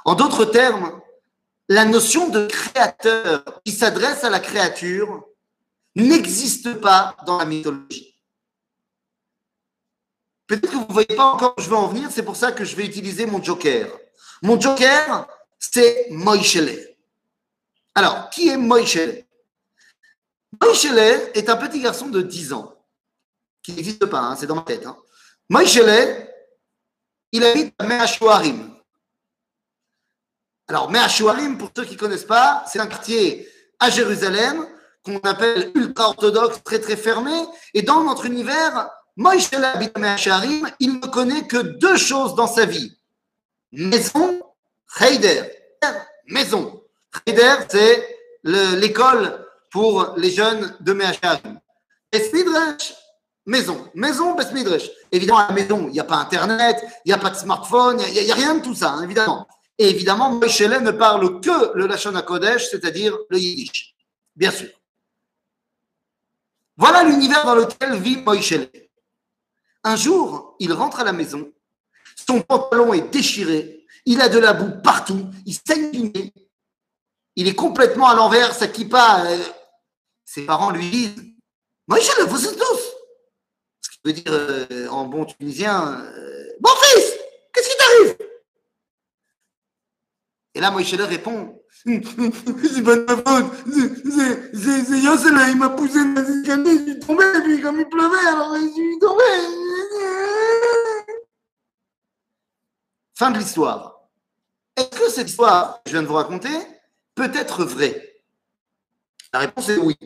En 0.03 0.15
d'autres 0.15 0.43
termes, 0.43 0.99
la 1.69 1.85
notion 1.85 2.27
de 2.27 2.47
créateur 2.47 3.61
qui 3.63 3.71
s'adresse 3.71 4.25
à 4.25 4.29
la 4.29 4.41
créature 4.41 5.25
n'existe 5.95 6.81
pas 6.81 7.15
dans 7.25 7.37
la 7.37 7.45
mythologie. 7.45 8.13
Peut-être 10.47 10.69
que 10.69 10.75
vous 10.75 10.87
ne 10.89 10.93
voyez 10.93 11.15
pas 11.15 11.31
encore 11.31 11.53
où 11.57 11.61
je 11.61 11.69
veux 11.69 11.77
en 11.77 11.87
venir, 11.87 12.09
c'est 12.11 12.23
pour 12.23 12.35
ça 12.35 12.51
que 12.51 12.65
je 12.65 12.75
vais 12.75 12.85
utiliser 12.85 13.25
mon 13.25 13.41
joker. 13.41 13.87
Mon 14.41 14.59
joker, 14.59 15.29
c'est 15.57 16.07
Moïchele. 16.09 16.77
Alors, 17.95 18.29
qui 18.31 18.49
est 18.49 18.57
Moïchele 18.57 19.23
Moïchele 20.61 21.31
est 21.33 21.49
un 21.49 21.57
petit 21.57 21.81
garçon 21.81 22.07
de 22.07 22.21
10 22.21 22.53
ans, 22.53 22.73
qui 23.61 23.73
n'existe 23.73 24.05
pas, 24.05 24.19
hein, 24.19 24.35
c'est 24.35 24.47
dans 24.47 24.55
ma 24.55 24.61
tête. 24.61 24.85
Hein. 24.85 24.97
Il 27.31 27.43
habite 27.43 27.73
à 27.79 27.85
Meachuarim. 27.85 28.77
Alors, 30.69 30.91
Me'ashuarim, 30.91 31.57
pour 31.57 31.71
ceux 31.75 31.85
qui 31.85 31.93
ne 31.93 31.99
connaissent 31.99 32.25
pas, 32.25 32.65
c'est 32.67 32.79
un 32.79 32.87
quartier 32.87 33.47
à 33.79 33.89
Jérusalem 33.89 34.67
qu'on 35.03 35.19
appelle 35.19 35.71
ultra-orthodoxe, 35.75 36.61
très 36.63 36.79
très 36.79 36.97
fermé. 36.97 37.31
Et 37.73 37.83
dans 37.83 38.03
notre 38.03 38.25
univers, 38.25 38.89
Moïse 39.15 39.49
habite 39.53 39.95
à 39.95 39.99
Me'ashuarim, 39.99 40.69
il 40.79 40.99
ne 40.99 41.07
connaît 41.07 41.47
que 41.47 41.57
deux 41.57 41.95
choses 41.95 42.35
dans 42.35 42.47
sa 42.47 42.65
vie. 42.65 42.97
Maison, 43.71 44.41
Heider. 44.99 45.43
Maison. 46.27 46.83
Heider, 47.25 47.55
c'est 47.69 48.19
l'école 48.43 49.46
pour 49.71 50.13
les 50.17 50.31
jeunes 50.31 50.75
de 50.79 50.93
Me'ashuarim. 50.93 51.59
Besmidresh, 52.11 52.93
maison. 53.45 53.89
Maison, 53.93 54.35
Besmidresh. 54.35 54.89
Évidemment, 55.11 55.39
à 55.39 55.47
la 55.47 55.53
maison, 55.53 55.87
il 55.87 55.91
n'y 55.91 55.99
a 55.99 56.03
pas 56.03 56.17
Internet, 56.17 56.77
il 57.05 57.09
n'y 57.09 57.13
a 57.13 57.17
pas 57.17 57.29
de 57.29 57.35
smartphone, 57.35 58.01
il 58.15 58.23
n'y 58.23 58.31
a, 58.31 58.35
rien 58.35 58.55
de 58.55 58.63
tout 58.63 58.75
ça, 58.75 58.91
hein, 58.91 59.03
évidemment. 59.03 59.47
Et 59.77 59.89
évidemment, 59.89 60.31
Moïse 60.31 60.61
ne 60.61 60.91
parle 60.91 61.39
que 61.41 61.75
le 61.75 61.87
Lachon 61.87 62.15
HaKodesh, 62.15 62.69
c'est-à-dire 62.69 63.15
le 63.29 63.37
Yiddish. 63.37 63.95
Bien 64.35 64.51
sûr. 64.51 64.69
Voilà 66.77 67.03
l'univers 67.03 67.45
dans 67.45 67.55
lequel 67.55 67.95
vit 67.97 68.17
Moïse 68.17 68.69
Un 69.83 69.95
jour, 69.95 70.55
il 70.59 70.73
rentre 70.73 70.99
à 70.99 71.03
la 71.03 71.13
maison, 71.13 71.51
son 72.15 72.41
pantalon 72.41 72.93
est 72.93 73.09
déchiré, 73.11 73.85
il 74.05 74.21
a 74.21 74.29
de 74.29 74.39
la 74.39 74.53
boue 74.53 74.81
partout, 74.81 75.27
il 75.45 75.53
saigne 75.53 75.91
du 75.91 76.03
nez, 76.03 76.33
il 77.35 77.47
est 77.47 77.55
complètement 77.55 78.07
à 78.07 78.15
l'envers, 78.15 78.53
sa 78.53 78.67
kippa. 78.67 79.23
Ses 80.27 80.45
parents 80.45 80.71
lui 80.71 80.89
disent 80.89 81.15
Moïse, 81.87 82.11
vous 82.27 82.45
êtes 82.45 82.57
tous 82.57 82.81
Ce 83.81 83.89
qui 83.89 83.99
veut 84.03 84.11
dire 84.13 84.25
euh, 84.33 84.87
en 84.89 85.05
bon 85.05 85.23
tunisien 85.23 86.01
euh, 86.03 86.49
Bon 86.59 86.69
fils, 86.81 87.13
qu'est-ce 87.53 87.69
qui 87.69 87.77
t'arrive? 87.77 88.17
Et 90.53 90.59
là, 90.59 90.69
Moïse 90.69 90.93
répond 90.95 91.63
C'est 91.85 92.83
pas 92.83 92.97
de 92.97 93.05
ma 93.05 93.15
faute. 93.15 93.53
C'est- 94.53 94.99
Yossel, 94.99 95.33
il 95.49 95.57
m'a 95.57 95.69
poussé 95.69 96.03
dans 96.03 96.21
les 96.21 96.39
escaliers, 96.39 96.77
je 96.77 96.91
suis 96.91 96.99
tombé, 96.99 97.23
et 97.23 97.41
puis 97.41 97.61
comme 97.61 97.79
il 97.79 97.87
pleuvait, 97.87 98.27
alors 98.27 98.53
je 98.55 98.67
suis 98.73 98.99
tombé. 98.99 99.23
Fin 103.15 103.31
de 103.31 103.37
l'histoire. 103.39 104.01
Est-ce 104.75 104.89
que 104.89 105.09
cette 105.09 105.29
histoire 105.29 105.75
que 105.83 105.89
je 105.89 105.91
viens 105.93 106.03
de 106.03 106.07
vous 106.07 106.15
raconter 106.15 106.49
peut 107.15 107.31
être 107.33 107.63
vraie? 107.63 108.06
La 109.33 109.39
réponse 109.39 109.69
est 109.69 109.77
oui. 109.77 109.97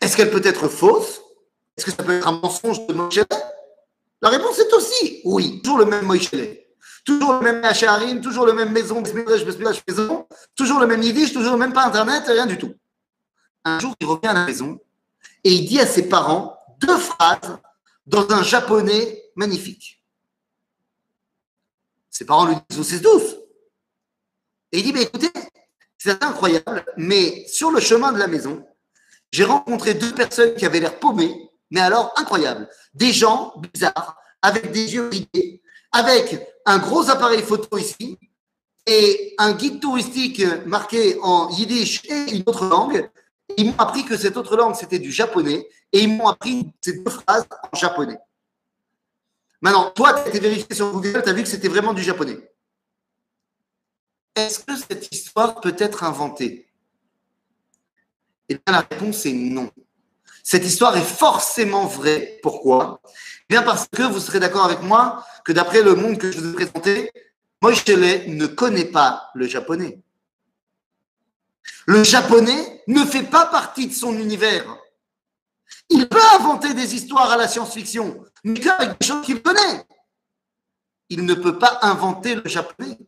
Est-ce 0.00 0.16
qu'elle 0.16 0.30
peut 0.30 0.42
être 0.44 0.68
fausse? 0.68 1.20
Est-ce 1.76 1.86
que 1.86 1.90
ça 1.92 2.02
peut 2.02 2.18
être 2.18 2.28
un 2.28 2.32
mensonge 2.32 2.86
de 2.86 2.92
Moïse? 2.92 3.24
La 4.20 4.28
réponse 4.28 4.58
est 4.58 4.72
aussi 4.72 5.20
oui. 5.24 5.60
Toujours 5.62 5.78
le 5.78 5.86
même 5.86 6.04
Moïse. 6.04 6.30
Toujours 7.04 7.34
le 7.34 7.40
même 7.40 7.64
Hacharim, 7.64 8.20
toujours 8.20 8.46
le 8.46 8.52
même 8.52 8.70
maison, 8.70 9.02
maison, 9.02 10.26
toujours 10.54 10.78
le 10.78 10.86
même 10.86 11.02
Yiddish, 11.02 11.32
toujours 11.32 11.52
le 11.52 11.58
même 11.58 11.72
pas 11.72 11.84
Internet, 11.86 12.24
rien 12.26 12.46
du 12.46 12.56
tout. 12.56 12.74
Un 13.64 13.80
jour, 13.80 13.94
il 13.98 14.06
revient 14.06 14.28
à 14.28 14.34
la 14.34 14.46
maison 14.46 14.78
et 15.42 15.52
il 15.52 15.66
dit 15.66 15.80
à 15.80 15.86
ses 15.86 16.08
parents 16.08 16.56
deux 16.78 16.96
phrases 16.96 17.58
dans 18.06 18.30
un 18.30 18.42
japonais 18.42 19.30
magnifique. 19.34 20.02
Ses 22.10 22.24
parents 22.24 22.46
lui 22.46 22.56
disent 22.68 22.78
au 22.78 22.84
6-12. 22.84 23.38
Et 24.72 24.78
il 24.78 24.92
dit, 24.92 25.00
écoutez, 25.00 25.30
c'est 26.02 26.24
incroyable, 26.24 26.84
mais 26.96 27.46
sur 27.46 27.70
le 27.70 27.78
chemin 27.78 28.10
de 28.10 28.18
la 28.18 28.26
maison, 28.26 28.66
j'ai 29.30 29.44
rencontré 29.44 29.94
deux 29.94 30.12
personnes 30.12 30.56
qui 30.56 30.66
avaient 30.66 30.80
l'air 30.80 30.98
paumées, 30.98 31.32
mais 31.70 31.78
alors 31.78 32.12
incroyable. 32.16 32.68
Des 32.92 33.12
gens 33.12 33.54
bizarres, 33.72 34.16
avec 34.42 34.72
des 34.72 34.94
yeux 34.94 35.08
ridés, 35.08 35.62
avec 35.92 36.44
un 36.66 36.78
gros 36.78 37.08
appareil 37.08 37.42
photo 37.42 37.78
ici, 37.78 38.18
et 38.84 39.36
un 39.38 39.52
guide 39.52 39.78
touristique 39.78 40.42
marqué 40.66 41.20
en 41.22 41.48
yiddish 41.50 42.02
et 42.06 42.34
une 42.34 42.42
autre 42.46 42.64
langue. 42.66 43.08
Ils 43.56 43.66
m'ont 43.66 43.78
appris 43.78 44.04
que 44.04 44.16
cette 44.16 44.36
autre 44.36 44.56
langue, 44.56 44.74
c'était 44.74 44.98
du 44.98 45.12
japonais, 45.12 45.68
et 45.92 46.00
ils 46.00 46.08
m'ont 46.08 46.26
appris 46.26 46.72
ces 46.80 46.94
deux 46.94 47.10
phrases 47.10 47.46
en 47.72 47.76
japonais. 47.76 48.18
Maintenant, 49.60 49.92
toi, 49.92 50.14
tu 50.14 50.22
as 50.22 50.28
été 50.30 50.40
vérifié 50.40 50.74
sur 50.74 50.90
Google, 50.90 51.22
tu 51.22 51.30
as 51.30 51.32
vu 51.32 51.44
que 51.44 51.48
c'était 51.48 51.68
vraiment 51.68 51.94
du 51.94 52.02
japonais. 52.02 52.38
Est-ce 54.34 54.60
que 54.60 54.76
cette 54.76 55.14
histoire 55.14 55.60
peut 55.60 55.76
être 55.78 56.04
inventée? 56.04 56.68
Eh 58.48 58.54
bien, 58.54 58.62
la 58.66 58.80
réponse 58.80 59.26
est 59.26 59.32
non. 59.32 59.70
Cette 60.42 60.64
histoire 60.64 60.96
est 60.96 61.02
forcément 61.02 61.86
vraie. 61.86 62.38
Pourquoi? 62.42 63.00
Eh 63.04 63.10
Bien 63.48 63.62
parce 63.62 63.86
que 63.88 64.02
vous 64.02 64.20
serez 64.20 64.40
d'accord 64.40 64.64
avec 64.64 64.82
moi 64.82 65.24
que 65.44 65.52
d'après 65.52 65.82
le 65.82 65.94
monde 65.94 66.18
que 66.18 66.32
je 66.32 66.40
vous 66.40 66.50
ai 66.52 66.54
présenté, 66.54 67.12
Moïse 67.60 67.84
ne 67.86 68.46
connaît 68.46 68.86
pas 68.86 69.30
le 69.34 69.46
japonais. 69.46 70.00
Le 71.86 72.02
japonais 72.02 72.82
ne 72.88 73.04
fait 73.04 73.22
pas 73.22 73.46
partie 73.46 73.86
de 73.86 73.92
son 73.92 74.14
univers. 74.14 74.64
Il 75.88 76.08
peut 76.08 76.22
inventer 76.34 76.74
des 76.74 76.94
histoires 76.94 77.30
à 77.30 77.36
la 77.36 77.48
science-fiction, 77.48 78.24
mais 78.44 78.58
qu'avec 78.58 78.98
des 78.98 79.06
choses 79.06 79.24
qu'il 79.24 79.42
connaît. 79.42 79.84
Il 81.08 81.24
ne 81.24 81.34
peut 81.34 81.58
pas 81.58 81.78
inventer 81.82 82.34
le 82.34 82.48
japonais. 82.48 82.98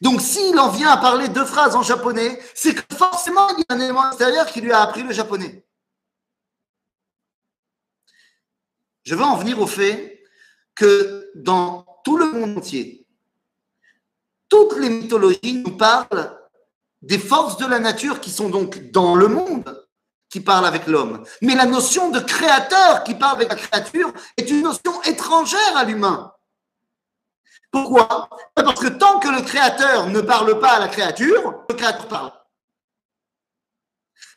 Donc, 0.00 0.20
s'il 0.20 0.58
en 0.58 0.70
vient 0.70 0.90
à 0.90 0.96
parler 0.96 1.28
deux 1.28 1.44
phrases 1.44 1.74
en 1.74 1.82
japonais, 1.82 2.40
c'est 2.54 2.74
que 2.74 2.96
forcément, 2.96 3.48
il 3.50 3.60
y 3.60 3.64
a 3.68 3.74
un 3.74 3.80
élément 3.80 4.06
extérieur 4.08 4.46
qui 4.46 4.60
lui 4.60 4.72
a 4.72 4.82
appris 4.82 5.02
le 5.02 5.12
japonais. 5.12 5.64
Je 9.04 9.14
veux 9.14 9.24
en 9.24 9.36
venir 9.36 9.60
au 9.60 9.66
fait 9.66 10.22
que 10.74 11.30
dans 11.34 11.86
tout 12.04 12.16
le 12.16 12.30
monde 12.30 12.58
entier, 12.58 13.06
toutes 14.48 14.76
les 14.76 14.90
mythologies 14.90 15.62
nous 15.64 15.76
parlent 15.76 16.38
des 17.02 17.18
forces 17.18 17.56
de 17.58 17.66
la 17.66 17.78
nature 17.78 18.20
qui 18.20 18.30
sont 18.30 18.48
donc 18.48 18.90
dans 18.90 19.14
le 19.14 19.28
monde, 19.28 19.86
qui 20.30 20.40
parlent 20.40 20.66
avec 20.66 20.86
l'homme. 20.86 21.24
Mais 21.42 21.54
la 21.54 21.66
notion 21.66 22.10
de 22.10 22.20
créateur 22.20 23.02
qui 23.04 23.14
parle 23.14 23.36
avec 23.36 23.48
la 23.48 23.56
créature 23.56 24.12
est 24.36 24.50
une 24.50 24.62
notion 24.62 25.02
étrangère 25.02 25.76
à 25.76 25.84
l'humain. 25.84 26.32
Pourquoi? 27.70 28.28
Parce 28.54 28.80
que 28.80 28.88
tant 28.88 29.18
que 29.18 29.28
le 29.28 29.42
créateur 29.42 30.06
ne 30.06 30.20
parle 30.20 30.58
pas 30.58 30.72
à 30.72 30.80
la 30.80 30.88
créature, 30.88 31.64
le 31.68 31.74
créateur 31.74 32.08
parle. 32.08 32.32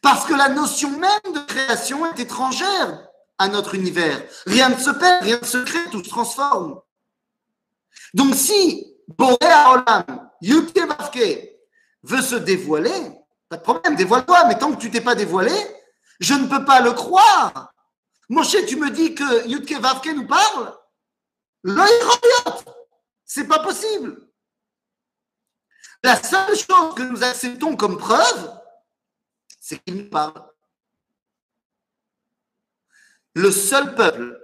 Parce 0.02 0.26
que 0.26 0.34
la 0.34 0.50
notion 0.50 0.90
même 0.90 1.34
de 1.34 1.40
création 1.46 2.06
est 2.12 2.20
étrangère 2.20 3.08
à 3.38 3.48
notre 3.48 3.76
univers. 3.76 4.22
Rien 4.46 4.70
ne 4.70 4.76
se 4.76 4.90
perd, 4.90 5.24
rien 5.24 5.40
ne 5.40 5.46
se 5.46 5.58
crée, 5.60 5.90
tout 5.92 6.04
se 6.04 6.10
transforme. 6.10 6.82
Donc 8.14 8.36
si 8.36 8.96
Boré 9.08 9.38
Olam, 9.42 10.30
Vavke, 10.42 11.50
veut 12.04 12.22
se 12.22 12.36
dévoiler, 12.36 12.92
pas 13.50 13.58
de 13.58 13.62
problème, 13.62 13.96
dévoile-toi, 13.96 14.46
mais 14.46 14.58
tant 14.58 14.72
que 14.72 14.82
tu 14.82 14.90
t'es 14.90 15.02
pas 15.02 15.16
dévoilé, 15.16 15.54
je 16.20 16.34
ne 16.34 16.48
peux 16.48 16.66
pas 16.66 16.82
le 16.82 16.94
croire. 16.94 17.74
Moshe, 18.30 18.66
tu 18.66 18.78
me 18.78 18.90
dis 18.90 19.14
que 19.14 19.48
Yutke 19.48 19.80
Vavke 19.80 20.10
nous 20.16 20.28
parle? 20.28 20.74
L'œil 21.64 22.02
c'est 23.34 23.48
pas 23.48 23.60
possible. 23.60 24.28
La 26.04 26.22
seule 26.22 26.54
chose 26.54 26.96
que 26.96 27.04
nous 27.04 27.24
acceptons 27.24 27.78
comme 27.78 27.98
preuve, 27.98 28.52
c'est 29.58 29.82
qu'il 29.86 29.96
nous 29.96 30.10
parle. 30.10 30.34
Le 33.34 33.50
seul 33.50 33.96
peuple 33.96 34.38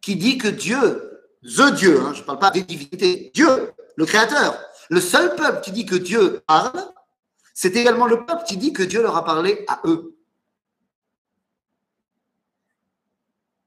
qui 0.00 0.14
dit 0.14 0.38
que 0.38 0.46
Dieu, 0.46 1.26
the 1.42 1.74
Dieu, 1.74 2.00
hein, 2.00 2.12
je 2.14 2.20
ne 2.20 2.24
parle 2.24 2.38
pas 2.38 2.52
des 2.52 2.62
divinités, 2.62 3.32
Dieu, 3.34 3.72
le 3.96 4.06
Créateur, 4.06 4.64
le 4.88 5.00
seul 5.00 5.34
peuple 5.34 5.60
qui 5.62 5.72
dit 5.72 5.84
que 5.84 5.96
Dieu 5.96 6.40
parle, 6.46 6.88
c'est 7.52 7.74
également 7.74 8.06
le 8.06 8.24
peuple 8.24 8.44
qui 8.44 8.58
dit 8.58 8.72
que 8.72 8.84
Dieu 8.84 9.02
leur 9.02 9.16
a 9.16 9.24
parlé 9.24 9.64
à 9.66 9.80
eux. 9.86 10.16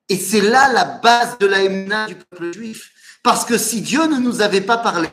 Et 0.10 0.18
c'est 0.18 0.42
là 0.42 0.72
la 0.72 0.86
base 0.86 1.38
de 1.40 1.48
la 1.48 2.08
du 2.08 2.16
peuple 2.16 2.54
juif. 2.54 2.92
Parce 3.24 3.44
que 3.44 3.58
si 3.58 3.82
Dieu 3.82 4.06
ne 4.06 4.18
nous 4.18 4.42
avait 4.42 4.62
pas 4.62 4.78
parlé, 4.78 5.10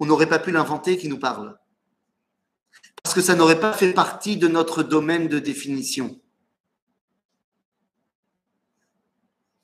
on 0.00 0.06
n'aurait 0.06 0.28
pas 0.28 0.38
pu 0.38 0.50
l'inventer 0.50 0.96
qui 0.96 1.08
nous 1.08 1.18
parle. 1.18 1.56
Parce 3.02 3.14
que 3.14 3.20
ça 3.20 3.34
n'aurait 3.34 3.60
pas 3.60 3.72
fait 3.72 3.92
partie 3.92 4.36
de 4.36 4.48
notre 4.48 4.82
domaine 4.82 5.28
de 5.28 5.38
définition. 5.38 6.20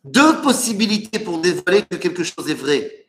Deux 0.04 0.40
possibilités 0.42 1.18
pour 1.18 1.40
dévoiler 1.40 1.82
que 1.82 1.96
quelque 1.96 2.22
chose 2.22 2.48
est 2.48 2.54
vrai. 2.54 3.08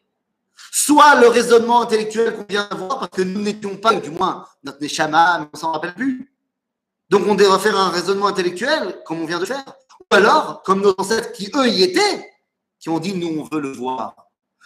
Soit 0.71 1.19
le 1.19 1.27
raisonnement 1.27 1.81
intellectuel 1.81 2.35
qu'on 2.35 2.45
vient 2.45 2.67
d'avoir, 2.69 2.99
parce 2.99 3.11
que 3.11 3.21
nous 3.21 3.41
n'étions 3.41 3.77
pas, 3.77 3.93
du 3.93 4.09
moins 4.09 4.47
notre 4.63 4.81
neshama, 4.81 5.41
on 5.41 5.49
ne 5.55 5.59
s'en 5.59 5.73
rappelle 5.73 5.93
plus. 5.93 6.33
Donc 7.09 7.27
on 7.27 7.35
devrait 7.35 7.59
faire 7.59 7.77
un 7.77 7.89
raisonnement 7.89 8.27
intellectuel, 8.27 9.01
comme 9.05 9.21
on 9.21 9.25
vient 9.25 9.39
de 9.39 9.45
faire. 9.45 9.63
Ou 9.99 10.15
alors, 10.15 10.63
comme 10.63 10.81
nos 10.81 10.95
ancêtres 10.97 11.31
qui, 11.31 11.51
eux, 11.55 11.67
y 11.67 11.83
étaient, 11.83 12.31
qui 12.79 12.89
ont 12.89 12.99
dit 12.99 13.13
nous 13.13 13.41
on 13.41 13.43
veut 13.43 13.61
le 13.61 13.71
voir, 13.71 14.15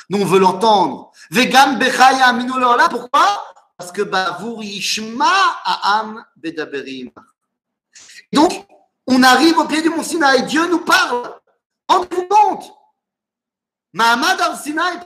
nous 0.10 0.22
on 0.22 0.26
veut 0.26 0.40
l'entendre. 0.40 1.12
Vegam 1.32 1.80
bechaya 1.80 2.32
là 2.32 2.90
pourquoi? 2.90 3.44
Parce 3.78 3.92
que 3.92 4.02
bavour 4.02 4.64
yishma 4.64 5.32
aam 5.64 6.26
bedaberim. 6.36 7.12
Donc 8.34 8.66
on 9.08 9.24
arrive 9.24 9.58
au 9.58 9.66
pied 9.66 9.82
du 9.82 9.90
mont 9.90 10.04
Sinaï, 10.04 10.46
Dieu 10.46 10.68
nous 10.68 10.84
parle. 10.84 11.34
Rendez-vous 11.88 12.28
compte 12.28 12.72
Mahamad 13.92 14.40
al-Sinaï, 14.40 15.00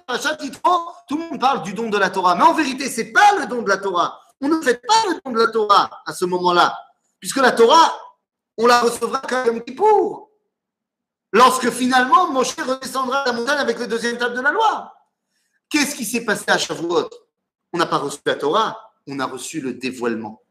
tout 1.07 1.17
le 1.17 1.29
monde 1.29 1.39
parle 1.39 1.63
du 1.63 1.73
don 1.73 1.89
de 1.89 1.97
la 1.97 2.09
Torah. 2.09 2.35
Mais 2.35 2.43
en 2.43 2.53
vérité, 2.53 2.89
ce 2.89 3.01
n'est 3.01 3.11
pas 3.11 3.39
le 3.39 3.45
don 3.45 3.61
de 3.61 3.69
la 3.69 3.77
Torah. 3.77 4.19
On 4.41 4.49
ne 4.49 4.61
fait 4.61 4.81
pas 4.85 5.09
le 5.09 5.21
don 5.23 5.31
de 5.31 5.39
la 5.39 5.47
Torah 5.47 6.01
à 6.05 6.13
ce 6.13 6.25
moment-là. 6.25 6.77
Puisque 7.19 7.37
la 7.37 7.51
Torah, 7.51 7.93
on 8.57 8.67
la 8.67 8.81
recevra 8.81 9.21
comme 9.21 9.61
pour 9.75 10.29
lorsque 11.31 11.69
finalement 11.71 12.31
Moshe 12.31 12.55
redescendra 12.55 13.25
la 13.25 13.33
montagne 13.33 13.59
avec 13.59 13.79
le 13.79 13.87
deuxième 13.87 14.17
table 14.17 14.35
de 14.35 14.41
la 14.41 14.51
loi. 14.51 14.93
Qu'est-ce 15.69 15.95
qui 15.95 16.05
s'est 16.05 16.23
passé 16.23 16.45
à 16.47 16.57
Shavuot? 16.57 17.09
On 17.73 17.77
n'a 17.77 17.87
pas 17.87 17.97
reçu 17.97 18.19
la 18.25 18.35
Torah, 18.35 18.93
on 19.07 19.19
a 19.19 19.25
reçu 19.25 19.59
le 19.59 19.73
dévoilement. 19.73 20.41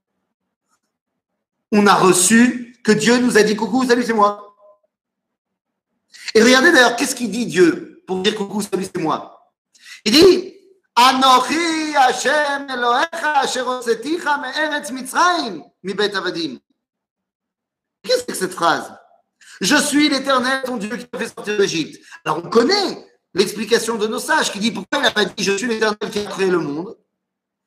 On 1.70 1.86
a 1.86 1.94
reçu 1.94 2.76
que 2.84 2.92
Dieu 2.92 3.18
nous 3.18 3.38
a 3.38 3.42
dit 3.42 3.56
coucou, 3.56 3.86
salut, 3.86 4.02
c'est 4.02 4.12
moi. 4.12 4.56
Et 6.34 6.42
regardez 6.42 6.72
d'ailleurs, 6.72 6.96
qu'est-ce 6.96 7.14
qu'il 7.14 7.30
dit 7.30 7.46
Dieu 7.46 8.02
pour 8.06 8.20
dire 8.20 8.34
coucou, 8.34 8.60
salut, 8.60 8.84
c'est 8.84 9.00
moi? 9.00 9.52
Il 10.04 10.12
dit 10.12 10.54
Anochi 10.94 11.94
Hashem 11.96 12.68
Elohecha 12.68 13.46
Mitzrayim 14.92 15.62
mi 15.82 15.94
Bet 15.94 16.14
Avadim. 16.14 16.58
Qu'est-ce 18.02 18.24
que 18.24 18.34
cette 18.34 18.52
phrase? 18.52 18.92
Je 19.60 19.76
suis 19.76 20.08
l'Éternel, 20.08 20.62
ton 20.64 20.76
Dieu 20.76 20.96
qui 20.96 21.06
t'a 21.06 21.18
fait 21.18 21.28
sortir 21.28 21.56
d'Égypte. 21.56 22.04
Alors 22.24 22.38
on 22.44 22.48
connaît 22.48 23.06
l'explication 23.34 23.96
de 23.96 24.06
nos 24.06 24.18
sages 24.18 24.50
qui 24.50 24.58
dit 24.58 24.72
pourquoi 24.72 24.98
il 24.98 25.02
n'a 25.02 25.10
pas 25.10 25.24
dit 25.24 25.44
je 25.44 25.52
suis 25.52 25.68
l'Éternel 25.68 26.10
qui 26.10 26.18
a 26.18 26.24
créé 26.24 26.50
le 26.50 26.58
monde 26.58 26.96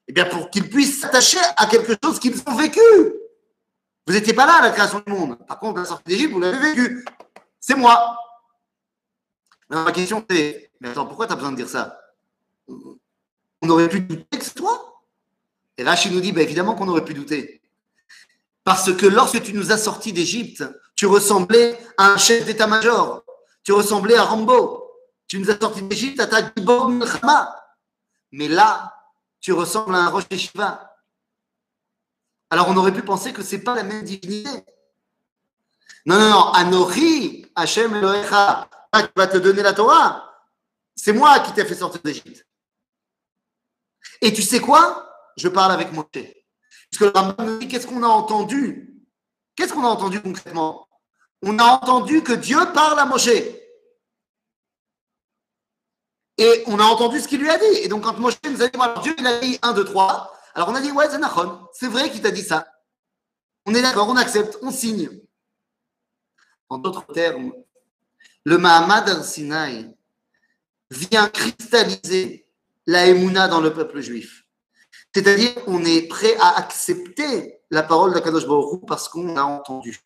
Eh 0.08 0.14
bien 0.14 0.26
pour 0.26 0.50
qu'ils 0.50 0.70
puissent 0.70 1.00
s'attacher 1.00 1.40
à 1.56 1.66
quelque 1.68 1.94
chose 2.04 2.20
qu'ils 2.20 2.38
ont 2.48 2.56
vécu. 2.56 2.82
Vous 4.08 4.14
n'étiez 4.14 4.34
pas 4.34 4.46
là 4.46 4.56
à 4.56 4.62
la 4.62 4.72
création 4.72 5.02
du 5.06 5.12
monde. 5.12 5.38
Par 5.48 5.60
contre, 5.60 5.80
la 5.80 5.86
sortie 5.86 6.10
d'Égypte, 6.10 6.34
vous 6.34 6.40
l'avez 6.40 6.60
vécu. 6.60 7.06
C'est 7.60 7.76
moi. 7.76 8.18
ma 9.70 9.92
question 9.92 10.24
c'est, 10.30 10.72
mais 10.80 10.90
attends, 10.90 11.06
pourquoi 11.06 11.28
tu 11.28 11.34
as 11.34 11.36
besoin 11.36 11.52
de 11.52 11.58
dire 11.58 11.70
ça? 11.70 12.00
On 12.68 13.70
aurait 13.70 13.90
pu 13.90 14.02
douter 14.02 14.38
que 14.38 14.44
c'est 14.44 14.54
toi. 14.54 15.02
Et 15.78 15.84
Rachid 15.84 16.14
nous 16.14 16.22
dit, 16.22 16.32
bah, 16.32 16.42
évidemment 16.42 16.76
qu'on 16.76 16.88
aurait 16.88 17.04
pu 17.04 17.14
douter. 17.14 17.62
Parce 18.66 18.92
que 18.94 19.06
lorsque 19.06 19.42
tu 19.44 19.54
nous 19.54 19.72
as 19.72 19.78
sortis 19.78 20.12
d'Égypte, 20.12 20.66
tu 20.96 21.06
ressemblais 21.06 21.80
à 21.98 22.08
un 22.08 22.18
chef 22.18 22.46
d'état-major. 22.46 23.24
Tu 23.64 23.72
ressemblais 23.72 24.16
à 24.16 24.24
Rambo. 24.24 24.92
Tu 25.28 25.40
nous 25.40 25.50
as 25.52 25.58
sortis 25.58 25.84
d'Égypte 25.84 26.20
à 26.20 26.28
ta 26.28 26.42
Gibor 26.42 26.90
Milchama. 26.90 27.56
Mais 28.32 28.48
là, 28.48 28.92
tu 29.40 29.54
ressembles 29.54 29.94
à 29.96 30.00
un 30.00 30.10
roche 30.10 30.26
Shiva. 30.32 30.98
Alors 32.50 32.68
on 32.70 32.78
aurait 32.78 32.94
pu 32.94 33.04
penser 33.04 33.32
que 33.34 33.44
c'est 33.44 33.60
pas 33.60 33.76
la 33.76 33.84
même 33.84 34.04
dignité. 34.04 34.50
Non, 36.08 36.20
non, 36.20 36.30
non. 36.30 36.52
Anori, 36.54 37.46
Hachem 37.56 37.96
Elohecha, 37.96 38.68
qui 38.94 39.08
va 39.16 39.28
te 39.28 39.38
donner 39.38 39.62
la 39.62 39.74
Torah. 39.74 40.34
C'est 40.96 41.14
moi 41.14 41.40
qui 41.40 41.54
t'ai 41.54 41.66
fait 41.66 41.76
sortir 41.76 42.02
d'Égypte. 42.02 42.48
Et 44.22 44.34
tu 44.34 44.42
sais 44.42 44.60
quoi? 44.60 45.08
Je 45.38 45.50
parle 45.50 45.72
avec 45.72 45.92
Moshe. 45.92 46.45
Parce 46.92 47.00
que 47.00 47.06
le 47.06 47.12
Rambam 47.12 47.46
nous 47.46 47.58
dit 47.60 47.68
qu'est-ce 47.68 47.88
qu'on 47.88 48.04
a 48.04 48.08
entendu? 48.08 49.04
Qu'est-ce 49.56 49.74
qu'on 49.74 49.84
a 49.84 49.90
entendu 49.90 50.22
concrètement? 50.22 50.88
On 51.42 51.58
a 51.60 51.64
entendu 51.64 52.24
que 52.24 52.34
Dieu 52.34 52.58
parle 52.74 53.00
à 53.00 53.06
Moshe. 53.06 53.30
Et 56.38 56.64
on 56.68 56.80
a 56.80 56.84
entendu 56.84 57.20
ce 57.20 57.28
qu'il 57.28 57.40
lui 57.40 57.50
a 57.50 57.58
dit. 57.58 57.78
Et 57.82 57.88
donc, 57.88 58.04
quand 58.04 58.18
Moshe 58.18 58.36
nous 58.50 58.62
a 58.62 58.68
dit, 58.68 58.78
alors 58.80 59.02
Dieu, 59.02 59.16
il 59.18 59.26
a 59.26 59.40
dit 59.40 59.58
1, 59.62 59.74
2, 59.74 59.86
3, 59.86 60.38
alors 60.54 60.70
on 60.70 60.76
a 60.76 60.82
dit, 60.82 60.92
ouais, 60.92 61.08
c'est 61.10 61.20
c'est 61.74 61.88
vrai 61.88 62.10
qu'il 62.10 62.22
t'a 62.22 62.32
dit 62.32 62.44
ça. 62.44 62.68
On 63.66 63.74
est 63.74 63.82
d'accord, 63.82 64.10
on 64.10 64.18
accepte, 64.18 64.58
on 64.62 64.72
signe. 64.72 65.10
En 66.70 66.78
d'autres 66.78 67.06
termes, 67.14 67.54
le 68.44 68.58
Mahamad 68.58 69.10
al-Sinaï 69.10 69.96
vient 70.90 71.30
cristalliser 71.30 72.48
la 72.86 73.08
Emouna 73.08 73.48
dans 73.48 73.62
le 73.62 73.74
peuple 73.74 74.02
juif. 74.02 74.45
C'est-à-dire, 75.16 75.54
on 75.68 75.86
est 75.86 76.10
prêt 76.10 76.36
à 76.42 76.60
accepter 76.60 77.62
la 77.72 77.84
parole 77.84 78.14
d'Akadosh 78.14 78.46
Baruch 78.46 78.82
parce 78.86 79.08
qu'on 79.08 79.38
a 79.38 79.44
entendu. 79.44 80.02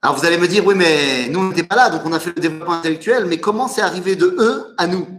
Alors 0.00 0.16
vous 0.16 0.24
allez 0.24 0.38
me 0.38 0.46
dire, 0.46 0.64
oui, 0.64 0.76
mais 0.76 1.28
nous, 1.30 1.40
on 1.40 1.48
n'était 1.48 1.64
pas 1.64 1.74
là, 1.74 1.90
donc 1.90 2.02
on 2.04 2.12
a 2.12 2.20
fait 2.20 2.30
le 2.36 2.40
développement 2.40 2.74
intellectuel, 2.74 3.24
mais 3.24 3.40
comment 3.40 3.66
c'est 3.66 3.80
arrivé 3.80 4.14
de 4.14 4.36
eux 4.38 4.72
à 4.78 4.86
nous? 4.86 5.18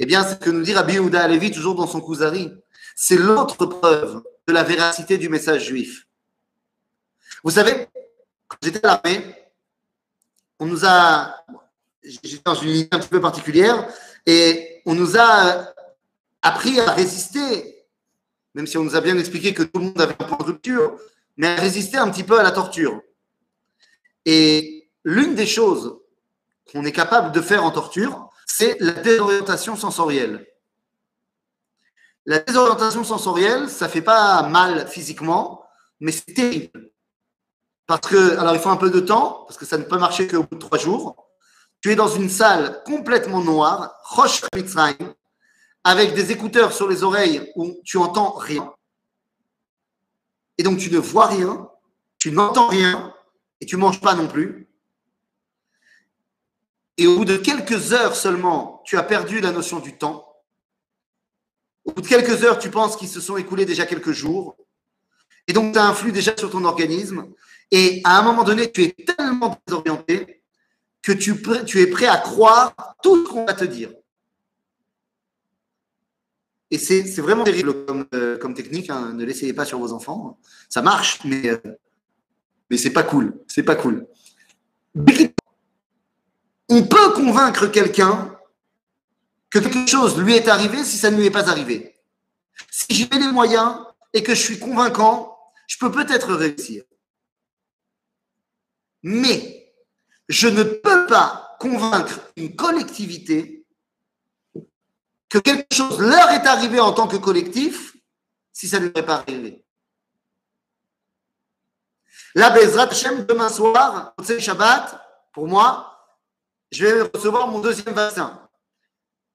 Eh 0.00 0.04
bien, 0.04 0.24
c'est 0.24 0.30
ce 0.30 0.40
que 0.40 0.50
nous 0.50 0.62
dit 0.62 0.74
Rabbi 0.74 0.94
Yehuda 0.94 1.22
Alevi, 1.22 1.52
toujours 1.52 1.76
dans 1.76 1.86
son 1.86 2.00
Kuzari. 2.00 2.52
C'est 2.96 3.16
l'autre 3.16 3.66
preuve 3.66 4.24
de 4.48 4.52
la 4.52 4.64
véracité 4.64 5.16
du 5.16 5.28
message 5.28 5.66
juif. 5.66 6.08
Vous 7.44 7.52
savez, 7.52 7.86
quand 8.48 8.58
j'étais 8.62 8.84
à 8.84 9.00
l'armée, 9.04 9.32
on 10.58 10.66
nous 10.66 10.84
a. 10.84 11.36
J'étais 12.02 12.42
dans 12.44 12.56
une 12.56 12.70
ligne 12.70 12.88
un 12.90 12.98
petit 12.98 13.10
peu 13.10 13.20
particulière, 13.20 13.86
et 14.26 14.82
on 14.86 14.96
nous 14.96 15.16
a 15.16 15.72
appris 16.42 16.78
à 16.80 16.92
résister, 16.92 17.86
même 18.54 18.66
si 18.66 18.78
on 18.78 18.84
nous 18.84 18.96
a 18.96 19.00
bien 19.00 19.18
expliqué 19.18 19.52
que 19.52 19.62
tout 19.62 19.78
le 19.78 19.86
monde 19.86 20.00
avait 20.00 20.12
un 20.12 20.26
point 20.26 20.38
de 20.38 20.44
rupture, 20.44 20.96
mais 21.36 21.48
à 21.48 21.56
résister 21.56 21.96
un 21.98 22.10
petit 22.10 22.24
peu 22.24 22.38
à 22.38 22.42
la 22.42 22.52
torture. 22.52 23.00
Et 24.24 24.88
l'une 25.04 25.34
des 25.34 25.46
choses 25.46 25.98
qu'on 26.72 26.84
est 26.84 26.92
capable 26.92 27.32
de 27.32 27.40
faire 27.40 27.64
en 27.64 27.70
torture, 27.70 28.30
c'est 28.46 28.76
la 28.80 28.92
désorientation 28.92 29.76
sensorielle. 29.76 30.46
La 32.24 32.40
désorientation 32.40 33.04
sensorielle, 33.04 33.68
ça 33.68 33.86
ne 33.86 33.90
fait 33.90 34.02
pas 34.02 34.42
mal 34.48 34.88
physiquement, 34.88 35.64
mais 36.00 36.10
c'est 36.10 36.34
terrible. 36.34 36.90
Parce 37.86 38.08
que, 38.08 38.36
alors 38.38 38.54
il 38.54 38.60
faut 38.60 38.70
un 38.70 38.76
peu 38.76 38.90
de 38.90 38.98
temps, 38.98 39.44
parce 39.46 39.58
que 39.58 39.64
ça 39.64 39.78
ne 39.78 39.84
peut 39.84 39.98
marcher 39.98 40.26
qu'au 40.26 40.42
bout 40.42 40.56
de 40.56 40.60
trois 40.60 40.78
jours. 40.78 41.28
Tu 41.80 41.92
es 41.92 41.94
dans 41.94 42.08
une 42.08 42.28
salle 42.28 42.82
complètement 42.84 43.42
noire, 43.42 43.94
Roche 44.02 44.42
Mitzrayim, 44.54 45.14
avec 45.86 46.14
des 46.14 46.32
écouteurs 46.32 46.72
sur 46.72 46.88
les 46.88 47.04
oreilles 47.04 47.52
où 47.54 47.80
tu 47.84 47.96
entends 47.96 48.32
rien. 48.32 48.74
Et 50.58 50.64
donc 50.64 50.78
tu 50.78 50.90
ne 50.90 50.98
vois 50.98 51.26
rien, 51.28 51.70
tu 52.18 52.32
n'entends 52.32 52.66
rien, 52.66 53.14
et 53.60 53.66
tu 53.66 53.76
manges 53.76 54.00
pas 54.00 54.16
non 54.16 54.26
plus. 54.26 54.66
Et 56.98 57.06
au 57.06 57.18
bout 57.18 57.24
de 57.24 57.36
quelques 57.36 57.92
heures 57.92 58.16
seulement, 58.16 58.82
tu 58.84 58.98
as 58.98 59.04
perdu 59.04 59.40
la 59.40 59.52
notion 59.52 59.78
du 59.78 59.96
temps. 59.96 60.26
Au 61.84 61.92
bout 61.92 62.02
de 62.02 62.08
quelques 62.08 62.42
heures, 62.42 62.58
tu 62.58 62.68
penses 62.68 62.96
qu'ils 62.96 63.08
se 63.08 63.20
sont 63.20 63.36
écoulés 63.36 63.64
déjà 63.64 63.86
quelques 63.86 64.10
jours. 64.10 64.56
Et 65.46 65.52
donc, 65.52 65.72
tu 65.72 65.78
as 65.78 65.86
un 65.86 65.94
flux 65.94 66.10
déjà 66.10 66.36
sur 66.36 66.50
ton 66.50 66.64
organisme. 66.64 67.32
Et 67.70 68.00
à 68.02 68.18
un 68.18 68.22
moment 68.22 68.42
donné, 68.42 68.72
tu 68.72 68.82
es 68.82 68.90
tellement 68.90 69.56
désorienté 69.64 70.42
que 71.00 71.12
tu 71.12 71.80
es 71.80 71.86
prêt 71.86 72.06
à 72.08 72.16
croire 72.16 72.74
tout 73.04 73.24
ce 73.24 73.30
qu'on 73.30 73.44
va 73.44 73.54
te 73.54 73.64
dire. 73.64 73.92
Et 76.70 76.78
c'est 76.78 77.20
vraiment 77.20 77.44
terrible 77.44 77.86
comme, 77.86 78.06
euh, 78.14 78.52
technique. 78.54 78.90
Hein. 78.90 79.12
Ne 79.14 79.24
l'essayez 79.24 79.52
pas 79.52 79.64
sur 79.64 79.78
vos 79.78 79.92
enfants. 79.92 80.38
Ça 80.68 80.82
marche, 80.82 81.20
mais 81.24 81.48
euh, 81.48 81.58
mais 82.70 82.76
c'est 82.76 82.92
pas 82.92 83.02
cool. 83.02 83.38
C'est 83.46 83.62
pas 83.62 83.76
cool. 83.76 84.06
On 86.68 86.82
peut 86.82 87.12
convaincre 87.14 87.66
quelqu'un 87.68 88.36
que 89.50 89.60
quelque 89.60 89.88
chose 89.88 90.18
lui 90.18 90.34
est 90.34 90.48
arrivé 90.48 90.82
si 90.84 90.96
ça 90.98 91.10
ne 91.10 91.16
lui 91.16 91.26
est 91.26 91.30
pas 91.30 91.48
arrivé. 91.48 91.94
Si 92.70 92.86
j'ai 92.90 93.08
les 93.18 93.30
moyens 93.30 93.78
et 94.12 94.22
que 94.22 94.34
je 94.34 94.40
suis 94.40 94.58
convaincant, 94.58 95.38
je 95.68 95.78
peux 95.78 95.92
peut-être 95.92 96.34
réussir. 96.34 96.82
Mais 99.02 99.72
je 100.28 100.48
ne 100.48 100.64
peux 100.64 101.06
pas 101.06 101.56
convaincre 101.60 102.20
une 102.36 102.56
collectivité 102.56 103.55
que 105.28 105.38
quelque 105.38 105.74
chose 105.74 106.00
leur 106.00 106.30
est 106.30 106.46
arrivé 106.46 106.80
en 106.80 106.92
tant 106.92 107.08
que 107.08 107.16
collectif 107.16 107.96
si 108.52 108.68
ça 108.68 108.80
ne 108.80 108.86
lui 108.86 108.92
est 108.94 109.02
pas 109.02 109.16
arrivé. 109.16 109.62
Là, 112.34 112.50
Bezrat 112.50 112.88
Hashem, 112.90 113.24
demain 113.26 113.48
soir, 113.48 114.14
c'est 114.22 114.40
Shabbat, 114.40 115.00
pour 115.32 115.48
moi, 115.48 115.96
je 116.70 116.84
vais 116.84 117.02
recevoir 117.02 117.48
mon 117.48 117.60
deuxième 117.60 117.94
vaccin. 117.94 118.40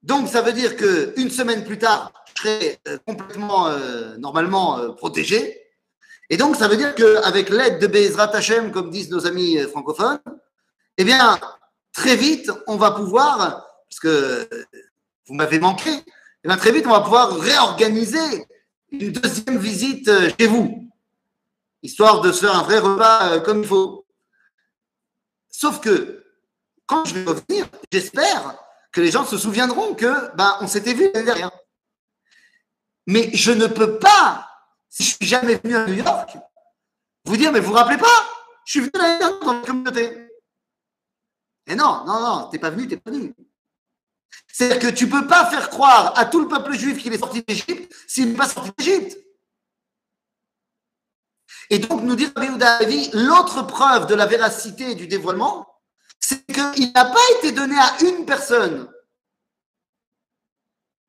Donc, 0.02 0.28
ça 0.28 0.42
veut 0.42 0.52
dire 0.52 0.76
qu'une 0.76 1.30
semaine 1.30 1.64
plus 1.64 1.78
tard, 1.78 2.12
je 2.26 2.42
serai 2.42 2.78
euh, 2.88 2.98
complètement, 3.06 3.68
euh, 3.68 4.16
normalement, 4.18 4.78
euh, 4.78 4.90
protégé. 4.90 5.60
Et 6.30 6.36
donc, 6.36 6.56
ça 6.56 6.68
veut 6.68 6.76
dire 6.76 6.94
qu'avec 6.94 7.50
l'aide 7.50 7.78
de 7.80 7.86
Bezrat 7.86 8.34
Hashem, 8.34 8.72
comme 8.72 8.90
disent 8.90 9.10
nos 9.10 9.26
amis 9.26 9.58
francophones, 9.70 10.20
eh 10.96 11.04
bien, 11.04 11.38
très 11.92 12.16
vite, 12.16 12.50
on 12.66 12.76
va 12.76 12.90
pouvoir, 12.92 13.66
parce 13.88 14.00
que 14.00 14.48
vous 15.32 15.38
m'avez 15.38 15.58
manqué, 15.58 15.90
eh 16.44 16.48
bien, 16.48 16.58
très 16.58 16.72
vite, 16.72 16.86
on 16.86 16.90
va 16.90 17.00
pouvoir 17.00 17.34
réorganiser 17.38 18.46
une 18.90 19.12
deuxième 19.12 19.56
visite 19.56 20.10
chez 20.38 20.46
vous 20.46 20.82
histoire 21.82 22.20
de 22.20 22.32
se 22.32 22.40
faire 22.40 22.54
un 22.54 22.62
vrai 22.62 22.78
repas 22.78 23.32
euh, 23.32 23.40
comme 23.40 23.62
il 23.62 23.66
faut. 23.66 24.06
Sauf 25.48 25.80
que 25.80 26.24
quand 26.86 27.06
je 27.06 27.14
vais 27.14 27.24
revenir, 27.24 27.66
j'espère 27.90 28.56
que 28.92 29.00
les 29.00 29.10
gens 29.10 29.24
se 29.24 29.38
souviendront 29.38 29.94
que 29.94 30.34
ben, 30.36 30.56
on 30.60 30.66
s'était 30.66 30.94
vu 30.94 31.10
l'année 31.12 31.26
dernière. 31.26 31.50
Mais 33.06 33.30
je 33.34 33.52
ne 33.52 33.66
peux 33.66 33.98
pas, 33.98 34.48
si 34.88 35.02
je 35.02 35.16
suis 35.16 35.26
jamais 35.26 35.56
venu 35.56 35.74
à 35.74 35.86
New 35.86 35.94
York, 35.94 36.36
vous 37.24 37.36
dire, 37.36 37.52
mais 37.52 37.60
vous 37.60 37.70
vous 37.70 37.76
rappelez 37.76 37.98
pas, 37.98 38.28
je 38.64 38.72
suis 38.72 38.80
venu 38.80 38.92
l'année 38.94 39.18
dernière 39.18 39.40
dans 39.40 39.52
la 39.54 39.66
communauté. 39.66 40.28
Et 41.66 41.74
non, 41.74 42.04
non, 42.04 42.20
non, 42.20 42.48
t'es 42.50 42.58
pas 42.58 42.70
venu, 42.70 42.86
t'es 42.86 42.96
pas 42.96 43.10
venu. 43.10 43.34
C'est-à-dire 44.52 44.78
que 44.78 44.94
tu 44.94 45.08
peux 45.08 45.26
pas 45.26 45.46
faire 45.46 45.70
croire 45.70 46.16
à 46.18 46.26
tout 46.26 46.40
le 46.40 46.48
peuple 46.48 46.74
juif 46.74 46.98
qu'il 46.98 47.12
est 47.12 47.18
sorti 47.18 47.42
d'Égypte 47.42 47.94
s'il 48.06 48.30
n'est 48.30 48.36
pas 48.36 48.48
sorti 48.48 48.70
d'Égypte. 48.78 49.18
Et 51.70 51.78
donc, 51.78 52.02
nous 52.02 52.16
dit 52.16 52.28
Rabbi 52.36 53.10
l'autre 53.14 53.62
preuve 53.62 54.06
de 54.06 54.14
la 54.14 54.26
véracité 54.26 54.94
du 54.94 55.06
dévoilement, 55.06 55.66
c'est 56.20 56.44
qu'il 56.46 56.92
n'a 56.92 57.06
pas 57.06 57.20
été 57.38 57.52
donné 57.52 57.76
à 57.78 57.96
une 58.02 58.26
personne, 58.26 58.92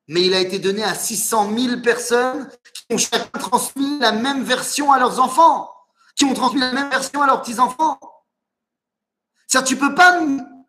mais 0.08 0.22
il 0.22 0.34
a 0.34 0.40
été 0.40 0.58
donné 0.58 0.82
à 0.82 0.94
600 0.94 1.54
000 1.56 1.80
personnes 1.82 2.50
qui 2.72 2.94
ont 2.94 2.98
chacun 2.98 3.38
transmis 3.38 3.98
la 3.98 4.12
même 4.12 4.42
version 4.42 4.90
à 4.90 4.98
leurs 4.98 5.20
enfants, 5.20 5.70
qui 6.16 6.24
ont 6.24 6.34
transmis 6.34 6.60
la 6.60 6.72
même 6.72 6.90
version 6.90 7.22
à 7.22 7.26
leurs 7.26 7.42
petits-enfants. 7.42 7.98
C'est-à-dire, 9.46 9.68
tu 9.68 9.82
ne 9.82 9.88
peux 9.88 9.94
pas 9.94 10.20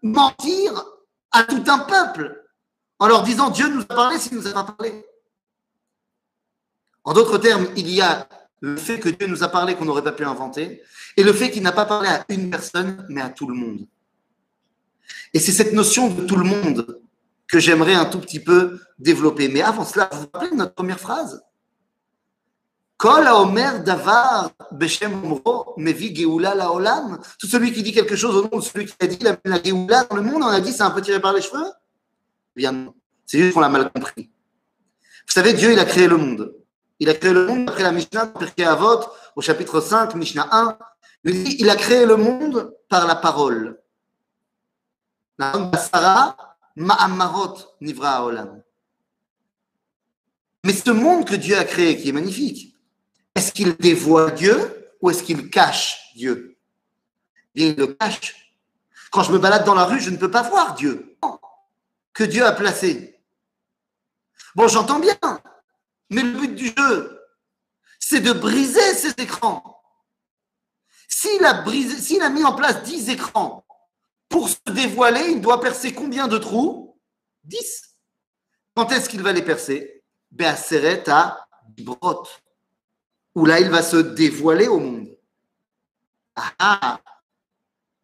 mentir 0.03 0.85
à 1.31 1.43
tout 1.43 1.63
un 1.67 1.79
peuple 1.79 2.44
en 2.99 3.07
leur 3.07 3.23
disant 3.23 3.49
Dieu 3.49 3.67
nous 3.67 3.81
a 3.81 3.85
parlé 3.85 4.17
s'il 4.19 4.37
nous 4.37 4.47
a 4.47 4.53
pas 4.53 4.63
parlé. 4.63 5.05
En 7.03 7.13
d'autres 7.13 7.37
termes, 7.37 7.67
il 7.75 7.89
y 7.89 8.01
a 8.01 8.27
le 8.61 8.77
fait 8.77 8.99
que 8.99 9.09
Dieu 9.09 9.27
nous 9.27 9.43
a 9.43 9.47
parlé 9.47 9.75
qu'on 9.75 9.85
n'aurait 9.85 10.03
pas 10.03 10.11
pu 10.11 10.23
inventer, 10.23 10.81
et 11.17 11.23
le 11.23 11.33
fait 11.33 11.51
qu'il 11.51 11.61
n'a 11.61 11.71
pas 11.71 11.85
parlé 11.85 12.09
à 12.09 12.25
une 12.29 12.49
personne, 12.49 13.05
mais 13.09 13.21
à 13.21 13.29
tout 13.29 13.47
le 13.47 13.53
monde. 13.53 13.85
Et 15.33 15.39
c'est 15.39 15.51
cette 15.51 15.73
notion 15.73 16.09
de 16.09 16.25
tout 16.25 16.35
le 16.35 16.45
monde 16.45 17.01
que 17.47 17.59
j'aimerais 17.59 17.93
un 17.93 18.05
tout 18.05 18.19
petit 18.19 18.39
peu 18.39 18.79
développer. 18.97 19.49
Mais 19.49 19.61
avant 19.61 19.85
cela, 19.85 20.09
vous 20.11 20.21
vous 20.21 20.29
rappelez 20.33 20.51
de 20.51 20.55
notre 20.55 20.73
première 20.73 20.99
phrase? 20.99 21.43
Omer 23.03 23.83
Davar 23.83 24.51
Beshem 24.71 25.21
Mevi 25.77 26.15
Geoula 26.15 26.55
Laolam. 26.55 27.19
Tout 27.39 27.47
celui 27.47 27.71
qui 27.71 27.83
dit 27.83 27.91
quelque 27.91 28.15
chose 28.15 28.35
au 28.35 28.43
nom 28.43 28.57
de 28.57 28.63
celui 28.63 28.85
qui 28.85 28.95
a 28.99 29.07
dit 29.07 29.19
la, 29.21 29.61
Geoula 29.63 30.05
dans 30.05 30.15
le 30.15 30.21
monde, 30.23 30.41
on 30.43 30.47
a 30.47 30.61
dit 30.61 30.71
c'est 30.71 30.81
un 30.81 30.91
peu 30.91 31.01
tiré 31.01 31.19
par 31.19 31.33
les 31.33 31.41
cheveux? 31.41 31.69
Bien, 32.55 32.93
c'est 33.25 33.39
juste 33.39 33.53
qu'on 33.53 33.59
l'a 33.59 33.69
mal 33.69 33.91
compris. 33.91 34.31
Vous 35.27 35.33
savez, 35.33 35.53
Dieu, 35.53 35.73
il 35.73 35.79
a 35.79 35.85
créé 35.85 36.07
le 36.07 36.17
monde. 36.17 36.55
Il 36.99 37.09
a 37.09 37.13
créé 37.13 37.33
le 37.33 37.47
monde 37.47 37.69
après 37.69 37.83
la 37.83 37.91
Mishnah, 37.91 38.27
Pirkei 38.27 38.63
Avot, 38.63 39.01
au 39.35 39.41
chapitre 39.41 39.81
5, 39.81 40.15
Mishnah 40.15 40.47
1. 40.51 40.77
Il 41.25 41.43
dit, 41.43 41.57
il 41.59 41.69
a 41.69 41.75
créé 41.75 42.05
le 42.05 42.15
monde 42.15 42.73
par 42.87 43.05
la 43.07 43.15
parole. 43.15 43.81
Mais 45.37 45.53
ce 50.73 50.91
monde 50.91 51.25
que 51.25 51.35
Dieu 51.35 51.57
a 51.57 51.65
créé, 51.65 51.97
qui 51.97 52.09
est 52.09 52.13
magnifique, 52.13 52.75
est-ce 53.33 53.51
qu'il 53.51 53.75
dévoile 53.75 54.33
Dieu 54.35 54.93
ou 55.01 55.09
est-ce 55.09 55.23
qu'il 55.23 55.49
cache 55.49 56.11
Dieu? 56.15 56.57
Il 57.53 57.75
le 57.75 57.87
cache. 57.87 58.53
Quand 59.11 59.23
je 59.23 59.33
me 59.33 59.39
balade 59.39 59.65
dans 59.65 59.75
la 59.75 59.85
rue, 59.85 59.99
je 59.99 60.09
ne 60.09 60.17
peux 60.17 60.31
pas 60.31 60.43
voir 60.43 60.75
Dieu. 60.75 61.17
Que 62.15 62.23
Dieu 62.23 62.45
a 62.45 62.53
placé. 62.53 63.21
Bon, 64.55 64.69
j'entends 64.69 64.99
bien, 64.99 65.19
mais 66.09 66.23
le 66.23 66.31
but 66.31 66.55
du 66.55 66.73
jeu, 66.75 67.21
c'est 67.99 68.21
de 68.21 68.31
briser 68.31 68.93
ces 68.93 69.21
écrans. 69.21 69.83
S'il 71.09 71.43
a, 71.43 72.29
mis 72.29 72.43
en 72.45 72.55
place 72.55 72.83
10 72.83 73.09
écrans 73.09 73.65
pour 74.29 74.47
se 74.47 74.55
dévoiler, 74.67 75.31
il 75.31 75.41
doit 75.41 75.59
percer 75.59 75.93
combien 75.93 76.29
de 76.29 76.37
trous? 76.37 76.97
10. 77.43 77.97
Quand 78.75 78.91
est-ce 78.93 79.09
qu'il 79.09 79.21
va 79.21 79.33
les 79.33 79.43
percer? 79.43 80.03
Beaseret 80.31 81.09
à 81.09 81.45
Brot, 81.77 82.27
où 83.35 83.45
là 83.45 83.59
il 83.59 83.69
va 83.69 83.83
se 83.83 83.97
dévoiler 83.97 84.67
au 84.67 84.79
monde. 84.79 85.09
Ah, 86.35 86.53
ah. 86.59 87.01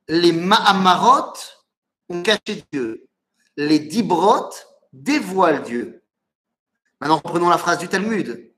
les 0.07 0.33
Mahamarot 0.33 1.33
ont 2.09 2.23
caché 2.23 2.65
Dieu. 2.71 3.07
Les 3.57 3.79
Dibrot 3.79 4.49
dévoilent 4.93 5.63
Dieu. 5.63 6.03
Maintenant, 6.99 7.17
reprenons 7.17 7.49
la 7.49 7.57
phrase 7.57 7.79
du 7.79 7.87
Talmud. 7.87 8.53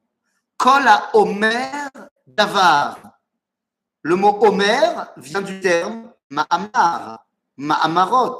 Kol 0.57 0.83
Omer 1.13 1.89
Davar. 2.27 2.99
Le 4.01 4.15
mot 4.15 4.37
Omer 4.41 5.07
vient 5.17 5.41
du 5.41 5.59
terme 5.59 6.11
Ma'amar, 6.29 7.25
Ma'amarot. 7.57 8.39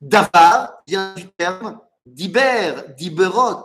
Davar 0.00 0.82
vient 0.86 1.14
du 1.14 1.28
terme 1.32 1.80
Diber, 2.04 2.94
Diberot. 2.96 3.64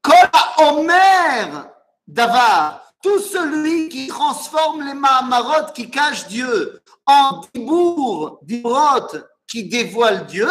Kol 0.00 0.30
Omer 0.58 1.70
Davar, 2.06 2.92
tout 3.02 3.18
celui 3.20 3.88
qui 3.88 4.06
transforme 4.06 4.84
les 4.84 4.94
Mahamarot 4.94 5.72
qui 5.74 5.90
cachent 5.90 6.28
Dieu 6.28 6.80
en 7.06 7.42
Dibour, 7.54 8.38
Dibrot 8.42 9.08
qui 9.52 9.64
dévoile 9.64 10.26
Dieu, 10.26 10.48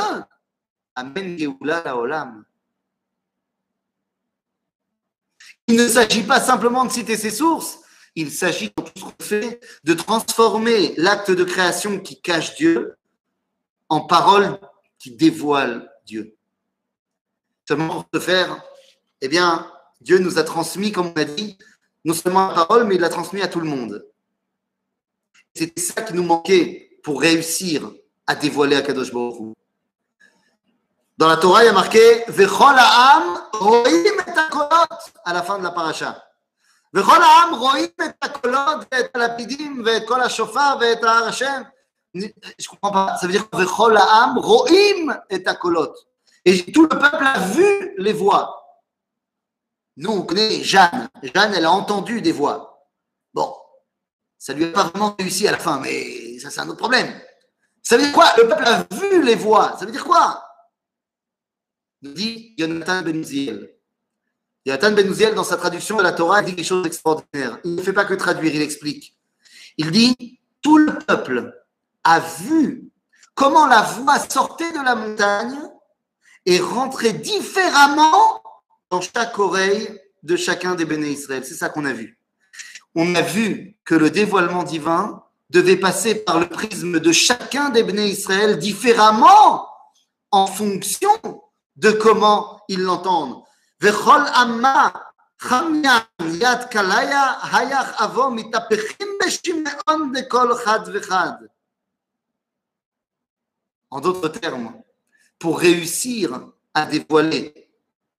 Olam. 0.96 2.46
Il 5.66 5.76
ne 5.76 5.88
s'agit 5.88 6.22
pas 6.22 6.40
simplement 6.40 6.86
de 6.86 6.92
citer 6.92 7.18
ses 7.18 7.32
sources, 7.32 7.80
il 8.14 8.32
s'agit 8.32 8.72
dans 8.78 8.84
tout 8.84 8.92
ce 8.96 9.04
qu'on 9.06 9.24
fait 9.24 9.60
de 9.84 9.96
transformer 9.96 10.94
l'acte 10.98 11.32
de 11.32 11.44
création 11.44 12.00
qui 12.00 12.22
cache 12.22 12.56
Dieu 12.58 12.96
en 13.90 14.02
parole 14.02 14.60
qui 15.00 15.16
dévoile 15.16 15.92
Dieu. 16.06 16.38
Seulement 17.68 18.04
pour 18.04 18.06
ce 18.14 18.20
faire, 18.20 18.64
eh 19.22 19.28
bien, 19.28 19.72
Dieu 20.00 20.20
nous 20.20 20.38
a 20.38 20.44
transmis, 20.44 20.92
comme 20.92 21.08
on 21.08 21.20
a 21.20 21.26
dit, 21.26 21.58
non 22.06 22.14
seulement 22.14 22.50
la 22.50 22.54
parole, 22.54 22.84
mais 22.84 22.96
il 22.96 23.02
l'a 23.02 23.10
transmis 23.10 23.42
à 23.42 23.48
tout 23.48 23.62
le 23.62 23.68
monde. 23.68 24.06
C'était 25.56 25.82
ça 25.82 26.04
qui 26.04 26.14
nous 26.14 26.24
manquait 26.24 27.00
pour 27.02 27.20
réussir 27.20 27.92
à 28.32 28.36
dévoiler 28.36 28.78
à 28.78 28.82
Kadosh 28.82 29.12
Baruch 29.12 29.54
Dans 31.18 31.28
la 31.28 31.36
Torah, 31.36 31.64
il 31.64 31.66
y 31.66 31.70
a 31.70 31.74
marqué 31.74 32.24
Vechol 32.30 32.78
roim 33.54 33.84
et 33.86 34.08
akolot 34.40 34.70
à 35.26 35.34
la 35.34 35.44
fin 35.44 35.60
de 35.60 35.64
la 35.64 35.72
paracha. 35.72 36.24
Je 36.94 37.02
comprends 42.70 42.92
pas. 42.92 43.18
Ça 43.18 43.28
veut 43.28 43.34
dire 43.34 43.46
Vechol 43.52 44.00
et 46.44 46.72
tout 46.72 46.84
le 46.84 46.88
peuple 46.88 47.26
a 47.26 47.40
vu 47.40 47.94
les 47.98 48.14
voix. 48.14 48.82
Nous, 49.98 50.10
on 50.10 50.22
connaît 50.22 50.64
Jeanne. 50.64 51.10
Jeanne, 51.22 51.54
elle 51.54 51.66
a 51.66 51.72
entendu 51.72 52.22
des 52.22 52.32
voix. 52.32 52.88
Bon, 53.34 53.54
ça 54.38 54.54
lui 54.54 54.64
a 54.66 54.70
pas 54.70 54.84
vraiment 54.86 55.16
réussi 55.20 55.48
à 55.50 55.52
la 55.52 55.60
fin, 55.60 55.80
mais 55.80 56.40
ça, 56.40 56.50
c'est 56.50 56.62
un 56.62 56.70
autre 56.70 56.80
problème. 56.80 57.14
Ça 57.82 57.98
veut 57.98 58.04
dire 58.04 58.14
quoi? 58.14 58.32
Le 58.38 58.48
peuple 58.48 58.64
a 58.66 58.88
vu 58.92 59.24
les 59.24 59.36
voix. 59.36 59.76
Ça 59.78 59.86
veut 59.86 59.92
dire 59.92 60.04
quoi? 60.04 60.44
Nous 62.02 62.14
dit 62.14 62.54
Jonathan 62.58 63.02
Benouziel. 63.02 63.74
Jonathan 64.66 64.92
Benouziel, 64.92 65.34
dans 65.34 65.44
sa 65.44 65.58
traduction 65.58 65.98
de 65.98 66.04
la 66.04 66.12
Torah, 66.12 66.42
dit 66.42 66.56
quelque 66.56 66.66
chose 66.66 66.84
d'extraordinaire. 66.84 67.60
Il 67.64 67.76
ne 67.76 67.82
fait 67.82 67.94
pas 67.94 68.06
que 68.06 68.14
traduire, 68.14 68.54
il 68.54 68.62
explique. 68.62 69.18
Il 69.78 69.92
dit 69.92 70.40
Tout 70.62 70.78
le 70.78 70.98
peuple 71.00 71.54
a 72.04 72.20
vu 72.20 72.92
comment 73.36 73.68
la 73.68 73.82
voix 73.82 74.20
sortait 74.20 74.72
de 74.72 74.84
la 74.84 74.96
montagne 74.96 75.58
et 76.46 76.60
rentrait 76.60 77.14
différemment 77.14 78.42
dans 78.90 79.02
chaque 79.02 79.38
oreille 79.40 80.00
de 80.24 80.36
chacun 80.36 80.76
des 80.76 80.86
béné 80.86 81.10
Israël. 81.10 81.44
C'est 81.46 81.56
ça 81.56 81.70
qu'on 81.70 81.86
a 81.86 81.94
vu. 81.94 82.20
On 82.94 83.16
a 83.16 83.22
vu 83.22 83.78
que 83.86 83.96
le 83.96 84.10
dévoilement 84.10 84.64
divin 84.64 85.24
devait 85.52 85.78
passer 85.78 86.16
par 86.16 86.40
le 86.40 86.48
prisme 86.48 87.00
de 87.00 87.12
chacun 87.12 87.70
des 87.70 87.84
béné 87.84 88.08
Israël 88.08 88.58
différemment 88.58 89.68
en 90.32 90.48
fonction 90.48 91.12
de 91.76 91.92
comment 91.92 92.62
ils 92.70 92.82
l'entendent. 92.82 93.44
En 103.90 104.00
d'autres 104.00 104.30
termes, 104.30 104.74
pour 105.38 105.60
réussir 105.60 106.40
à 106.74 106.86
dévoiler 106.86 107.70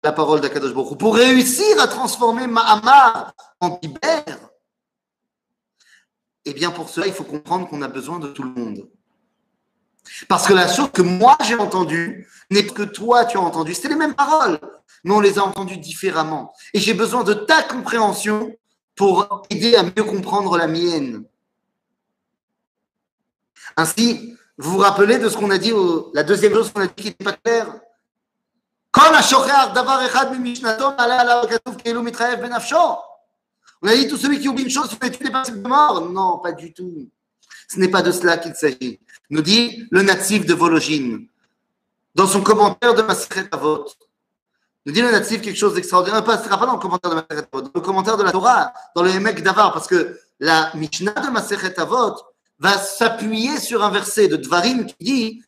la 0.03 0.12
parole 0.12 0.41
d'Akadosh 0.41 0.74
Baruch 0.74 0.99
pour 0.99 1.14
réussir 1.14 1.80
à 1.80 1.87
transformer 1.87 2.47
Mahamar 2.47 3.33
en 3.61 3.70
Tiber, 3.76 4.37
eh 6.45 6.55
bien 6.55 6.70
pour 6.70 6.88
cela, 6.88 7.07
il 7.07 7.12
faut 7.12 7.24
comprendre 7.24 7.68
qu'on 7.68 7.82
a 7.82 7.88
besoin 7.88 8.18
de 8.18 8.28
tout 8.28 8.43
le 8.43 8.51
monde. 8.51 8.88
Parce 10.28 10.47
que 10.47 10.53
la 10.53 10.68
chose 10.68 10.90
que 10.93 11.03
moi 11.03 11.36
j'ai 11.45 11.55
entendue 11.55 12.28
n'est 12.51 12.66
que 12.66 12.82
toi 12.82 13.24
tu 13.24 13.36
as 13.36 13.40
entendu. 13.40 13.74
C'était 13.74 13.88
les 13.88 13.97
mêmes 13.97 14.14
paroles, 14.14 14.59
mais 15.05 15.14
on 15.14 15.20
les 15.20 15.38
a 15.38 15.45
entendues 15.45 15.78
différemment. 15.78 16.53
Et 16.74 16.80
j'ai 16.80 16.95
besoin 16.95 17.22
de 17.24 17.34
ta 17.34 17.62
compréhension 17.62 18.55
pour 18.97 19.43
aider 19.51 19.76
à 19.76 19.84
mieux 19.84 20.05
comprendre 20.05 20.57
la 20.59 20.66
mienne. 20.66 21.24
Ainsi, 23.76 24.36
vous 24.59 24.72
vous 24.72 24.78
rappelez 24.78 25.18
de 25.18 25.28
ce 25.28 25.36
qu'on 25.36 25.51
a 25.51 25.59
dit, 25.59 25.72
la 26.12 26.22
deuxième 26.24 26.53
chose 26.53 26.72
qu'on 26.72 26.82
a 26.82 26.86
dit 26.86 26.95
qui 26.95 27.05
n'était 27.07 27.24
pas 27.24 27.32
claire? 27.32 27.80
On 33.83 33.89
a 33.89 33.95
dit 33.95 34.09
tout 34.09 34.16
celui 34.16 34.39
qui 34.39 34.49
oublie 34.49 34.64
une 34.64 34.70
chose, 34.70 34.89
il 35.03 35.12
fait 35.12 35.30
pas 35.30 35.43
de 35.43 35.68
mort? 35.68 36.09
Non, 36.11 36.39
pas 36.39 36.53
du 36.53 36.72
tout. 36.72 37.09
Ce 37.68 37.78
n'est 37.78 37.89
pas 37.89 38.03
de 38.03 38.12
cela 38.12 38.39
qu'il 38.39 38.55
s'agit. 38.55 39.01
Nous 39.30 39.43
dit 39.43 39.87
le 39.91 40.03
natif 40.03 40.47
de 40.47 40.55
Vologine, 40.55 41.26
dans 42.14 42.26
son 42.26 42.43
commentaire 42.43 42.95
de 42.95 43.03
Maseret 43.03 43.49
Avot. 43.51 43.87
Nous 44.87 44.93
dit 44.93 45.01
le 45.01 45.11
natif 45.11 45.41
quelque 45.41 45.59
chose 45.59 45.74
d'extraordinaire. 45.74 46.22
Pas, 46.24 46.39
pas 46.39 46.66
dans 46.66 46.74
le 46.74 46.78
commentaire 46.78 47.11
de 47.11 47.16
Maseret 47.16 47.49
Avot, 47.53 47.62
dans 47.62 47.70
le 47.74 47.80
commentaire 47.80 48.16
de 48.16 48.22
la 48.22 48.33
Torah, 48.33 48.72
dans 48.95 49.03
le 49.03 49.11
Emek 49.11 49.43
Davar, 49.43 49.72
parce 49.72 49.87
que 49.87 50.18
la 50.39 50.70
Mishnah 50.74 51.12
de 51.12 51.30
Maseret 51.30 51.78
Avot 51.80 52.16
va 52.59 52.78
s'appuyer 52.78 53.59
sur 53.59 53.83
un 53.83 53.91
verset 53.91 54.28
de 54.28 54.37
Dvarim 54.37 54.87
qui 54.87 54.95
dit 55.01 55.43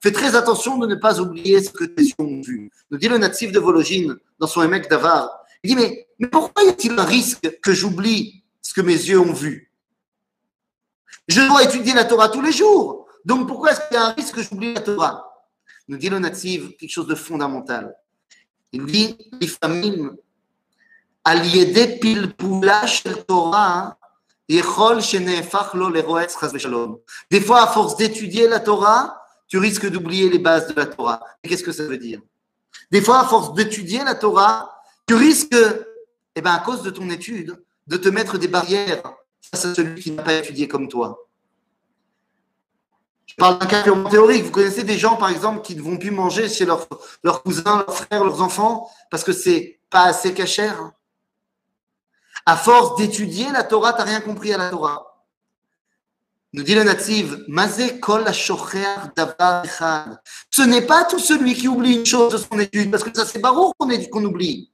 Fais 0.00 0.12
très 0.12 0.34
attention 0.36 0.78
de 0.78 0.86
ne 0.86 0.94
pas 0.96 1.20
oublier 1.20 1.62
ce 1.62 1.70
que 1.70 1.84
tes 1.84 2.02
yeux 2.02 2.14
ont 2.18 2.40
vu. 2.40 2.70
Nous 2.90 2.98
dit 2.98 3.08
le 3.08 3.18
natif 3.18 3.52
de 3.52 3.58
Vologine 3.58 4.16
dans 4.38 4.46
son 4.46 4.62
émec 4.62 4.88
d'Avar. 4.88 5.30
Il 5.62 5.74
dit 5.74 5.76
mais, 5.76 6.08
pourquoi 6.28 6.64
y 6.64 6.68
a-t-il 6.68 6.98
un 6.98 7.04
risque 7.04 7.60
que 7.60 7.72
j'oublie 7.72 8.44
ce 8.60 8.74
que 8.74 8.80
mes 8.80 8.92
yeux 8.92 9.20
ont 9.20 9.32
vu? 9.32 9.70
Je 11.28 11.40
dois 11.40 11.62
étudier 11.62 11.94
la 11.94 12.04
Torah 12.04 12.28
tous 12.28 12.42
les 12.42 12.52
jours. 12.52 13.06
Donc 13.24 13.46
pourquoi 13.46 13.72
est-ce 13.72 13.80
qu'il 13.88 13.94
y 13.94 14.00
a 14.00 14.06
un 14.06 14.12
risque 14.12 14.34
que 14.34 14.42
j'oublie 14.42 14.74
la 14.74 14.80
Torah? 14.80 15.24
Nous 15.88 15.96
dit 15.96 16.08
le 16.08 16.18
natif 16.18 16.76
quelque 16.76 16.90
chose 16.90 17.06
de 17.06 17.14
fondamental. 17.14 17.94
Il 18.72 18.86
dit 18.86 19.16
l'ifamim 19.40 20.16
aliédé 21.24 21.98
pilpula 21.98 22.86
shel 22.86 23.24
Torah 23.24 23.78
hein, 23.78 23.96
des 24.48 24.62
fois, 27.40 27.62
à 27.62 27.66
force 27.66 27.96
d'étudier 27.96 28.48
la 28.48 28.60
Torah, 28.60 29.22
tu 29.48 29.58
risques 29.58 29.88
d'oublier 29.88 30.28
les 30.30 30.38
bases 30.38 30.68
de 30.68 30.74
la 30.74 30.86
Torah. 30.86 31.20
Qu'est-ce 31.42 31.62
que 31.62 31.72
ça 31.72 31.84
veut 31.84 31.98
dire? 31.98 32.20
Des 32.90 33.00
fois, 33.00 33.20
à 33.20 33.24
force 33.26 33.54
d'étudier 33.54 34.02
la 34.04 34.14
Torah, 34.14 34.82
tu 35.06 35.14
risques, 35.14 35.54
eh 36.34 36.40
ben, 36.40 36.52
à 36.52 36.58
cause 36.58 36.82
de 36.82 36.90
ton 36.90 37.08
étude, 37.10 37.62
de 37.86 37.96
te 37.96 38.08
mettre 38.08 38.38
des 38.38 38.48
barrières 38.48 39.02
face 39.50 39.64
à 39.64 39.74
celui 39.74 40.00
qui 40.00 40.10
n'a 40.12 40.22
pas 40.22 40.34
étudié 40.34 40.68
comme 40.68 40.88
toi. 40.88 41.28
Je 43.26 43.34
parle 43.36 43.58
d'un 43.58 43.66
cas 43.66 43.82
théorique. 43.82 44.44
Vous 44.44 44.50
connaissez 44.50 44.84
des 44.84 44.98
gens, 44.98 45.16
par 45.16 45.30
exemple, 45.30 45.62
qui 45.62 45.74
ne 45.74 45.82
vont 45.82 45.96
plus 45.96 46.10
manger 46.10 46.48
chez 46.48 46.66
leurs, 46.66 46.86
cousins, 47.42 47.84
leurs 47.86 47.96
frères, 47.96 48.24
leurs 48.24 48.42
enfants, 48.42 48.90
parce 49.10 49.24
que 49.24 49.32
c'est 49.32 49.80
pas 49.88 50.04
assez 50.04 50.34
cachère? 50.34 50.92
À 52.44 52.56
force 52.56 52.96
d'étudier 52.96 53.50
la 53.52 53.62
Torah, 53.62 53.92
t'as 53.92 54.04
rien 54.04 54.20
compris 54.20 54.52
à 54.52 54.58
la 54.58 54.70
Torah. 54.70 55.12
Nous 56.54 56.62
dit 56.62 56.74
le 56.74 56.82
natif, 56.82 57.34
kol. 58.00 58.24
Ce 60.50 60.62
n'est 60.62 60.82
pas 60.82 61.04
tout 61.04 61.18
celui 61.18 61.54
qui 61.54 61.66
oublie 61.66 61.94
une 61.94 62.06
chose 62.06 62.32
de 62.32 62.38
son 62.38 62.58
étude, 62.58 62.90
parce 62.90 63.04
que 63.04 63.14
ça 63.14 63.24
c'est 63.24 63.38
barour 63.38 63.74
qu'on 63.78 63.88
qu'on 63.88 64.24
oublie. 64.24 64.70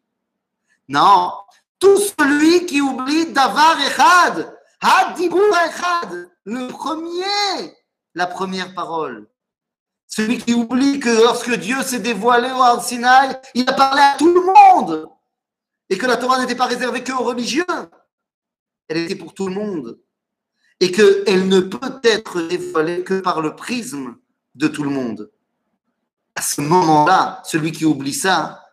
Non, 0.89 1.33
tout 1.79 1.99
celui 2.19 2.66
qui 2.66 2.81
oublie 2.81 3.33
davar 3.33 3.79
echad, 3.81 4.53
hadibur 4.81 5.55
echad, 5.66 6.31
le 6.45 6.66
premier, 6.69 7.77
la 8.14 8.27
première 8.27 8.75
parole. 8.75 9.29
Celui 10.09 10.39
qui 10.39 10.55
oublie 10.55 10.99
que 10.99 11.11
lorsque 11.11 11.55
Dieu 11.55 11.81
s'est 11.83 12.01
dévoilé 12.01 12.51
au 12.51 12.81
Sinaï, 12.81 13.39
il 13.55 13.69
a 13.69 13.75
parlé 13.75 14.01
à 14.01 14.16
tout 14.19 14.35
le 14.35 14.41
monde. 14.41 15.09
Et 15.91 15.99
que 15.99 16.07
la 16.07 16.16
Torah 16.16 16.41
n'était 16.41 16.55
pas 16.55 16.66
réservée 16.66 17.03
qu'aux 17.03 17.24
religieux. 17.24 17.64
Elle 18.89 18.99
était 18.99 19.16
pour 19.16 19.34
tout 19.34 19.49
le 19.49 19.55
monde. 19.55 19.99
Et 20.80 20.93
qu'elle 20.93 21.49
ne 21.49 21.61
peut 21.61 22.01
être 22.05 22.43
dévoilée 22.43 23.03
que 23.03 23.20
par 23.20 23.41
le 23.41 23.57
prisme 23.57 24.16
de 24.55 24.68
tout 24.68 24.84
le 24.84 24.91
monde. 24.91 25.30
À 26.34 26.43
ce 26.43 26.61
moment-là, 26.61 27.43
celui 27.45 27.72
qui 27.72 27.84
oublie 27.84 28.14
ça, 28.14 28.64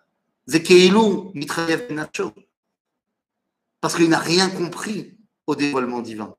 Zekeilou 0.47 1.31
Mitrayev 1.33 1.91
Nacho. 1.91 2.33
Parce 3.81 3.95
qu'il 3.95 4.09
n'a 4.09 4.19
rien 4.19 4.49
compris 4.49 5.17
au 5.47 5.55
dévoilement 5.55 6.01
divin. 6.01 6.35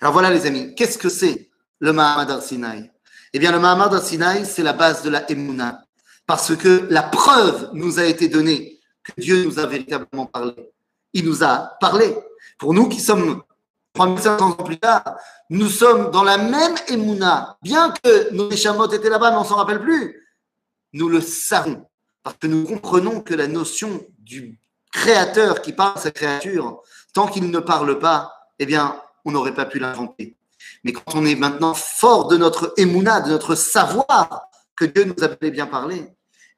Alors 0.00 0.12
voilà 0.12 0.30
les 0.30 0.46
amis, 0.46 0.74
qu'est-ce 0.74 0.98
que 0.98 1.08
c'est 1.08 1.50
le 1.78 1.92
Mahamad 1.92 2.30
Arsinaï 2.30 2.90
Eh 3.32 3.38
bien 3.38 3.52
le 3.52 3.60
Mahamad 3.60 3.94
Arsinaï, 3.94 4.44
c'est 4.44 4.62
la 4.64 4.72
base 4.72 5.02
de 5.02 5.10
la 5.10 5.30
Emouna. 5.30 5.84
Parce 6.32 6.56
que 6.56 6.86
la 6.88 7.02
preuve 7.02 7.68
nous 7.74 7.98
a 7.98 8.04
été 8.04 8.26
donnée 8.26 8.80
que 9.04 9.12
Dieu 9.20 9.44
nous 9.44 9.58
a 9.58 9.66
véritablement 9.66 10.24
parlé. 10.24 10.54
Il 11.12 11.26
nous 11.26 11.44
a 11.44 11.76
parlé. 11.78 12.16
Pour 12.58 12.72
nous 12.72 12.88
qui 12.88 13.00
sommes 13.00 13.42
3500 13.92 14.40
ans 14.42 14.52
plus 14.52 14.78
tard, 14.78 15.18
nous 15.50 15.68
sommes 15.68 16.10
dans 16.10 16.24
la 16.24 16.38
même 16.38 16.74
Emouna. 16.88 17.58
Bien 17.60 17.92
que 18.02 18.32
nos 18.32 18.50
échamotes 18.50 18.94
étaient 18.94 19.10
là-bas, 19.10 19.30
mais 19.30 19.36
on 19.36 19.44
s'en 19.44 19.56
rappelle 19.56 19.82
plus. 19.82 20.26
Nous 20.94 21.10
le 21.10 21.20
savons. 21.20 21.84
Parce 22.22 22.38
que 22.38 22.46
nous 22.46 22.64
comprenons 22.64 23.20
que 23.20 23.34
la 23.34 23.46
notion 23.46 24.02
du 24.18 24.58
créateur 24.90 25.60
qui 25.60 25.74
parle 25.74 25.98
à 25.98 26.00
sa 26.00 26.12
créature, 26.12 26.82
tant 27.12 27.26
qu'il 27.26 27.50
ne 27.50 27.58
parle 27.58 27.98
pas, 27.98 28.32
eh 28.58 28.64
bien, 28.64 28.98
on 29.26 29.32
n'aurait 29.32 29.52
pas 29.52 29.66
pu 29.66 29.78
l'inventer. 29.78 30.38
Mais 30.82 30.94
quand 30.94 31.14
on 31.14 31.26
est 31.26 31.36
maintenant 31.36 31.74
fort 31.74 32.28
de 32.28 32.38
notre 32.38 32.72
émouna, 32.78 33.20
de 33.20 33.28
notre 33.28 33.54
savoir 33.54 34.48
que 34.74 34.86
Dieu 34.86 35.04
nous 35.04 35.22
a 35.22 35.28
bien 35.50 35.66
parlé, 35.66 36.10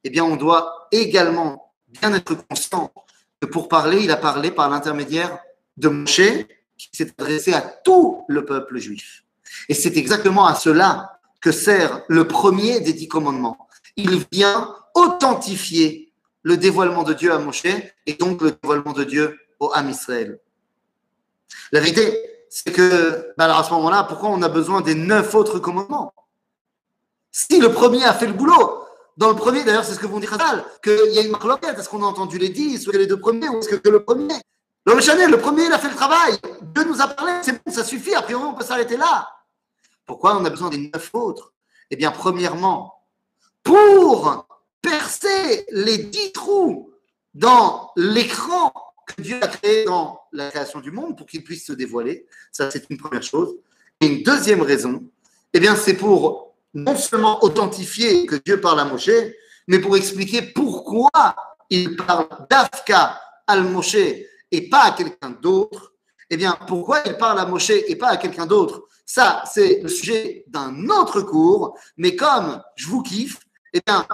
eh 0.05 0.11
bien, 0.11 0.25
on 0.25 0.37
doit 0.37 0.89
également 0.93 1.73
bien 1.89 2.13
être 2.13 2.35
conscient 2.47 2.93
que 3.41 3.47
pour 3.47 3.69
parler, 3.69 4.05
il 4.05 4.11
a 4.11 4.17
parlé 4.17 4.51
par 4.51 4.69
l'intermédiaire 4.71 5.39
de 5.77 5.89
Moshe, 5.89 6.21
qui 6.77 6.89
s'est 6.93 7.13
adressé 7.19 7.53
à 7.53 7.61
tout 7.61 8.25
le 8.29 8.45
peuple 8.45 8.79
juif. 8.79 9.25
Et 9.69 9.75
c'est 9.75 9.97
exactement 9.97 10.47
à 10.47 10.55
cela 10.55 11.21
que 11.41 11.53
sert 11.53 12.03
le 12.09 12.27
premier 12.27 12.81
des 12.81 12.93
dix 12.93 13.09
commandements. 13.09 13.69
Il 13.97 14.25
vient 14.33 14.75
authentifier 14.95 16.13
le 16.43 16.57
dévoilement 16.57 17.03
de 17.03 17.15
Dieu 17.15 17.33
à 17.33 17.39
Moshe 17.39 17.65
et 17.65 18.15
donc 18.15 18.43
le 18.43 18.53
dévoilement 18.53 18.93
de 18.93 19.05
Dieu 19.05 19.39
au 19.61 19.71
Ham 19.73 19.89
Israël. 19.89 20.39
La 21.73 21.81
vérité, 21.81 22.19
c'est 22.51 22.73
que, 22.73 23.33
alors 23.39 23.59
à 23.59 23.65
ce 23.65 23.71
moment-là, 23.73 24.05
pourquoi 24.05 24.31
on 24.31 24.43
a 24.43 24.49
besoin 24.49 24.81
des 24.81 24.95
neuf 24.95 25.35
autres 25.35 25.59
commandements? 25.59 26.13
Si 27.31 27.59
le 27.59 27.73
premier 27.73 28.05
a 28.05 28.15
fait 28.15 28.27
le 28.27 28.33
boulot, 28.33 28.84
dans 29.17 29.29
le 29.29 29.37
premier, 29.37 29.65
d'ailleurs, 29.65 29.85
c'est 29.85 29.95
ce 29.95 29.99
que 29.99 30.07
vont 30.07 30.21
dire 30.21 30.33
Hazal, 30.35 30.65
qu'il 30.83 31.13
y 31.13 31.19
a 31.19 31.23
une 31.23 31.31
marloquette, 31.31 31.79
est-ce 31.79 31.89
qu'on 31.89 32.03
a 32.03 32.07
entendu 32.07 32.39
les 32.39 32.49
dix, 32.49 32.87
ou 32.87 32.91
les 32.91 33.07
deux 33.07 33.19
premiers, 33.19 33.49
ou 33.49 33.59
est-ce 33.59 33.69
que, 33.69 33.77
que 33.77 33.89
le 33.89 34.05
premier 34.05 34.35
Le 34.87 35.01
Chanel, 35.01 35.31
le 35.31 35.39
premier, 35.39 35.65
il 35.67 35.73
a 35.73 35.79
fait 35.79 35.91
le 35.91 35.95
travail, 35.95 36.37
Dieu 36.63 36.85
nous 36.85 37.01
a 37.01 37.09
parlé, 37.09 37.33
c'est 37.43 37.65
bon, 37.65 37.73
ça 37.73 37.85
suffit, 37.85 38.15
a 38.15 38.23
priori, 38.23 38.45
on 38.45 38.55
peut 38.55 38.65
s'arrêter 38.65 38.97
là. 38.97 39.29
Pourquoi 40.07 40.37
on 40.37 40.45
a 40.45 40.51
besoin 40.51 40.69
des 40.71 40.79
neuf 40.79 41.11
autres? 41.15 41.53
Eh 41.91 41.97
bien, 41.97 42.11
premièrement, 42.11 43.05
pour 43.63 44.47
percer 44.83 45.65
les 45.71 45.99
dix 45.99 46.33
trous 46.33 46.93
dans 47.33 47.91
l'écran 47.97 48.73
que 49.07 49.23
Dieu 49.23 49.39
a 49.43 49.49
créé 49.49 49.85
dans 49.85 50.21
la 50.33 50.51
création 50.51 50.81
du 50.81 50.91
monde 50.91 51.17
pour 51.17 51.27
qu'il 51.27 51.43
puisse 51.45 51.67
se 51.67 51.73
dévoiler. 51.73 52.27
Ça, 52.53 52.71
c'est 52.71 52.89
une 52.91 52.97
première 52.97 53.23
chose. 53.23 53.55
Et 54.01 54.07
une 54.07 54.23
deuxième 54.23 54.63
raison, 54.63 55.03
eh 55.53 55.61
bien, 55.61 55.77
c'est 55.77 55.95
pour 55.95 56.44
non 56.75 56.97
seulement 56.97 57.43
authentifier 57.45 58.27
que 58.27 58.37
Dieu 58.37 58.61
parle 58.61 58.81
à 58.81 58.85
Moshe, 58.85 59.11
mais 59.69 59.79
pour 59.79 59.97
expliquer 59.97 60.43
pourquoi 60.43 61.11
il 61.71 61.97
parle 61.97 62.27
d'Afka 62.51 63.21
al 63.47 63.65
Moshe 63.65 63.97
et 64.51 64.69
pas 64.69 64.85
à 64.85 64.93
quelqu'un 64.93 65.31
d'autre. 65.31 65.93
Eh 66.31 66.37
bien, 66.37 66.59
pourquoi 66.67 67.03
il 67.07 67.17
parle 67.17 67.39
à 67.39 67.47
Moshe 67.47 67.71
et 67.71 67.97
pas 67.97 68.09
à 68.09 68.17
quelqu'un 68.17 68.47
d'autre? 68.47 68.89
Ça, 69.07 69.45
c'est 69.53 69.81
le 69.83 69.89
sujet 69.89 70.45
d'un 70.49 70.89
autre 70.89 71.21
cours. 71.21 71.79
Mais 71.97 72.17
comme 72.17 72.63
je 72.77 72.87
vous 72.89 73.03
kiffe, 73.03 73.39
eh 73.73 73.81
bien, 73.87 74.07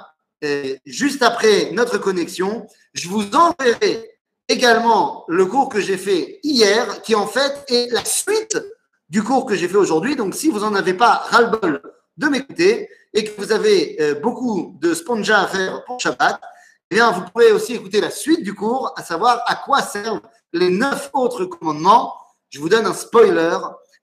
euh, 0.44 0.76
juste 0.84 1.22
après 1.22 1.70
notre 1.72 1.98
connexion, 1.98 2.66
je 2.92 3.08
vous 3.08 3.24
enverrai 3.34 4.18
également 4.48 5.24
le 5.28 5.46
cours 5.46 5.68
que 5.68 5.80
j'ai 5.80 5.96
fait 5.96 6.40
hier, 6.42 7.02
qui 7.02 7.14
en 7.14 7.26
fait 7.26 7.64
est 7.68 7.92
la 7.92 8.04
suite 8.04 8.58
du 9.08 9.22
cours 9.22 9.46
que 9.46 9.54
j'ai 9.54 9.68
fait 9.68 9.76
aujourd'hui. 9.76 10.16
Donc, 10.16 10.34
si 10.34 10.50
vous 10.50 10.61
n'en 10.61 10.74
avez 10.74 10.94
pas 10.94 11.22
ras-le-bol 11.30 11.80
de 12.21 12.29
m'écouter 12.29 12.89
et 13.14 13.25
que 13.25 13.41
vous 13.41 13.51
avez 13.51 13.97
euh, 14.01 14.14
beaucoup 14.21 14.77
de 14.81 14.95
sponja 14.95 15.41
à 15.41 15.47
faire 15.47 15.85
pour 15.85 15.99
Shabbat, 15.99 16.39
eh 16.91 16.97
bien, 16.97 17.11
vous 17.12 17.23
pouvez 17.33 17.53
aussi 17.53 17.75
écouter 17.75 18.01
la 18.01 18.11
suite 18.11 18.43
du 18.43 18.55
cours, 18.55 18.93
à 18.97 19.03
savoir 19.03 19.43
à 19.47 19.57
quoi 19.57 19.81
servent 19.81 20.21
les 20.53 20.68
neuf 20.68 21.11
autres 21.14 21.45
commandements. 21.47 22.14
Je 22.51 22.61
vous 22.61 22.68
donne 22.68 22.87
un 22.87 22.93
spoiler, 22.93 23.57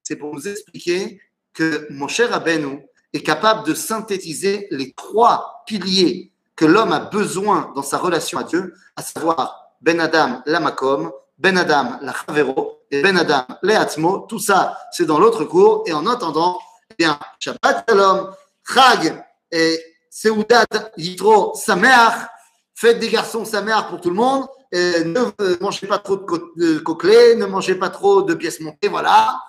c'est 0.03 0.15
pour 0.15 0.33
vous 0.33 0.47
expliquer 0.47 1.21
que 1.53 1.87
mon 1.89 2.07
cher 2.07 2.33
Abenou 2.33 2.81
est 3.13 3.21
capable 3.21 3.67
de 3.67 3.73
synthétiser 3.73 4.67
les 4.71 4.93
trois 4.93 5.63
piliers 5.65 6.31
que 6.55 6.65
l'homme 6.65 6.91
a 6.91 6.99
besoin 6.99 7.71
dans 7.75 7.83
sa 7.83 7.97
relation 7.97 8.39
à 8.39 8.43
Dieu, 8.43 8.73
à 8.95 9.03
savoir 9.03 9.73
Ben 9.81 9.99
Adam 9.99 10.41
la 10.45 10.59
Makom, 10.59 11.11
Ben 11.37 11.57
Adam 11.57 11.99
la 12.01 12.13
Chavero 12.13 12.79
et 12.89 13.01
Ben 13.01 13.17
Adam 13.17 13.45
le 13.61 13.75
Atzmo. 13.75 14.25
Tout 14.29 14.39
ça, 14.39 14.77
c'est 14.91 15.05
dans 15.05 15.19
l'autre 15.19 15.43
cours. 15.43 15.83
Et 15.85 15.93
en 15.93 16.07
attendant, 16.07 16.57
bien, 16.97 17.19
Shabbat 17.39 17.85
Shalom, 17.89 18.35
Chag 18.67 19.23
et 19.51 19.95
Seudat 20.09 20.65
Yitro 20.97 21.53
Sameach, 21.55 22.27
faites 22.75 22.99
des 22.99 23.09
garçons 23.09 23.45
Sameach 23.45 23.87
pour 23.89 24.01
tout 24.01 24.09
le 24.09 24.15
monde. 24.15 24.47
Et 24.71 25.05
ne 25.05 25.21
euh, 25.39 25.57
mangez 25.61 25.87
pas 25.87 25.99
trop 25.99 26.17
de, 26.17 26.25
co- 26.25 26.51
de 26.57 26.79
coquelets, 26.79 27.35
ne 27.35 27.45
mangez 27.45 27.75
pas 27.75 27.89
trop 27.89 28.21
de 28.23 28.33
pièces 28.33 28.59
montées, 28.59 28.89
voilà. 28.89 29.39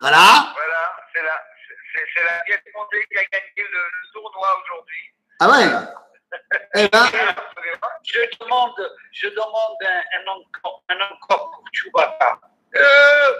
Voilà. 0.00 0.54
Voilà, 0.54 0.96
c'est 1.12 1.22
la, 1.22 1.32
c'est 2.14 2.24
la 2.24 2.40
pièce 2.44 2.62
montée 2.74 3.04
qui 3.10 3.18
a 3.18 3.24
gagné 3.24 3.68
le, 3.70 3.78
le 3.78 4.12
tournoi 4.14 4.48
aujourd'hui. 4.62 5.02
Ah 5.40 5.50
ouais 5.50 5.66
Eh 6.76 6.88
ben, 6.88 7.06
Je 8.04 8.20
demande, 8.40 8.90
je 9.12 9.28
demande 9.28 9.76
un, 9.86 10.02
un 10.18 10.26
encore, 10.32 10.82
un 10.88 11.14
encore 11.14 11.50
pour 11.50 11.64
Chewbacca. 11.72 12.40
Euh, 12.76 13.32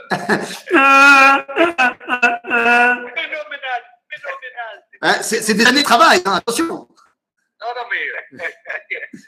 phénoménal, 3.14 3.82
phénoménal. 4.11 4.74
hein, 5.03 5.16
c'est 5.22 5.43
c'est 5.43 5.55
des 5.55 5.66
années 5.66 5.80
de 5.82 5.84
travail, 5.84 6.22
hein, 6.24 6.34
attention. 6.37 6.64
Non, 6.66 6.87
non, 7.74 7.87
mais 7.91 8.03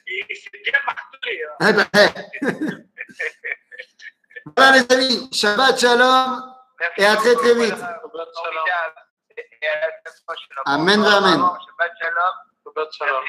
il, 0.07 0.25
il 0.31 0.37
s'est 0.37 0.61
bien 0.65 0.79
martelé. 0.87 1.45
Hein. 1.45 1.67
Eh 1.69 1.73
ben, 1.73 1.87
eh. 1.95 2.11
voilà 4.57 4.79
les 4.79 4.87
amis, 4.95 5.29
Shabbat 5.33 5.79
Shalom. 5.79 6.43
Merci 6.81 7.01
Et 7.01 7.07
à 7.07 7.17
très, 7.17 7.35
très 7.35 7.55
vite. 7.55 7.75
Amen, 10.67 11.03
amen. 11.05 11.41
Shabbat 11.67 11.93
shalom. 12.01 13.25